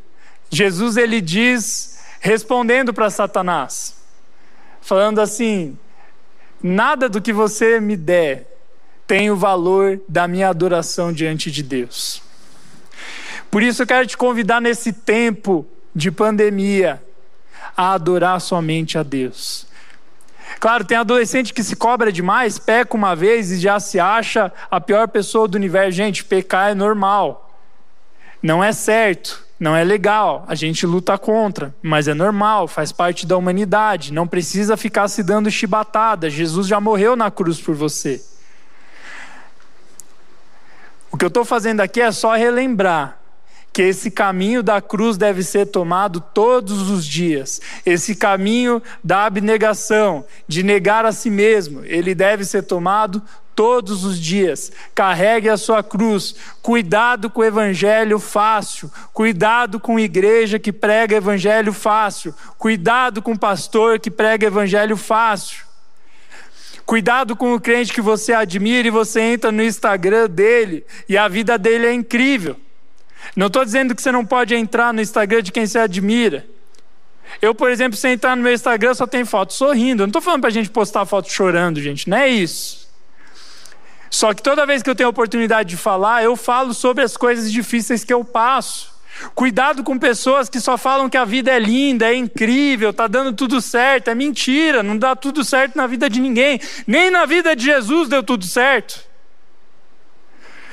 Jesus 0.49 0.97
ele 0.97 1.21
diz, 1.21 1.99
respondendo 2.19 2.95
para 2.95 3.11
Satanás, 3.11 4.02
falando 4.83 5.21
assim: 5.21 5.79
nada 6.63 7.09
do 7.09 7.23
que 7.23 7.33
você 7.33 7.81
me 7.81 7.97
der 7.97 8.47
tem 9.07 9.31
o 9.31 9.37
valor 9.37 10.01
da 10.09 10.29
minha 10.29 10.49
adoração 10.49 11.13
diante 11.13 11.51
de 11.51 11.63
Deus. 11.63 12.23
Por 13.51 13.63
isso 13.63 13.83
eu 13.83 13.87
quero 13.87 14.07
te 14.07 14.17
convidar 14.17 14.61
nesse 14.61 14.93
tempo 14.93 15.67
de 15.95 16.11
pandemia 16.11 17.03
a 17.77 17.93
adorar 17.93 18.41
somente 18.41 18.99
a 18.99 19.03
Deus. 19.03 19.67
Claro, 20.59 20.85
tem 20.85 20.97
adolescente 20.97 21.53
que 21.53 21.63
se 21.63 21.75
cobra 21.75 22.13
demais, 22.13 22.59
peca 22.59 22.97
uma 22.97 23.17
vez 23.17 23.51
e 23.51 23.59
já 23.59 23.81
se 23.81 23.99
acha 23.99 24.53
a 24.71 24.81
pior 24.81 25.09
pessoa 25.09 25.49
do 25.49 25.57
universo. 25.57 25.93
Gente, 25.93 26.25
pecar 26.25 26.71
é 26.71 26.75
normal. 26.75 27.51
Não 28.43 28.63
é 28.63 28.73
certo, 28.73 29.45
não 29.63 29.77
é 29.77 29.85
legal. 29.85 30.45
A 30.49 30.57
gente 30.57 30.85
luta 30.85 31.17
contra, 31.17 31.73
mas 31.81 32.09
é 32.09 32.15
normal, 32.15 32.67
faz 32.67 32.91
parte 32.91 33.25
da 33.25 33.37
humanidade. 33.37 34.13
Não 34.13 34.27
precisa 34.27 34.77
ficar 34.77 35.07
se 35.07 35.23
dando 35.23 35.49
chibatada. 35.53 36.29
Jesus 36.29 36.67
já 36.67 36.81
morreu 36.81 37.15
na 37.15 37.31
cruz 37.31 37.61
por 37.61 37.73
você. 37.73 38.21
O 41.13 41.17
que 41.17 41.25
eu 41.25 41.29
estou 41.29 41.45
fazendo 41.45 41.81
aqui 41.81 42.01
é 42.01 42.11
só 42.11 42.35
relembrar 42.35 43.19
que 43.73 43.83
esse 43.83 44.11
caminho 44.11 44.65
da 44.65 44.83
cruz 44.83 45.17
deve 45.17 45.45
ser 45.45 45.67
tomado 45.67 46.21
todos 46.21 46.91
os 46.91 47.07
dias. 47.07 47.61
Esse 47.87 48.17
caminho 48.17 48.83
da 49.03 49.27
abnegação, 49.27 50.25
de 50.49 50.65
negar 50.65 51.07
a 51.07 51.13
si 51.13 51.31
mesmo, 51.31 51.85
ele 51.85 52.17
deve 52.17 52.45
ser 52.45 52.65
tomado 52.65 53.23
todos 53.55 54.05
os 54.05 54.19
dias. 54.19 54.73
Carregue 54.95 55.49
a 55.49 55.57
sua 55.57 55.83
cruz. 55.83 56.35
Cuidado 56.61 57.31
com 57.31 57.41
o 57.41 57.45
evangelho 57.45 58.19
fácil. 58.19 58.91
Cuidado 59.13 59.79
com 59.81 59.99
igreja 59.99 60.59
que 60.59 60.73
prega 60.73 61.17
evangelho 61.17 61.73
fácil. 61.73 62.35
Cuidado 62.59 63.23
com 63.23 63.37
pastor 63.37 63.99
que 63.99 64.11
prega 64.11 64.47
evangelho 64.47 64.97
fácil. 64.97 65.65
Cuidado 66.85 67.37
com 67.37 67.55
o 67.55 67.61
crente 67.61 67.93
que 67.93 68.01
você 68.01 68.33
admira 68.33 68.89
e 68.89 68.91
você 68.91 69.21
entra 69.21 69.53
no 69.53 69.63
Instagram 69.63 70.29
dele 70.29 70.85
e 71.09 71.17
a 71.17 71.29
vida 71.29 71.57
dele 71.57 71.87
é 71.87 71.93
incrível. 71.93 72.57
Não 73.37 73.47
estou 73.47 73.65
dizendo 73.65 73.95
que 73.95 74.03
você 74.03 74.11
não 74.11 74.27
pode 74.27 74.55
entrar 74.55 74.93
no 74.93 75.01
Instagram 75.01 75.43
de 75.43 75.53
quem 75.53 75.65
você 75.65 75.79
admira. 75.79 76.45
Eu, 77.41 77.55
por 77.55 77.71
exemplo, 77.71 77.97
se 77.97 78.09
entrar 78.09 78.37
no 78.37 78.43
meu 78.43 78.53
Instagram 78.53 78.95
só 78.95 79.07
tem 79.07 79.25
foto 79.25 79.55
sorrindo. 79.55 80.03
Eu 80.03 80.07
não 80.07 80.11
estou 80.11 80.21
falando 80.21 80.41
para 80.41 80.51
a 80.51 80.53
gente 80.53 80.69
postar 80.71 81.07
foto 81.07 81.31
chorando, 81.31 81.81
gente. 81.81 82.09
Não 82.11 82.17
é 82.17 82.29
isso. 82.29 82.82
Só 84.23 84.33
que 84.33 84.41
toda 84.41 84.65
vez 84.65 84.85
que 84.85 84.89
eu 84.89 84.95
tenho 84.95 85.09
a 85.09 85.11
oportunidade 85.11 85.71
de 85.71 85.77
falar, 85.77 86.23
eu 86.23 86.37
falo 86.37 86.73
sobre 86.73 87.03
as 87.03 87.17
coisas 87.17 87.51
difíceis 87.51 88.05
que 88.05 88.15
eu 88.15 88.23
passo. 88.25 88.95
Cuidado 89.35 89.83
com 89.83 89.99
pessoas 89.99 90.49
que 90.49 90.61
só 90.61 90.79
falam 90.79 91.11
que 91.11 91.17
a 91.17 91.25
vida 91.25 91.51
é 91.51 91.59
linda, 91.59 92.09
é 92.09 92.15
incrível, 92.15 92.91
está 92.91 93.09
dando 93.09 93.33
tudo 93.33 93.61
certo. 93.61 94.11
É 94.11 94.15
mentira, 94.15 94.81
não 94.81 94.97
dá 94.97 95.17
tudo 95.17 95.43
certo 95.43 95.75
na 95.75 95.89
vida 95.89 96.09
de 96.09 96.21
ninguém. 96.21 96.61
Nem 96.87 97.11
na 97.11 97.27
vida 97.27 97.57
de 97.57 97.65
Jesus 97.65 98.09
deu 98.09 98.23
tudo 98.23 98.45
certo. 98.45 99.01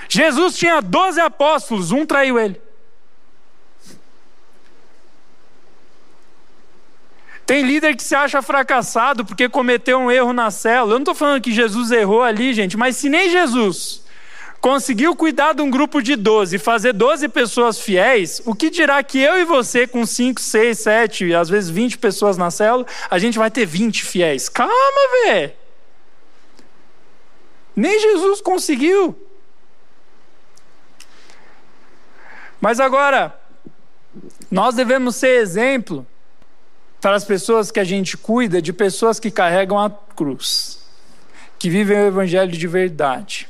Jesus 0.08 0.56
tinha 0.56 0.80
12 0.80 1.20
apóstolos, 1.20 1.92
um 1.92 2.06
traiu 2.06 2.38
ele. 2.38 2.62
Tem 7.50 7.64
líder 7.64 7.96
que 7.96 8.04
se 8.04 8.14
acha 8.14 8.44
fracassado 8.44 9.26
porque 9.26 9.50
cometeu 9.50 9.98
um 9.98 10.12
erro 10.12 10.32
na 10.32 10.52
célula. 10.52 10.94
Eu 10.94 11.00
não 11.00 11.02
estou 11.02 11.16
falando 11.16 11.42
que 11.42 11.52
Jesus 11.52 11.90
errou 11.90 12.22
ali, 12.22 12.54
gente, 12.54 12.78
mas 12.78 12.96
se 12.96 13.10
nem 13.10 13.28
Jesus 13.28 14.04
conseguiu 14.62 15.16
cuidar 15.16 15.54
de 15.54 15.64
um 15.64 15.72
grupo 15.72 16.00
de 16.00 16.16
12 16.16 16.58
e 16.58 16.60
fazer 16.60 16.94
12 16.94 17.28
pessoas 17.30 17.80
fiéis, 17.80 18.40
o 18.46 18.54
que 18.54 18.70
dirá 18.70 19.02
que 19.02 19.18
eu 19.18 19.36
e 19.40 19.46
você, 19.46 19.88
com 19.88 20.06
5, 20.06 20.40
6, 20.40 20.78
7, 20.78 21.34
às 21.34 21.50
vezes 21.50 21.72
20 21.72 21.98
pessoas 21.98 22.38
na 22.38 22.52
célula, 22.52 22.86
a 23.10 23.18
gente 23.18 23.40
vai 23.40 23.50
ter 23.50 23.66
20 23.66 24.06
fiéis? 24.06 24.48
Calma, 24.48 25.26
velho. 25.26 25.52
Nem 27.76 28.00
Jesus 28.00 28.42
conseguiu. 28.42 29.18
Mas 32.62 32.80
agora, 32.80 33.36
nós 34.52 34.76
devemos 34.76 35.16
ser 35.16 35.42
exemplo 35.42 36.06
para 37.02 37.16
as 37.16 37.24
pessoas 37.24 37.72
que 37.72 37.80
a 37.80 37.84
gente 37.84 38.18
cuida, 38.18 38.62
de 38.62 38.74
pessoas 38.74 39.20
que 39.20 39.32
carregam 39.32 39.80
a 39.80 39.90
cruz, 39.90 40.80
que 41.58 41.70
vivem 41.70 41.98
o 41.98 42.08
evangelho 42.08 42.52
de 42.52 42.68
verdade. 42.68 43.48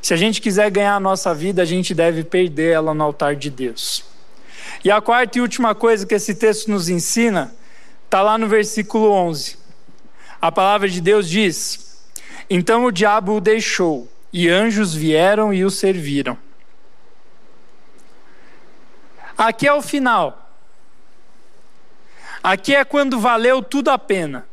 Se 0.00 0.14
a 0.14 0.16
gente 0.16 0.40
quiser 0.40 0.70
ganhar 0.70 0.94
a 0.94 1.00
nossa 1.00 1.34
vida, 1.34 1.60
a 1.60 1.64
gente 1.64 1.94
deve 1.94 2.24
perder 2.24 2.72
ela 2.72 2.94
no 2.94 3.04
altar 3.04 3.36
de 3.36 3.50
Deus. 3.50 4.04
E 4.84 4.90
a 4.90 5.00
quarta 5.00 5.38
e 5.38 5.40
última 5.40 5.74
coisa 5.74 6.06
que 6.06 6.14
esse 6.14 6.34
texto 6.34 6.70
nos 6.70 6.88
ensina 6.88 7.54
está 8.04 8.22
lá 8.22 8.38
no 8.38 8.48
versículo 8.48 9.10
11. 9.10 9.58
A 10.40 10.52
palavra 10.52 10.88
de 10.88 11.00
Deus 11.00 11.28
diz: 11.28 11.98
Então 12.48 12.84
o 12.84 12.92
diabo 12.92 13.36
o 13.36 13.40
deixou, 13.40 14.08
e 14.32 14.48
anjos 14.48 14.94
vieram 14.94 15.52
e 15.52 15.64
o 15.64 15.70
serviram. 15.70 16.38
Aqui 19.36 19.66
é 19.66 19.72
o 19.72 19.82
final. 19.82 20.47
Aqui 22.42 22.74
é 22.74 22.84
quando 22.84 23.18
valeu 23.18 23.62
tudo 23.62 23.90
a 23.90 23.98
pena. 23.98 24.46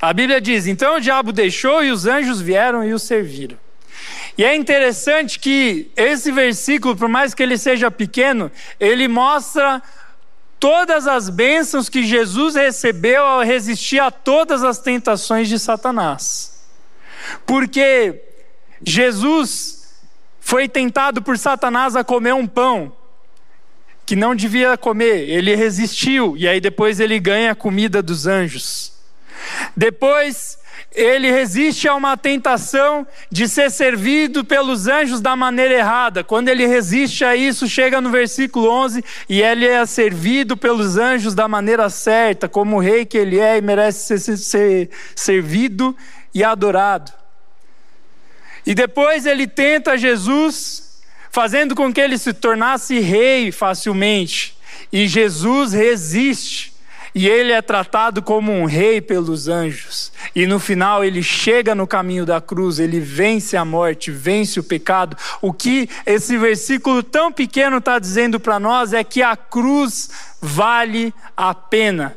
A 0.00 0.12
Bíblia 0.12 0.40
diz: 0.40 0.66
Então 0.66 0.96
o 0.96 1.00
diabo 1.00 1.32
deixou 1.32 1.84
e 1.84 1.90
os 1.90 2.06
anjos 2.06 2.40
vieram 2.40 2.84
e 2.84 2.92
o 2.92 2.98
serviram. 2.98 3.58
E 4.36 4.44
é 4.44 4.54
interessante 4.54 5.38
que 5.38 5.90
esse 5.96 6.30
versículo, 6.30 6.96
por 6.96 7.08
mais 7.08 7.34
que 7.34 7.42
ele 7.42 7.58
seja 7.58 7.90
pequeno, 7.90 8.50
ele 8.78 9.08
mostra 9.08 9.82
todas 10.60 11.06
as 11.06 11.28
bênçãos 11.28 11.88
que 11.88 12.04
Jesus 12.04 12.54
recebeu 12.54 13.24
ao 13.24 13.42
resistir 13.42 13.98
a 13.98 14.10
todas 14.10 14.62
as 14.62 14.78
tentações 14.78 15.48
de 15.48 15.58
Satanás. 15.58 16.64
Porque 17.46 18.22
Jesus 18.82 19.98
foi 20.40 20.68
tentado 20.68 21.20
por 21.20 21.36
Satanás 21.36 21.96
a 21.96 22.04
comer 22.04 22.34
um 22.34 22.46
pão 22.46 22.92
que 24.08 24.16
não 24.16 24.34
devia 24.34 24.74
comer, 24.74 25.28
ele 25.28 25.54
resistiu 25.54 26.34
e 26.34 26.48
aí 26.48 26.62
depois 26.62 26.98
ele 26.98 27.20
ganha 27.20 27.50
a 27.50 27.54
comida 27.54 28.02
dos 28.02 28.26
anjos. 28.26 28.90
Depois 29.76 30.58
ele 30.94 31.30
resiste 31.30 31.86
a 31.86 31.94
uma 31.94 32.16
tentação 32.16 33.06
de 33.30 33.46
ser 33.46 33.70
servido 33.70 34.46
pelos 34.46 34.86
anjos 34.86 35.20
da 35.20 35.36
maneira 35.36 35.74
errada. 35.74 36.24
Quando 36.24 36.48
ele 36.48 36.66
resiste 36.66 37.22
a 37.22 37.36
isso, 37.36 37.68
chega 37.68 38.00
no 38.00 38.10
versículo 38.10 38.70
11 38.70 39.04
e 39.28 39.42
ele 39.42 39.66
é 39.66 39.84
servido 39.84 40.56
pelos 40.56 40.96
anjos 40.96 41.34
da 41.34 41.46
maneira 41.46 41.90
certa, 41.90 42.48
como 42.48 42.76
o 42.76 42.80
rei 42.80 43.04
que 43.04 43.18
ele 43.18 43.38
é 43.38 43.58
e 43.58 43.60
merece 43.60 44.18
ser, 44.18 44.38
ser 44.38 44.90
servido 45.14 45.94
e 46.32 46.42
adorado. 46.42 47.12
E 48.64 48.74
depois 48.74 49.26
ele 49.26 49.46
tenta 49.46 49.98
Jesus, 49.98 50.87
fazendo 51.30 51.74
com 51.74 51.92
que 51.92 52.00
ele 52.00 52.18
se 52.18 52.32
tornasse 52.32 52.98
rei 52.98 53.52
facilmente. 53.52 54.56
E 54.92 55.06
Jesus 55.06 55.72
resiste. 55.72 56.76
E 57.14 57.26
ele 57.26 57.52
é 57.52 57.60
tratado 57.62 58.22
como 58.22 58.52
um 58.52 58.64
rei 58.64 59.00
pelos 59.00 59.48
anjos. 59.48 60.12
E 60.34 60.46
no 60.46 60.60
final 60.60 61.04
ele 61.04 61.22
chega 61.22 61.74
no 61.74 61.86
caminho 61.86 62.24
da 62.24 62.40
cruz, 62.40 62.78
ele 62.78 63.00
vence 63.00 63.56
a 63.56 63.64
morte, 63.64 64.10
vence 64.10 64.60
o 64.60 64.62
pecado. 64.62 65.16
O 65.40 65.52
que 65.52 65.88
esse 66.06 66.36
versículo 66.36 67.02
tão 67.02 67.32
pequeno 67.32 67.78
está 67.78 67.98
dizendo 67.98 68.38
para 68.38 68.60
nós 68.60 68.92
é 68.92 69.02
que 69.02 69.22
a 69.22 69.36
cruz 69.36 70.10
vale 70.40 71.12
a 71.36 71.54
pena. 71.54 72.16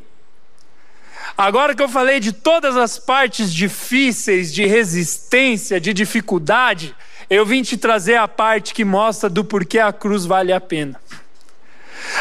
Agora 1.38 1.74
que 1.74 1.82
eu 1.82 1.90
falei 1.90 2.20
de 2.20 2.34
todas 2.34 2.76
as 2.76 3.00
partes 3.00 3.52
difíceis, 3.52 4.54
de 4.54 4.66
resistência, 4.66 5.80
de 5.80 5.94
dificuldade, 5.94 6.96
eu 7.32 7.46
vim 7.46 7.64
te 7.64 7.78
trazer 7.78 8.18
a 8.18 8.28
parte 8.28 8.74
que 8.74 8.84
mostra 8.84 9.30
do 9.30 9.46
porquê 9.46 9.80
a 9.80 9.94
cruz 9.94 10.26
vale 10.26 10.52
a 10.52 10.60
pena. 10.60 11.00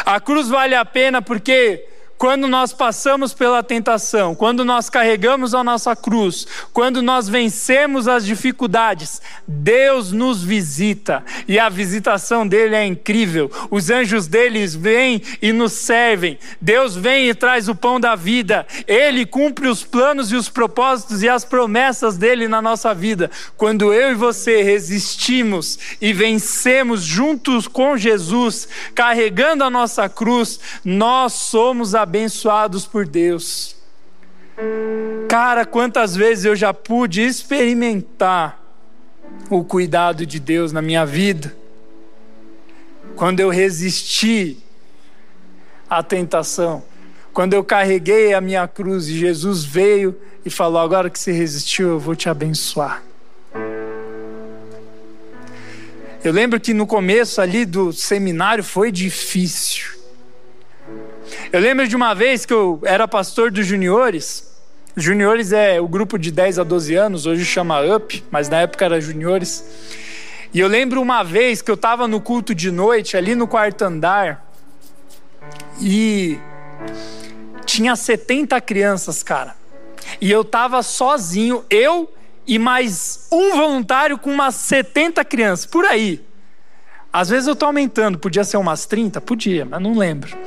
A 0.05 0.21
cruz 0.21 0.47
vale 0.47 0.73
a 0.73 0.85
pena 0.85 1.21
porque 1.21 1.85
quando 2.21 2.47
nós 2.47 2.71
passamos 2.71 3.33
pela 3.33 3.63
tentação, 3.63 4.35
quando 4.35 4.63
nós 4.63 4.91
carregamos 4.91 5.55
a 5.55 5.63
nossa 5.63 5.95
cruz, 5.95 6.45
quando 6.71 7.01
nós 7.01 7.27
vencemos 7.27 8.07
as 8.07 8.23
dificuldades, 8.23 9.19
Deus 9.47 10.11
nos 10.11 10.43
visita 10.43 11.23
e 11.47 11.57
a 11.57 11.67
visitação 11.67 12.47
dele 12.47 12.75
é 12.75 12.85
incrível. 12.85 13.49
Os 13.71 13.89
anjos 13.89 14.27
deles 14.27 14.75
vêm 14.75 15.19
e 15.41 15.51
nos 15.51 15.73
servem. 15.73 16.37
Deus 16.61 16.95
vem 16.95 17.27
e 17.27 17.33
traz 17.33 17.67
o 17.67 17.73
pão 17.73 17.99
da 17.99 18.15
vida. 18.15 18.67
Ele 18.85 19.25
cumpre 19.25 19.67
os 19.67 19.83
planos 19.83 20.31
e 20.31 20.35
os 20.35 20.47
propósitos 20.47 21.23
e 21.23 21.27
as 21.27 21.43
promessas 21.43 22.17
dele 22.17 22.47
na 22.47 22.61
nossa 22.61 22.93
vida. 22.93 23.31
Quando 23.57 23.91
eu 23.91 24.11
e 24.11 24.13
você 24.13 24.61
resistimos 24.61 25.79
e 25.99 26.13
vencemos 26.13 27.01
juntos 27.01 27.67
com 27.67 27.97
Jesus, 27.97 28.67
carregando 28.93 29.63
a 29.63 29.71
nossa 29.71 30.07
cruz, 30.07 30.59
nós 30.85 31.33
somos 31.33 31.95
a 31.95 32.10
abençoados 32.11 32.85
por 32.85 33.07
Deus. 33.07 33.77
Cara, 35.29 35.65
quantas 35.65 36.13
vezes 36.13 36.43
eu 36.43 36.57
já 36.57 36.73
pude 36.73 37.21
experimentar 37.21 38.61
o 39.49 39.63
cuidado 39.63 40.25
de 40.25 40.37
Deus 40.37 40.73
na 40.73 40.81
minha 40.81 41.05
vida, 41.05 41.55
quando 43.15 43.39
eu 43.39 43.49
resisti 43.49 44.57
à 45.89 46.03
tentação, 46.03 46.83
quando 47.31 47.53
eu 47.53 47.63
carreguei 47.63 48.33
a 48.33 48.41
minha 48.41 48.67
cruz 48.67 49.07
e 49.07 49.17
Jesus 49.17 49.63
veio 49.63 50.19
e 50.45 50.49
falou: 50.49 50.81
Agora 50.81 51.09
que 51.09 51.17
você 51.17 51.31
resistiu, 51.31 51.91
eu 51.91 51.99
vou 51.99 52.13
te 52.13 52.27
abençoar. 52.27 53.01
Eu 56.21 56.33
lembro 56.33 56.59
que 56.59 56.73
no 56.73 56.85
começo 56.85 57.39
ali 57.39 57.65
do 57.65 57.93
seminário 57.93 58.65
foi 58.65 58.91
difícil. 58.91 60.00
Eu 61.51 61.59
lembro 61.59 61.87
de 61.87 61.95
uma 61.95 62.13
vez 62.13 62.45
que 62.45 62.53
eu 62.53 62.79
era 62.83 63.07
pastor 63.07 63.51
dos 63.51 63.65
juniores. 63.65 64.49
Juniores 64.95 65.53
é 65.53 65.79
o 65.79 65.87
grupo 65.87 66.17
de 66.17 66.31
10 66.31 66.59
a 66.59 66.63
12 66.63 66.95
anos, 66.95 67.25
hoje 67.25 67.45
chama 67.45 67.79
UP, 67.81 68.23
mas 68.29 68.49
na 68.49 68.61
época 68.61 68.83
era 68.83 68.99
juniores. 68.99 69.63
E 70.53 70.59
eu 70.59 70.67
lembro 70.67 71.01
uma 71.01 71.23
vez 71.23 71.61
que 71.61 71.71
eu 71.71 71.75
estava 71.75 72.07
no 72.07 72.19
culto 72.19 72.53
de 72.53 72.69
noite, 72.71 73.15
ali 73.15 73.35
no 73.35 73.47
quarto 73.47 73.83
andar, 73.83 74.51
e 75.79 76.37
tinha 77.65 77.95
70 77.95 78.59
crianças, 78.59 79.23
cara. 79.23 79.55
E 80.19 80.29
eu 80.29 80.41
estava 80.41 80.83
sozinho, 80.83 81.63
eu 81.69 82.11
e 82.45 82.59
mais 82.59 83.27
um 83.31 83.55
voluntário 83.55 84.17
com 84.17 84.29
umas 84.29 84.55
70 84.55 85.23
crianças, 85.23 85.65
por 85.65 85.85
aí. 85.85 86.21
Às 87.13 87.29
vezes 87.29 87.47
eu 87.47 87.53
estou 87.53 87.67
aumentando, 87.67 88.17
podia 88.17 88.43
ser 88.43 88.57
umas 88.57 88.85
30? 88.85 89.21
Podia, 89.21 89.65
mas 89.65 89.81
não 89.81 89.97
lembro. 89.97 90.37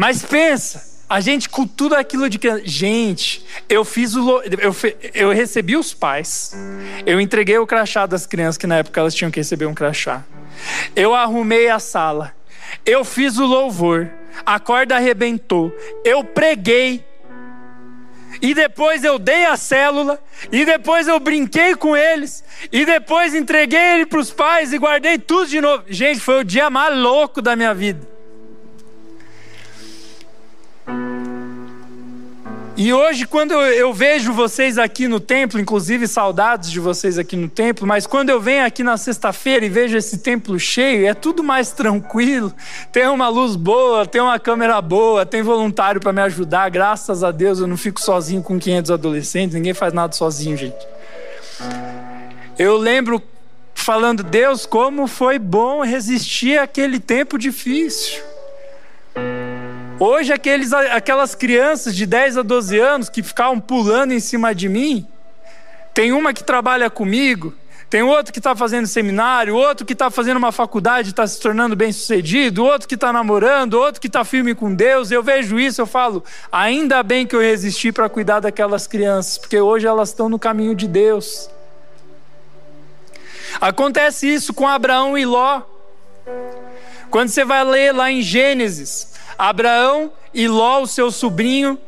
Mas 0.00 0.22
pensa, 0.22 1.04
a 1.06 1.20
gente 1.20 1.46
com 1.46 1.66
tudo 1.66 1.94
aquilo 1.94 2.26
de 2.30 2.38
que. 2.38 2.62
Gente, 2.64 3.44
eu 3.68 3.84
fiz 3.84 4.16
o. 4.16 4.40
Eu, 4.40 4.74
eu 5.12 5.30
recebi 5.30 5.76
os 5.76 5.92
pais. 5.92 6.56
Eu 7.04 7.20
entreguei 7.20 7.58
o 7.58 7.66
crachá 7.66 8.06
das 8.06 8.24
crianças, 8.24 8.56
que 8.56 8.66
na 8.66 8.78
época 8.78 8.98
elas 8.98 9.14
tinham 9.14 9.30
que 9.30 9.38
receber 9.38 9.66
um 9.66 9.74
crachá. 9.74 10.24
Eu 10.96 11.14
arrumei 11.14 11.68
a 11.68 11.78
sala. 11.78 12.34
Eu 12.86 13.04
fiz 13.04 13.36
o 13.36 13.44
louvor. 13.44 14.10
A 14.46 14.58
corda 14.58 14.96
arrebentou. 14.96 15.70
Eu 16.02 16.24
preguei. 16.24 17.04
E 18.40 18.54
depois 18.54 19.04
eu 19.04 19.18
dei 19.18 19.44
a 19.44 19.54
célula, 19.54 20.18
e 20.50 20.64
depois 20.64 21.08
eu 21.08 21.20
brinquei 21.20 21.76
com 21.76 21.94
eles, 21.94 22.42
e 22.72 22.86
depois 22.86 23.34
entreguei 23.34 23.96
ele 23.96 24.06
para 24.06 24.20
os 24.20 24.30
pais 24.30 24.72
e 24.72 24.78
guardei 24.78 25.18
tudo 25.18 25.46
de 25.46 25.60
novo. 25.60 25.84
Gente, 25.88 26.20
foi 26.20 26.40
o 26.40 26.44
dia 26.44 26.70
mais 26.70 26.96
louco 26.96 27.42
da 27.42 27.54
minha 27.54 27.74
vida. 27.74 28.19
E 32.82 32.94
hoje, 32.94 33.26
quando 33.26 33.52
eu 33.52 33.92
vejo 33.92 34.32
vocês 34.32 34.78
aqui 34.78 35.06
no 35.06 35.20
templo, 35.20 35.60
inclusive 35.60 36.08
saudades 36.08 36.70
de 36.70 36.80
vocês 36.80 37.18
aqui 37.18 37.36
no 37.36 37.46
templo, 37.46 37.86
mas 37.86 38.06
quando 38.06 38.30
eu 38.30 38.40
venho 38.40 38.64
aqui 38.64 38.82
na 38.82 38.96
sexta-feira 38.96 39.66
e 39.66 39.68
vejo 39.68 39.98
esse 39.98 40.16
templo 40.16 40.58
cheio, 40.58 41.06
é 41.06 41.12
tudo 41.12 41.44
mais 41.44 41.72
tranquilo. 41.72 42.50
Tem 42.90 43.06
uma 43.06 43.28
luz 43.28 43.54
boa, 43.54 44.06
tem 44.06 44.22
uma 44.22 44.38
câmera 44.38 44.80
boa, 44.80 45.26
tem 45.26 45.42
voluntário 45.42 46.00
para 46.00 46.10
me 46.10 46.22
ajudar. 46.22 46.70
Graças 46.70 47.22
a 47.22 47.30
Deus 47.30 47.58
eu 47.60 47.66
não 47.66 47.76
fico 47.76 48.00
sozinho 48.00 48.42
com 48.42 48.58
500 48.58 48.90
adolescentes, 48.92 49.54
ninguém 49.54 49.74
faz 49.74 49.92
nada 49.92 50.14
sozinho, 50.14 50.56
gente. 50.56 50.86
Eu 52.58 52.78
lembro 52.78 53.22
falando, 53.74 54.22
Deus, 54.22 54.64
como 54.64 55.06
foi 55.06 55.38
bom 55.38 55.82
resistir 55.82 56.58
àquele 56.58 56.98
tempo 56.98 57.36
difícil. 57.36 58.22
Hoje, 60.02 60.32
aqueles, 60.32 60.72
aquelas 60.72 61.34
crianças 61.34 61.94
de 61.94 62.06
10 62.06 62.38
a 62.38 62.42
12 62.42 62.78
anos 62.78 63.10
que 63.10 63.22
ficavam 63.22 63.60
pulando 63.60 64.12
em 64.12 64.18
cima 64.18 64.54
de 64.54 64.66
mim, 64.66 65.06
tem 65.92 66.10
uma 66.10 66.32
que 66.32 66.42
trabalha 66.42 66.88
comigo, 66.88 67.54
tem 67.90 68.00
outro 68.02 68.32
que 68.32 68.38
está 68.38 68.56
fazendo 68.56 68.86
seminário, 68.86 69.54
outro 69.54 69.84
que 69.84 69.92
está 69.92 70.10
fazendo 70.10 70.38
uma 70.38 70.52
faculdade, 70.52 71.10
está 71.10 71.26
se 71.26 71.38
tornando 71.38 71.76
bem 71.76 71.92
sucedido, 71.92 72.64
outro 72.64 72.88
que 72.88 72.94
está 72.94 73.12
namorando, 73.12 73.74
outro 73.74 74.00
que 74.00 74.06
está 74.06 74.24
firme 74.24 74.54
com 74.54 74.74
Deus. 74.74 75.10
Eu 75.10 75.22
vejo 75.22 75.60
isso, 75.60 75.82
eu 75.82 75.86
falo, 75.86 76.24
ainda 76.50 77.02
bem 77.02 77.26
que 77.26 77.36
eu 77.36 77.40
resisti 77.40 77.92
para 77.92 78.08
cuidar 78.08 78.40
daquelas 78.40 78.86
crianças, 78.86 79.36
porque 79.36 79.60
hoje 79.60 79.86
elas 79.86 80.08
estão 80.08 80.30
no 80.30 80.38
caminho 80.38 80.74
de 80.74 80.88
Deus. 80.88 81.50
Acontece 83.60 84.32
isso 84.32 84.54
com 84.54 84.66
Abraão 84.66 85.18
e 85.18 85.26
Ló. 85.26 85.60
Quando 87.10 87.28
você 87.28 87.44
vai 87.44 87.62
ler 87.64 87.92
lá 87.92 88.10
em 88.10 88.22
Gênesis, 88.22 89.10
Abraão 89.40 90.12
e 90.34 90.46
Ló, 90.46 90.82
o 90.82 90.86
seu 90.86 91.10
sobrinho, 91.10 91.78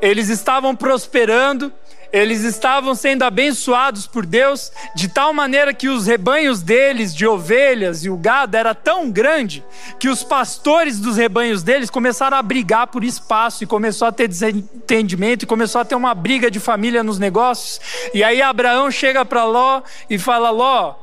eles 0.00 0.30
estavam 0.30 0.74
prosperando, 0.74 1.70
eles 2.10 2.40
estavam 2.42 2.94
sendo 2.94 3.22
abençoados 3.22 4.06
por 4.06 4.24
Deus, 4.24 4.72
de 4.96 5.08
tal 5.08 5.34
maneira 5.34 5.74
que 5.74 5.90
os 5.90 6.06
rebanhos 6.06 6.62
deles, 6.62 7.14
de 7.14 7.26
ovelhas 7.26 8.02
e 8.02 8.08
o 8.08 8.16
gado, 8.16 8.56
era 8.56 8.74
tão 8.74 9.10
grande 9.10 9.62
que 9.98 10.08
os 10.08 10.24
pastores 10.24 10.98
dos 10.98 11.18
rebanhos 11.18 11.62
deles 11.62 11.90
começaram 11.90 12.38
a 12.38 12.42
brigar 12.42 12.86
por 12.86 13.04
espaço 13.04 13.62
e 13.62 13.66
começou 13.66 14.08
a 14.08 14.12
ter 14.12 14.26
desentendimento 14.26 15.44
e 15.44 15.46
começou 15.46 15.82
a 15.82 15.84
ter 15.84 15.94
uma 15.94 16.14
briga 16.14 16.50
de 16.50 16.60
família 16.60 17.02
nos 17.02 17.18
negócios. 17.18 17.78
E 18.14 18.24
aí 18.24 18.40
Abraão 18.40 18.90
chega 18.90 19.22
para 19.22 19.44
Ló 19.44 19.82
e 20.08 20.18
fala: 20.18 20.48
Ló, 20.48 20.94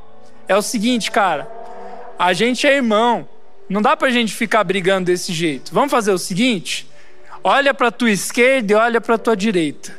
é 0.48 0.56
o 0.56 0.62
seguinte, 0.62 1.08
cara, 1.08 1.48
a 2.18 2.32
gente 2.32 2.66
é 2.66 2.74
irmão. 2.74 3.28
Não 3.70 3.80
dá 3.80 3.96
para 3.96 4.08
a 4.08 4.10
gente 4.10 4.34
ficar 4.34 4.64
brigando 4.64 5.06
desse 5.06 5.32
jeito. 5.32 5.72
Vamos 5.72 5.92
fazer 5.92 6.10
o 6.10 6.18
seguinte: 6.18 6.90
olha 7.44 7.72
para 7.72 7.92
tua 7.92 8.10
esquerda 8.10 8.72
e 8.72 8.74
olha 8.74 9.00
para 9.00 9.16
tua 9.16 9.36
direita. 9.36 9.96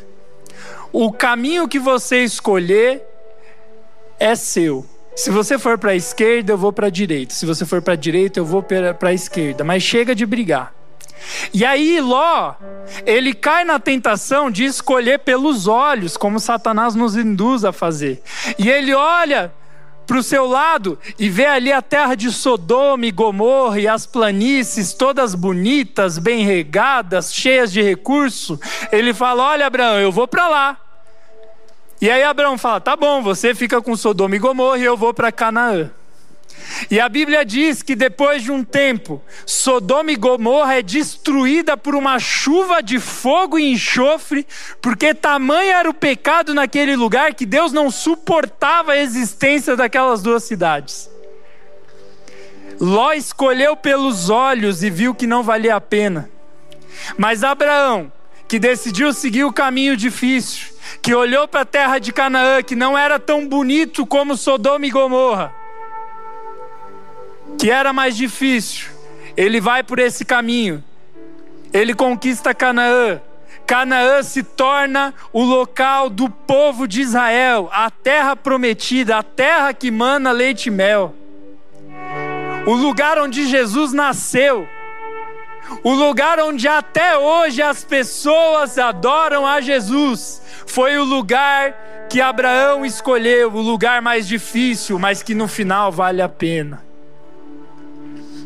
O 0.91 1.09
caminho 1.09 1.69
que 1.69 1.79
você 1.79 2.21
escolher 2.21 3.01
é 4.19 4.35
seu. 4.35 4.85
Se 5.15 5.29
você 5.29 5.57
for 5.57 5.77
para 5.77 5.91
a 5.91 5.95
esquerda, 5.95 6.51
eu 6.51 6.57
vou 6.57 6.73
para 6.73 6.87
a 6.87 6.89
direita. 6.89 7.33
Se 7.33 7.45
você 7.45 7.65
for 7.65 7.81
para 7.81 7.93
a 7.93 7.97
direita, 7.97 8.39
eu 8.39 8.45
vou 8.45 8.61
para 8.61 9.09
a 9.09 9.13
esquerda. 9.13 9.63
Mas 9.63 9.83
chega 9.83 10.13
de 10.13 10.25
brigar. 10.25 10.73
E 11.53 11.63
aí, 11.63 12.01
Ló, 12.01 12.55
ele 13.05 13.33
cai 13.33 13.63
na 13.63 13.79
tentação 13.79 14.51
de 14.51 14.65
escolher 14.65 15.19
pelos 15.19 15.67
olhos, 15.67 16.17
como 16.17 16.39
Satanás 16.39 16.93
nos 16.95 17.15
induz 17.15 17.63
a 17.63 17.71
fazer. 17.71 18.21
E 18.57 18.69
ele 18.69 18.93
olha 18.93 19.53
para 20.11 20.19
o 20.19 20.23
seu 20.23 20.45
lado 20.45 20.99
e 21.17 21.29
vê 21.29 21.45
ali 21.45 21.71
a 21.71 21.81
terra 21.81 22.15
de 22.15 22.29
Sodoma 22.31 23.05
e 23.05 23.11
Gomorra 23.11 23.79
e 23.79 23.87
as 23.87 24.05
planícies 24.05 24.91
todas 24.91 25.33
bonitas, 25.33 26.17
bem 26.17 26.43
regadas, 26.43 27.33
cheias 27.33 27.71
de 27.71 27.81
recurso, 27.81 28.59
ele 28.91 29.13
fala: 29.13 29.43
Olha, 29.43 29.65
Abraão, 29.65 30.01
eu 30.01 30.11
vou 30.11 30.27
para 30.27 30.49
lá. 30.49 30.77
E 32.01 32.11
aí 32.11 32.23
Abraão 32.23 32.57
fala: 32.57 32.81
Tá 32.81 32.93
bom, 32.97 33.21
você 33.21 33.55
fica 33.55 33.81
com 33.81 33.95
Sodoma 33.95 34.35
e 34.35 34.39
Gomorra 34.39 34.79
e 34.79 34.83
eu 34.83 34.97
vou 34.97 35.13
para 35.13 35.31
Canaã. 35.31 35.89
E 36.89 36.99
a 36.99 37.07
Bíblia 37.07 37.45
diz 37.45 37.81
que 37.81 37.95
depois 37.95 38.43
de 38.43 38.51
um 38.51 38.63
tempo, 38.63 39.21
Sodoma 39.45 40.11
e 40.11 40.15
Gomorra 40.15 40.75
é 40.75 40.81
destruída 40.81 41.77
por 41.77 41.95
uma 41.95 42.19
chuva 42.19 42.81
de 42.81 42.99
fogo 42.99 43.57
e 43.57 43.71
enxofre, 43.71 44.45
porque 44.81 45.13
tamanho 45.13 45.71
era 45.71 45.89
o 45.89 45.93
pecado 45.93 46.53
naquele 46.53 46.95
lugar 46.95 47.33
que 47.33 47.45
Deus 47.45 47.71
não 47.71 47.89
suportava 47.91 48.93
a 48.93 48.97
existência 48.97 49.75
daquelas 49.75 50.21
duas 50.21 50.43
cidades. 50.43 51.09
Ló 52.79 53.13
escolheu 53.13 53.75
pelos 53.75 54.29
olhos 54.29 54.81
e 54.81 54.89
viu 54.89 55.13
que 55.13 55.27
não 55.27 55.43
valia 55.43 55.75
a 55.75 55.81
pena. 55.81 56.29
Mas 57.17 57.43
Abraão, 57.43 58.11
que 58.47 58.59
decidiu 58.59 59.13
seguir 59.13 59.43
o 59.43 59.53
caminho 59.53 59.95
difícil, 59.95 60.73
que 61.01 61.13
olhou 61.13 61.47
para 61.47 61.61
a 61.61 61.65
terra 61.65 61.99
de 61.99 62.11
Canaã, 62.11 62.61
que 62.61 62.75
não 62.75 62.97
era 62.97 63.19
tão 63.19 63.47
bonito 63.47 64.05
como 64.05 64.35
Sodoma 64.35 64.85
e 64.85 64.89
Gomorra, 64.89 65.60
que 67.61 67.69
era 67.69 67.93
mais 67.93 68.17
difícil, 68.17 68.89
ele 69.37 69.61
vai 69.61 69.83
por 69.83 69.99
esse 69.99 70.25
caminho. 70.25 70.83
Ele 71.71 71.93
conquista 71.93 72.55
Canaã. 72.55 73.21
Canaã 73.67 74.23
se 74.23 74.41
torna 74.41 75.13
o 75.31 75.43
local 75.43 76.09
do 76.09 76.27
povo 76.27 76.87
de 76.87 77.01
Israel, 77.01 77.69
a 77.71 77.91
terra 77.91 78.35
prometida, 78.35 79.17
a 79.17 79.21
terra 79.21 79.75
que 79.75 79.91
mana 79.91 80.31
leite 80.31 80.69
e 80.69 80.71
mel. 80.71 81.13
O 82.65 82.73
lugar 82.73 83.19
onde 83.19 83.45
Jesus 83.45 83.93
nasceu. 83.93 84.67
O 85.83 85.93
lugar 85.93 86.39
onde 86.39 86.67
até 86.67 87.15
hoje 87.15 87.61
as 87.61 87.83
pessoas 87.83 88.79
adoram 88.79 89.45
a 89.45 89.61
Jesus. 89.61 90.41
Foi 90.65 90.97
o 90.97 91.03
lugar 91.03 92.07
que 92.09 92.19
Abraão 92.19 92.83
escolheu, 92.83 93.53
o 93.53 93.61
lugar 93.61 94.01
mais 94.01 94.27
difícil, 94.27 94.97
mas 94.97 95.21
que 95.21 95.35
no 95.35 95.47
final 95.47 95.91
vale 95.91 96.23
a 96.23 96.27
pena. 96.27 96.89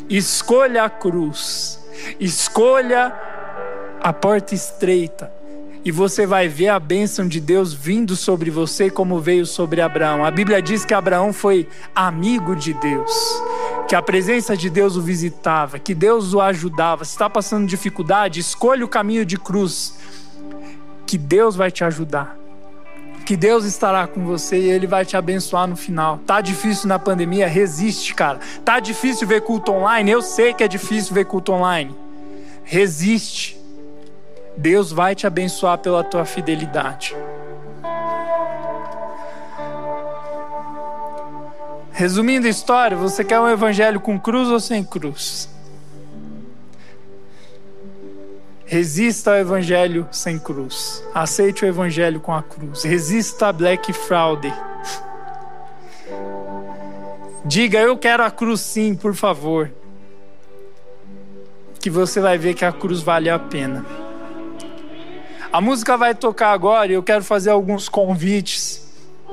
Escolha 0.09 0.83
a 0.83 0.89
cruz, 0.89 1.79
escolha 2.19 3.11
a 3.99 4.13
porta 4.13 4.53
estreita, 4.53 5.31
e 5.83 5.91
você 5.91 6.27
vai 6.27 6.47
ver 6.47 6.67
a 6.67 6.79
bênção 6.79 7.27
de 7.27 7.39
Deus 7.39 7.73
vindo 7.73 8.15
sobre 8.15 8.51
você, 8.51 8.89
como 8.89 9.19
veio 9.19 9.47
sobre 9.47 9.81
Abraão. 9.81 10.23
A 10.23 10.29
Bíblia 10.29 10.61
diz 10.61 10.85
que 10.85 10.93
Abraão 10.93 11.33
foi 11.33 11.67
amigo 11.95 12.55
de 12.55 12.73
Deus, 12.73 13.41
que 13.87 13.95
a 13.95 14.01
presença 14.01 14.55
de 14.55 14.69
Deus 14.69 14.95
o 14.95 15.01
visitava, 15.01 15.79
que 15.79 15.95
Deus 15.95 16.33
o 16.35 16.41
ajudava. 16.41 17.03
Se 17.03 17.11
está 17.11 17.27
passando 17.27 17.67
dificuldade, 17.67 18.39
escolha 18.39 18.85
o 18.85 18.89
caminho 18.89 19.25
de 19.25 19.37
cruz, 19.37 19.97
que 21.07 21.17
Deus 21.17 21.55
vai 21.55 21.71
te 21.71 21.83
ajudar 21.83 22.44
que 23.25 23.35
Deus 23.35 23.65
estará 23.65 24.05
com 24.05 24.23
você 24.23 24.57
e 24.57 24.69
Ele 24.69 24.85
vai 24.85 25.03
te 25.03 25.17
abençoar 25.17 25.67
no 25.67 25.75
final. 25.75 26.19
Tá 26.19 26.39
difícil 26.41 26.87
na 26.87 26.99
pandemia? 26.99 27.47
Resiste, 27.47 28.13
cara. 28.13 28.39
Tá 28.63 28.79
difícil 28.79 29.27
ver 29.27 29.41
culto 29.41 29.71
online? 29.71 30.11
Eu 30.11 30.21
sei 30.21 30.53
que 30.53 30.63
é 30.63 30.67
difícil 30.67 31.15
ver 31.15 31.25
culto 31.25 31.51
online. 31.51 31.93
Resiste. 32.63 33.59
Deus 34.55 34.91
vai 34.91 35.15
te 35.15 35.25
abençoar 35.25 35.79
pela 35.79 36.03
tua 36.03 36.23
fidelidade. 36.23 37.15
Resumindo 41.91 42.45
a 42.45 42.49
história, 42.49 42.95
você 42.95 43.23
quer 43.23 43.39
um 43.39 43.49
evangelho 43.49 43.99
com 43.99 44.19
cruz 44.19 44.49
ou 44.49 44.59
sem 44.59 44.83
cruz? 44.83 45.49
Resista 48.65 49.31
ao 49.31 49.37
evangelho 49.37 50.07
sem 50.11 50.39
cruz. 50.39 51.03
Aceite 51.13 51.63
o 51.63 51.67
evangelho 51.67 52.19
com 52.19 52.33
a 52.33 52.41
cruz. 52.41 52.83
Resista 52.83 53.47
a 53.47 53.53
Black 53.53 53.93
Friday. 53.93 54.53
Diga, 57.45 57.79
eu 57.79 57.95
quero 57.95 58.23
a 58.23 58.31
cruz 58.31 58.61
sim, 58.61 58.95
por 58.95 59.13
favor. 59.13 59.71
Que 61.79 61.91
você 61.91 62.19
vai 62.19 62.39
ver 62.39 62.55
que 62.55 62.65
a 62.65 62.71
cruz 62.71 63.01
vale 63.01 63.29
a 63.29 63.37
pena. 63.37 63.85
A 65.53 65.61
música 65.61 65.95
vai 65.95 66.15
tocar 66.15 66.51
agora 66.51 66.91
e 66.91 66.95
eu 66.95 67.03
quero 67.03 67.23
fazer 67.23 67.51
alguns 67.51 67.87
convites. 67.87 68.83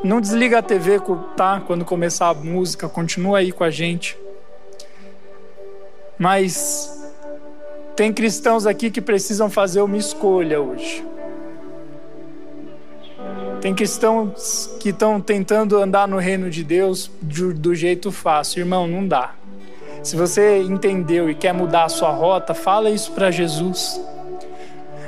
Não 0.04 0.20
desliga 0.20 0.58
a 0.58 0.62
TV, 0.62 1.00
tá? 1.36 1.62
Quando 1.66 1.86
começar 1.86 2.28
a 2.28 2.34
música, 2.34 2.86
continua 2.86 3.38
aí 3.38 3.50
com 3.50 3.64
a 3.64 3.70
gente. 3.70 4.18
Mas 6.18 6.91
tem 7.94 8.12
cristãos 8.12 8.66
aqui 8.66 8.90
que 8.90 9.00
precisam 9.00 9.50
fazer 9.50 9.80
uma 9.82 9.96
escolha 9.96 10.60
hoje. 10.60 11.04
Tem 13.60 13.74
cristãos 13.74 14.74
que 14.80 14.88
estão 14.88 15.20
tentando 15.20 15.78
andar 15.78 16.08
no 16.08 16.18
reino 16.18 16.50
de 16.50 16.64
Deus 16.64 17.10
do, 17.20 17.74
jeito 17.74 18.10
fácil. 18.10 18.60
Irmão, 18.60 18.88
não 18.88 19.06
dá. 19.06 19.34
Se 20.02 20.16
você 20.16 20.60
entendeu 20.60 21.30
e 21.30 21.34
quer 21.34 21.54
mudar 21.54 21.84
a 21.84 21.88
sua 21.88 22.10
rota, 22.10 22.54
fala 22.54 22.90
isso 22.90 23.12
para 23.12 23.30
Jesus. 23.30 24.00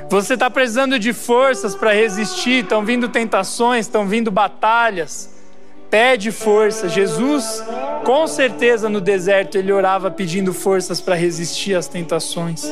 Você 0.09 0.35
está 0.35 0.49
precisando 0.49 0.97
de 0.97 1.11
forças 1.11 1.75
para 1.75 1.91
resistir, 1.91 2.63
estão 2.63 2.85
vindo 2.85 3.09
tentações, 3.09 3.87
estão 3.87 4.07
vindo 4.07 4.31
batalhas. 4.31 5.34
Pede 5.95 6.29
força. 6.29 6.89
Jesus, 6.89 7.63
com 8.03 8.27
certeza 8.27 8.89
no 8.89 8.99
deserto, 8.99 9.57
ele 9.57 9.71
orava 9.71 10.11
pedindo 10.11 10.53
forças 10.53 10.99
para 10.99 11.15
resistir 11.15 11.73
às 11.73 11.87
tentações. 11.87 12.65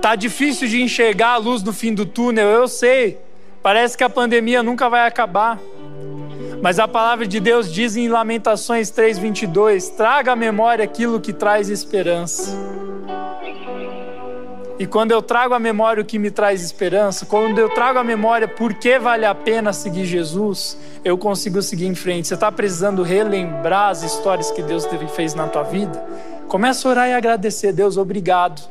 Tá 0.00 0.16
difícil 0.16 0.66
de 0.66 0.80
enxergar 0.80 1.32
a 1.32 1.36
luz 1.36 1.62
no 1.62 1.70
fim 1.70 1.92
do 1.92 2.06
túnel, 2.06 2.48
eu 2.48 2.66
sei. 2.66 3.18
Parece 3.62 3.94
que 3.94 4.02
a 4.02 4.08
pandemia 4.08 4.62
nunca 4.62 4.88
vai 4.88 5.06
acabar. 5.06 5.58
Mas 6.62 6.78
a 6.78 6.88
palavra 6.88 7.26
de 7.26 7.40
Deus 7.40 7.70
diz 7.70 7.94
em 7.94 8.08
Lamentações 8.08 8.90
3:22: 8.90 9.90
traga 9.98 10.32
à 10.32 10.36
memória 10.36 10.82
aquilo 10.82 11.20
que 11.20 11.34
traz 11.34 11.68
esperança. 11.68 12.56
E 14.78 14.86
quando 14.86 15.10
eu 15.10 15.20
trago 15.20 15.54
à 15.54 15.58
memória 15.58 16.00
o 16.00 16.06
que 16.06 16.20
me 16.20 16.30
traz 16.30 16.62
esperança, 16.62 17.26
quando 17.26 17.58
eu 17.58 17.68
trago 17.68 17.98
à 17.98 18.04
memória 18.04 18.46
por 18.46 18.74
que 18.74 18.96
vale 18.96 19.24
a 19.24 19.34
pena 19.34 19.72
seguir 19.72 20.04
Jesus, 20.04 20.78
eu 21.04 21.18
consigo 21.18 21.60
seguir 21.60 21.86
em 21.86 21.96
frente. 21.96 22.28
Você 22.28 22.34
está 22.34 22.52
precisando 22.52 23.02
relembrar 23.02 23.88
as 23.88 24.04
histórias 24.04 24.52
que 24.52 24.62
Deus 24.62 24.86
fez 25.16 25.34
na 25.34 25.48
tua 25.48 25.64
vida? 25.64 25.98
Começa 26.46 26.86
a 26.86 26.90
orar 26.92 27.08
e 27.08 27.12
agradecer. 27.12 27.72
Deus, 27.72 27.96
obrigado. 27.96 28.62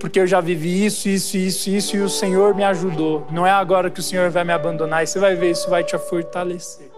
Porque 0.00 0.18
eu 0.18 0.26
já 0.26 0.40
vivi 0.40 0.86
isso, 0.86 1.06
isso, 1.06 1.36
isso, 1.36 1.68
isso 1.68 1.96
e 1.96 2.00
o 2.00 2.08
Senhor 2.08 2.54
me 2.54 2.64
ajudou. 2.64 3.26
Não 3.30 3.46
é 3.46 3.50
agora 3.50 3.90
que 3.90 4.00
o 4.00 4.02
Senhor 4.02 4.30
vai 4.30 4.44
me 4.44 4.52
abandonar 4.54 5.04
e 5.04 5.06
você 5.06 5.18
vai 5.18 5.34
ver, 5.34 5.50
isso 5.50 5.68
vai 5.68 5.84
te 5.84 5.96
fortalecer. 5.98 6.95